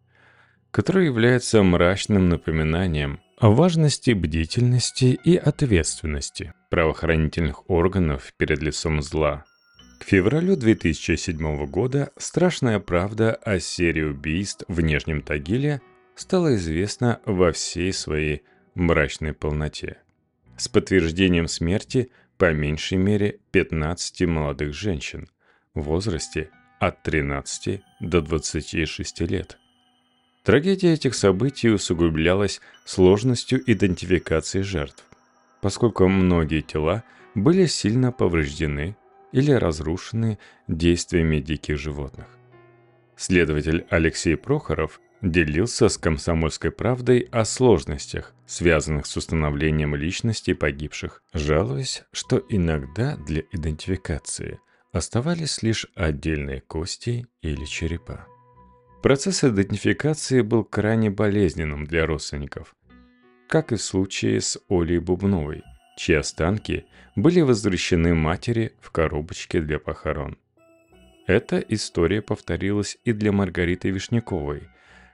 которое 0.70 1.06
является 1.06 1.62
мрачным 1.62 2.28
напоминанием 2.28 3.20
о 3.38 3.48
важности 3.48 4.10
бдительности 4.10 5.18
и 5.24 5.36
ответственности 5.36 6.52
правоохранительных 6.68 7.70
органов 7.70 8.34
перед 8.36 8.60
лицом 8.60 9.00
зла. 9.00 9.46
К 10.00 10.04
февралю 10.04 10.54
2007 10.54 11.64
года 11.64 12.12
страшная 12.18 12.78
правда 12.78 13.34
о 13.34 13.58
серии 13.58 14.02
убийств 14.02 14.64
в 14.68 14.82
Нижнем 14.82 15.22
Тагиле 15.22 15.80
стала 16.14 16.56
известна 16.56 17.22
во 17.24 17.52
всей 17.52 17.90
своей 17.94 18.42
мрачной 18.74 19.32
полноте. 19.32 19.96
С 20.58 20.68
подтверждением 20.68 21.48
смерти 21.48 22.10
по 22.36 22.52
меньшей 22.52 22.98
мере 22.98 23.38
15 23.52 24.26
молодых 24.26 24.74
женщин– 24.74 25.30
в 25.74 25.82
возрасте 25.82 26.50
от 26.80 27.02
13 27.02 27.82
до 28.00 28.20
26 28.20 29.20
лет. 29.22 29.58
Трагедия 30.44 30.94
этих 30.94 31.14
событий 31.14 31.68
усугублялась 31.68 32.60
сложностью 32.84 33.60
идентификации 33.70 34.62
жертв, 34.62 35.04
поскольку 35.60 36.08
многие 36.08 36.62
тела 36.62 37.04
были 37.34 37.66
сильно 37.66 38.12
повреждены 38.12 38.96
или 39.32 39.52
разрушены 39.52 40.38
действиями 40.66 41.40
диких 41.40 41.78
животных. 41.78 42.26
Следователь 43.16 43.84
Алексей 43.90 44.36
Прохоров 44.36 45.00
делился 45.20 45.88
с 45.88 45.98
«Комсомольской 45.98 46.70
правдой» 46.70 47.28
о 47.32 47.44
сложностях, 47.44 48.32
связанных 48.46 49.06
с 49.06 49.16
установлением 49.16 49.96
личности 49.96 50.54
погибших, 50.54 51.22
жалуясь, 51.34 52.04
что 52.12 52.40
иногда 52.48 53.16
для 53.16 53.42
идентификации 53.52 54.60
Оставались 54.92 55.62
лишь 55.62 55.86
отдельные 55.94 56.62
кости 56.62 57.26
или 57.42 57.64
черепа. 57.66 58.26
Процесс 59.02 59.44
идентификации 59.44 60.40
был 60.40 60.64
крайне 60.64 61.10
болезненным 61.10 61.86
для 61.86 62.06
родственников, 62.06 62.74
как 63.48 63.70
и 63.72 63.76
в 63.76 63.82
случае 63.82 64.40
с 64.40 64.58
Олей 64.68 64.98
Бубновой, 64.98 65.62
чьи 65.98 66.14
останки 66.14 66.86
были 67.16 67.42
возвращены 67.42 68.14
матери 68.14 68.72
в 68.80 68.90
коробочке 68.90 69.60
для 69.60 69.78
похорон. 69.78 70.38
Эта 71.26 71.58
история 71.58 72.22
повторилась 72.22 72.96
и 73.04 73.12
для 73.12 73.30
Маргариты 73.30 73.90
Вишняковой, 73.90 74.68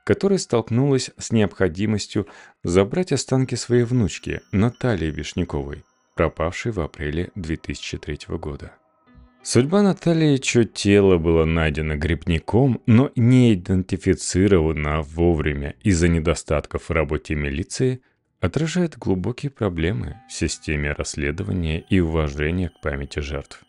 которая 0.04 0.38
столкнулась 0.38 1.10
с 1.18 1.32
необходимостью 1.32 2.28
забрать 2.62 3.10
останки 3.10 3.56
своей 3.56 3.82
внучки 3.82 4.40
Натальи 4.52 5.10
Вишняковой, 5.10 5.82
пропавшей 6.14 6.70
в 6.70 6.80
апреле 6.80 7.32
2003 7.34 8.36
года. 8.38 8.72
Судьба 9.46 9.82
Натальи, 9.82 10.38
чье 10.38 10.64
тело 10.64 11.18
было 11.18 11.44
найдено 11.44 11.96
грибником, 11.96 12.80
но 12.86 13.10
не 13.14 13.52
идентифицировано 13.52 15.02
вовремя 15.02 15.74
из-за 15.82 16.08
недостатков 16.08 16.88
в 16.88 16.90
работе 16.90 17.34
милиции, 17.34 18.00
отражает 18.40 18.96
глубокие 18.96 19.50
проблемы 19.50 20.16
в 20.30 20.32
системе 20.32 20.92
расследования 20.92 21.84
и 21.90 22.00
уважения 22.00 22.70
к 22.70 22.80
памяти 22.80 23.18
жертв. 23.18 23.62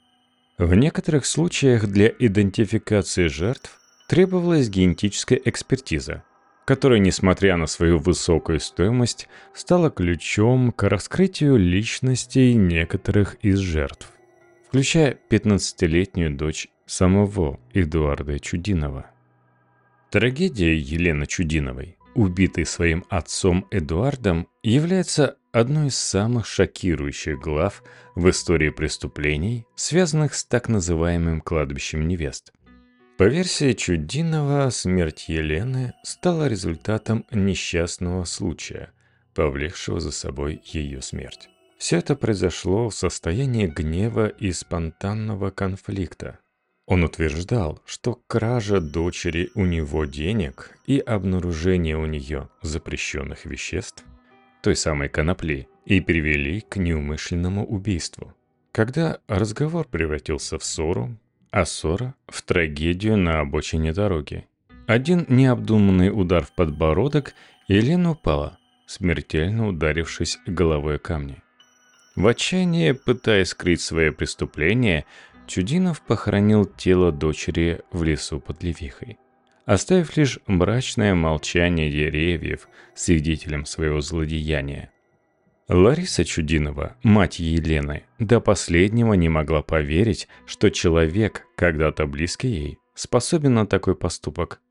В 0.57 0.73
некоторых 0.75 1.25
случаях 1.25 1.87
для 1.87 2.07
идентификации 2.07 3.27
жертв 3.27 3.77
требовалась 4.07 4.69
генетическая 4.69 5.41
экспертиза, 5.43 6.23
которая, 6.63 6.99
несмотря 6.99 7.57
на 7.57 7.67
свою 7.67 7.97
высокую 7.97 8.61
стоимость, 8.61 9.27
стала 9.53 9.91
ключом 9.91 10.71
к 10.71 10.87
раскрытию 10.87 11.57
личностей 11.57 12.53
некоторых 12.53 13.35
из 13.41 13.57
жертв 13.57 14.14
включая 14.75 15.17
15-летнюю 15.29 16.35
дочь 16.35 16.67
самого 16.85 17.61
Эдуарда 17.73 18.39
Чудинова. 18.39 19.09
Трагедия 20.11 20.75
Елены 20.75 21.27
Чудиновой, 21.27 21.97
убитой 22.13 22.65
своим 22.65 23.05
отцом 23.07 23.65
Эдуардом, 23.71 24.49
является 24.63 25.37
одной 25.53 25.87
из 25.87 25.95
самых 25.95 26.45
шокирующих 26.45 27.39
глав 27.39 27.85
в 28.15 28.29
истории 28.29 28.69
преступлений, 28.69 29.65
связанных 29.75 30.33
с 30.33 30.43
так 30.43 30.67
называемым 30.67 31.39
кладбищем 31.39 32.05
невест. 32.05 32.51
По 33.17 33.23
версии 33.23 33.71
Чудинова, 33.71 34.69
смерть 34.71 35.29
Елены 35.29 35.93
стала 36.03 36.49
результатом 36.49 37.25
несчастного 37.31 38.25
случая, 38.25 38.91
повлекшего 39.35 40.01
за 40.01 40.11
собой 40.11 40.61
ее 40.65 41.01
смерть. 41.01 41.47
Все 41.77 41.97
это 41.97 42.15
произошло 42.15 42.89
в 42.89 42.95
состоянии 42.95 43.67
гнева 43.67 44.27
и 44.27 44.51
спонтанного 44.51 45.51
конфликта. 45.51 46.39
Он 46.85 47.03
утверждал, 47.03 47.81
что 47.85 48.21
кража 48.27 48.79
дочери 48.79 49.49
у 49.55 49.65
него 49.65 50.05
денег 50.05 50.77
и 50.85 50.99
обнаружение 50.99 51.97
у 51.97 52.05
нее 52.05 52.49
запрещенных 52.61 53.45
веществ, 53.45 54.05
той 54.61 54.75
самой 54.75 55.09
конопли, 55.09 55.67
и 55.85 56.01
привели 56.01 56.61
к 56.61 56.77
неумышленному 56.77 57.65
убийству. 57.65 58.33
Когда 58.71 59.19
разговор 59.27 59.87
превратился 59.87 60.57
в 60.57 60.63
ссору, 60.63 61.15
а 61.51 61.65
ссора– 61.65 62.15
в 62.27 62.41
трагедию 62.41 63.17
на 63.17 63.39
обочине 63.39 63.93
дороги. 63.93 64.47
Один 64.87 65.25
необдуманный 65.29 66.09
удар 66.09 66.43
в 66.43 66.51
подбородок, 66.53 67.33
и 67.67 67.75
Елена 67.75 68.11
упала, 68.11 68.57
смертельно 68.87 69.67
ударившись 69.67 70.37
головой 70.45 70.97
о 70.97 70.99
камни. 70.99 71.41
В 72.15 72.27
отчаянии, 72.27 72.93
пытаясь 72.93 73.49
скрыть 73.49 73.81
свое 73.81 74.13
преступление, 74.13 75.05
Чудинов 75.47 76.01
похоронил 76.01 76.65
тело 76.65 77.11
дочери 77.11 77.81
в 77.91 78.03
лесу 78.03 78.39
под 78.39 78.63
Левихой, 78.63 79.19
оставив 79.65 80.15
лишь 80.15 80.39
мрачное 80.47 81.13
молчание 81.13 81.91
деревьев 81.91 82.69
свидетелем 82.95 83.65
своего 83.65 83.99
злодеяния. 83.99 84.91
Лариса 85.67 86.23
Чудинова, 86.23 86.95
мать 87.03 87.39
Елены, 87.39 88.03
до 88.17 88.39
последнего 88.39 89.13
не 89.13 89.27
могла 89.27 89.61
поверить, 89.61 90.27
что 90.45 90.69
человек, 90.69 91.45
когда-то 91.57 92.05
близкий 92.05 92.47
ей, 92.47 92.79
способен 92.93 93.55
на 93.55 93.67
такой 93.67 93.95
поступок. 93.95 94.61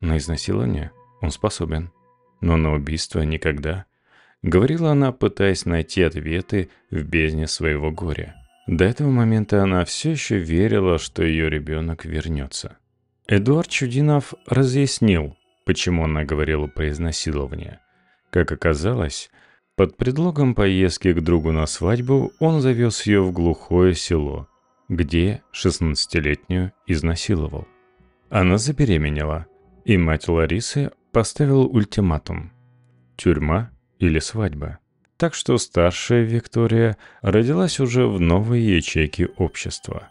На 0.00 0.18
изнасилование 0.18 0.92
он 1.22 1.30
способен, 1.30 1.90
но 2.42 2.56
на 2.56 2.74
убийство 2.74 3.22
никогда– 3.22 3.86
Говорила 4.42 4.92
она, 4.92 5.12
пытаясь 5.12 5.64
найти 5.64 6.02
ответы 6.02 6.70
в 6.90 7.02
бездне 7.02 7.46
своего 7.46 7.90
горя. 7.90 8.36
До 8.66 8.84
этого 8.84 9.10
момента 9.10 9.62
она 9.62 9.84
все 9.84 10.12
еще 10.12 10.38
верила, 10.38 10.98
что 10.98 11.22
ее 11.22 11.48
ребенок 11.48 12.04
вернется. 12.04 12.78
Эдуард 13.28 13.68
Чудинов 13.68 14.34
разъяснил, 14.46 15.36
почему 15.64 16.04
она 16.04 16.24
говорила 16.24 16.66
про 16.66 16.88
изнасилование. 16.90 17.80
Как 18.30 18.52
оказалось, 18.52 19.30
под 19.76 19.96
предлогом 19.96 20.54
поездки 20.54 21.12
к 21.12 21.20
другу 21.20 21.52
на 21.52 21.66
свадьбу 21.66 22.32
он 22.38 22.60
завез 22.60 23.04
ее 23.06 23.22
в 23.22 23.32
глухое 23.32 23.94
село, 23.94 24.48
где 24.88 25.42
16-летнюю 25.52 26.72
изнасиловал. 26.86 27.66
Она 28.30 28.58
забеременела, 28.58 29.46
и 29.84 29.96
мать 29.96 30.28
Ларисы 30.28 30.90
поставила 31.12 31.64
ультиматум. 31.64 32.52
Тюрьма 33.16 33.70
или 33.98 34.18
свадьба. 34.18 34.78
Так 35.16 35.34
что 35.34 35.56
старшая 35.58 36.22
Виктория 36.22 36.96
родилась 37.22 37.80
уже 37.80 38.06
в 38.06 38.20
новой 38.20 38.60
ячейке 38.60 39.26
общества. 39.36 40.08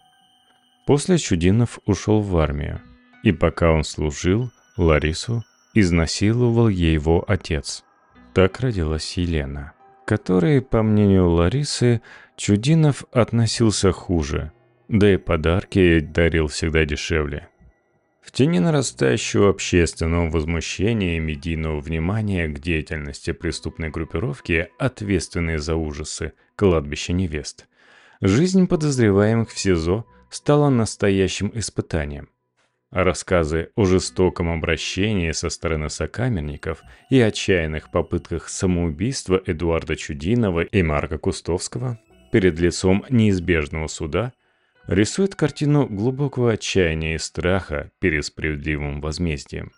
После 0.87 1.17
Чудинов 1.17 1.79
ушел 1.85 2.21
в 2.21 2.37
армию, 2.37 2.81
и 3.23 3.31
пока 3.31 3.71
он 3.71 3.83
служил, 3.83 4.51
Ларису 4.77 5.43
изнасиловал 5.73 6.69
его 6.69 7.23
отец. 7.27 7.83
Так 8.33 8.59
родилась 8.59 9.17
Елена, 9.17 9.73
которой, 10.05 10.61
по 10.61 10.83
мнению 10.83 11.29
Ларисы, 11.29 12.01
Чудинов 12.35 13.05
относился 13.11 13.91
хуже, 13.91 14.51
да 14.87 15.13
и 15.13 15.17
подарки 15.17 15.99
дарил 15.99 16.47
всегда 16.47 16.85
дешевле– 16.85 17.47
в 18.25 18.31
тени 18.31 18.59
нарастающего 18.59 19.49
общественного 19.49 20.29
возмущения 20.29 21.17
и 21.17 21.19
медийного 21.19 21.79
внимания 21.79 22.47
к 22.47 22.59
деятельности 22.59 23.31
преступной 23.33 23.89
группировки, 23.89 24.69
ответственной 24.79 25.59
за 25.59 25.75
ужасы 25.75 26.33
кладбища 26.55 27.13
невест, 27.13 27.67
жизнь 28.21 28.67
подозреваемых 28.67 29.51
в 29.51 29.59
СИЗО 29.59 30.05
стала 30.31 30.69
настоящим 30.69 31.51
испытанием. 31.53 32.29
Рассказы 32.89 33.69
о 33.75 33.85
жестоком 33.85 34.49
обращении 34.49 35.31
со 35.31 35.49
стороны 35.49 35.89
сокамерников 35.89 36.81
и 37.11 37.19
отчаянных 37.19 37.91
попытках 37.91 38.49
самоубийства 38.49 39.39
Эдуарда 39.45 39.95
Чудинова 39.95 40.61
и 40.61 40.81
Марка 40.81 41.19
Кустовского 41.19 41.99
перед 42.31 42.59
лицом 42.59 43.05
неизбежного 43.09 43.85
суда– 43.85 44.33
рисует 44.87 45.35
картину 45.35 45.87
глубокого 45.87 46.53
отчаяния 46.53 47.15
и 47.15 47.19
страха 47.19 47.91
перед 47.99 48.25
справедливым 48.25 49.01
возмездием. 49.01 49.71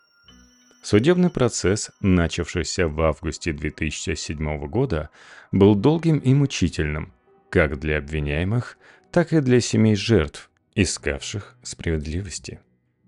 Судебный 0.83 1.29
процесс, 1.29 1.91
начавшийся 1.99 2.87
в 2.87 3.01
августе 3.01 3.51
2007 3.51 4.67
года, 4.67 5.09
был 5.51 5.75
долгим 5.75 6.19
и 6.19 6.33
мучительным, 6.33 7.13
как 7.49 7.79
для 7.79 7.97
обвиняемых, 7.97 8.77
так 9.11 9.33
и 9.33 9.41
для 9.41 9.59
семей 9.59 9.95
жертв, 9.95 10.49
искавших 10.75 11.57
справедливости. 11.63 12.59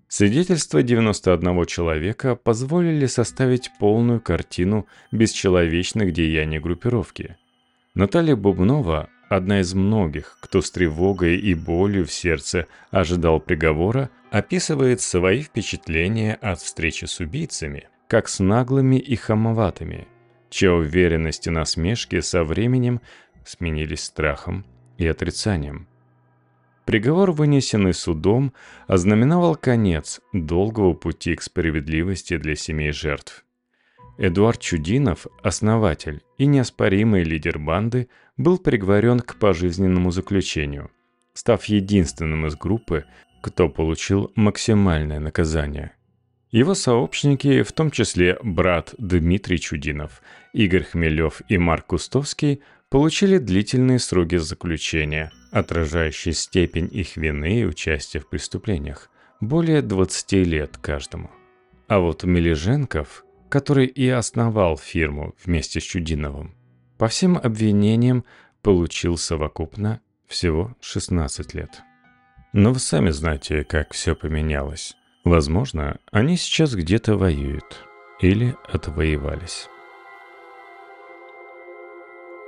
Свидетельства 0.08 0.82
91 0.82 1.66
человека 1.66 2.34
позволили 2.34 3.06
составить 3.06 3.70
полную 3.78 4.20
картину 4.20 4.88
бесчеловечных 5.12 6.12
деяний 6.12 6.58
группировки. 6.58 7.36
Наталья 7.94 8.34
Бубнова 8.34 9.08
одна 9.30 9.60
из 9.60 9.74
многих, 9.74 10.36
кто 10.40 10.60
с 10.60 10.70
тревогой 10.70 11.36
и 11.38 11.54
болью 11.54 12.04
в 12.04 12.12
сердце 12.12 12.66
ожидал 12.90 13.40
приговора, 13.40 14.10
описывает 14.30 15.00
свои 15.00 15.42
впечатления 15.42 16.34
от 16.34 16.60
встречи 16.60 17.04
с 17.04 17.20
убийцами, 17.20 17.88
как 18.08 18.28
с 18.28 18.40
наглыми 18.40 18.96
и 18.96 19.14
хамоватыми, 19.14 20.08
чья 20.50 20.74
уверенность 20.74 21.46
и 21.46 21.50
насмешки 21.50 22.20
со 22.20 22.42
временем 22.42 23.00
сменились 23.44 24.02
страхом 24.02 24.66
и 24.98 25.06
отрицанием. 25.06 25.86
Приговор, 26.84 27.30
вынесенный 27.30 27.94
судом, 27.94 28.52
ознаменовал 28.88 29.54
конец 29.54 30.20
долгого 30.32 30.92
пути 30.92 31.36
к 31.36 31.42
справедливости 31.42 32.36
для 32.36 32.56
семей 32.56 32.90
жертв. 32.90 33.44
Эдуард 34.18 34.60
Чудинов, 34.60 35.26
основатель 35.42 36.22
и 36.36 36.46
неоспоримый 36.46 37.22
лидер 37.22 37.58
банды, 37.58 38.08
был 38.40 38.58
приговорен 38.58 39.20
к 39.20 39.36
пожизненному 39.36 40.10
заключению, 40.10 40.90
став 41.34 41.62
единственным 41.66 42.46
из 42.46 42.56
группы, 42.56 43.04
кто 43.42 43.68
получил 43.68 44.32
максимальное 44.34 45.20
наказание. 45.20 45.92
Его 46.50 46.74
сообщники, 46.74 47.62
в 47.62 47.72
том 47.72 47.90
числе 47.90 48.38
брат 48.42 48.94
Дмитрий 48.98 49.60
Чудинов, 49.60 50.22
Игорь 50.52 50.84
Хмелев 50.84 51.42
и 51.48 51.58
Марк 51.58 51.86
Кустовский, 51.86 52.62
получили 52.88 53.38
длительные 53.38 53.98
сроки 53.98 54.36
заключения, 54.36 55.30
отражающие 55.52 56.34
степень 56.34 56.88
их 56.90 57.16
вины 57.16 57.60
и 57.60 57.64
участия 57.64 58.20
в 58.20 58.28
преступлениях, 58.28 59.10
более 59.40 59.82
20 59.82 60.32
лет 60.46 60.76
каждому. 60.78 61.30
А 61.88 62.00
вот 62.00 62.24
Мележенков, 62.24 63.24
который 63.48 63.86
и 63.86 64.08
основал 64.08 64.76
фирму 64.76 65.34
вместе 65.44 65.80
с 65.80 65.84
Чудиновым, 65.84 66.54
по 67.00 67.08
всем 67.08 67.38
обвинениям 67.38 68.26
получил 68.60 69.16
совокупно 69.16 70.02
всего 70.26 70.76
16 70.82 71.54
лет. 71.54 71.80
Но 72.52 72.74
вы 72.74 72.78
сами 72.78 73.08
знаете, 73.08 73.64
как 73.64 73.94
все 73.94 74.14
поменялось. 74.14 74.94
Возможно, 75.24 75.96
они 76.12 76.36
сейчас 76.36 76.74
где-то 76.74 77.16
воюют 77.16 77.88
или 78.20 78.54
отвоевались. 78.70 79.70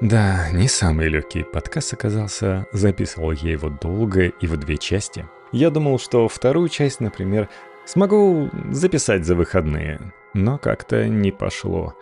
Да, 0.03 0.51
не 0.51 0.69
самый 0.69 1.09
легкий 1.09 1.45
подкаст 1.45 1.95
оказался. 1.95 2.67
Записывал 2.73 3.33
я 3.33 3.53
его 3.53 3.71
долго 3.71 4.27
и 4.27 4.47
в 4.47 4.59
две 4.59 4.77
части. 4.77 5.27
Я 5.53 5.71
думал, 5.71 5.99
что 5.99 6.29
вторую 6.29 6.69
часть, 6.69 7.01
например, 7.01 7.49
смогу 7.87 8.51
записать 8.71 9.25
за 9.25 9.35
выходные, 9.35 10.13
но 10.35 10.59
как-то 10.59 11.09
не 11.09 11.33
пошло. 11.33 11.95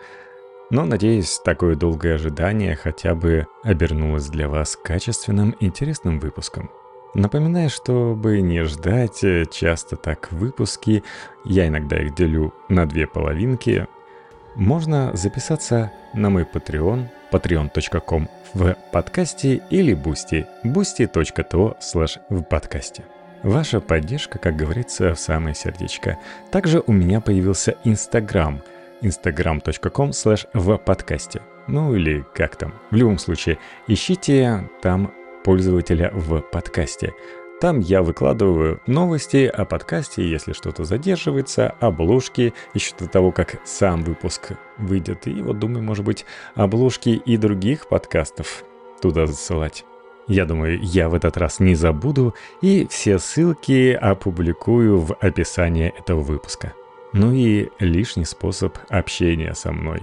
Но, 0.71 0.85
надеюсь, 0.85 1.37
такое 1.43 1.75
долгое 1.75 2.15
ожидание 2.15 2.77
хотя 2.77 3.13
бы 3.13 3.45
обернулось 3.61 4.29
для 4.29 4.47
вас 4.47 4.77
качественным, 4.81 5.53
интересным 5.59 6.17
выпуском. 6.17 6.71
Напоминаю, 7.13 7.69
чтобы 7.69 8.39
не 8.39 8.63
ждать 8.63 9.21
э, 9.21 9.45
часто 9.51 9.97
так 9.97 10.31
выпуски, 10.31 11.03
я 11.43 11.67
иногда 11.67 12.01
их 12.01 12.15
делю 12.15 12.53
на 12.69 12.85
две 12.85 13.05
половинки, 13.05 13.85
можно 14.55 15.11
записаться 15.13 15.91
на 16.13 16.29
мой 16.29 16.43
Patreon, 16.43 17.09
patreon.com 17.33 18.29
в 18.53 18.77
подкасте 18.93 19.61
или 19.69 19.93
boosty, 19.93 20.45
boosty.to 20.63 21.75
slash 21.81 22.17
в 22.29 22.43
подкасте. 22.43 23.03
Ваша 23.43 23.81
поддержка, 23.81 24.39
как 24.39 24.55
говорится, 24.55 25.15
в 25.15 25.19
самое 25.19 25.53
сердечко. 25.53 26.17
Также 26.49 26.81
у 26.87 26.93
меня 26.93 27.19
появился 27.19 27.75
Инстаграм– 27.83 28.61
instagram.com 29.01 30.09
slash 30.11 30.47
в 30.53 30.77
подкасте. 30.77 31.41
Ну 31.67 31.95
или 31.95 32.25
как 32.33 32.55
там. 32.55 32.73
В 32.91 32.95
любом 32.95 33.17
случае, 33.17 33.57
ищите 33.87 34.69
там 34.81 35.13
пользователя 35.43 36.11
в 36.13 36.41
подкасте. 36.41 37.13
Там 37.61 37.79
я 37.79 38.01
выкладываю 38.01 38.81
новости 38.87 39.45
о 39.45 39.65
подкасте, 39.65 40.27
если 40.27 40.53
что-то 40.53 40.83
задерживается, 40.83 41.75
обложки, 41.79 42.55
еще 42.73 42.95
до 42.97 43.07
того, 43.07 43.31
как 43.31 43.61
сам 43.65 44.01
выпуск 44.01 44.53
выйдет. 44.79 45.27
И 45.27 45.41
вот 45.43 45.59
думаю, 45.59 45.83
может 45.83 46.03
быть, 46.03 46.25
обложки 46.55 47.09
и 47.09 47.37
других 47.37 47.87
подкастов 47.87 48.63
туда 48.99 49.27
засылать. 49.27 49.85
Я 50.27 50.45
думаю, 50.45 50.79
я 50.81 51.07
в 51.07 51.13
этот 51.13 51.37
раз 51.37 51.59
не 51.59 51.75
забуду, 51.75 52.33
и 52.61 52.87
все 52.89 53.19
ссылки 53.19 53.91
опубликую 53.91 54.97
в 54.97 55.13
описании 55.19 55.93
этого 55.99 56.21
выпуска. 56.21 56.73
Ну 57.13 57.33
и 57.33 57.69
лишний 57.79 58.25
способ 58.25 58.77
общения 58.89 59.53
со 59.53 59.71
мной. 59.71 60.01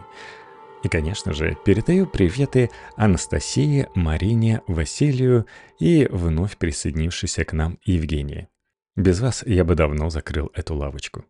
И, 0.83 0.89
конечно 0.89 1.33
же, 1.33 1.57
передаю 1.65 2.07
приветы 2.07 2.71
Анастасии, 2.97 3.89
Марине, 3.95 4.63
Василию 4.67 5.47
и 5.79 6.07
вновь 6.11 6.57
присоединившейся 6.57 7.45
к 7.45 7.53
нам 7.53 7.79
Евгении. 7.85 8.49
Без 8.95 9.21
вас 9.21 9.43
я 9.47 9.65
бы 9.65 9.75
давно 9.75 10.11
закрыл 10.11 10.51
эту 10.55 10.75
лавочку. 10.75 11.25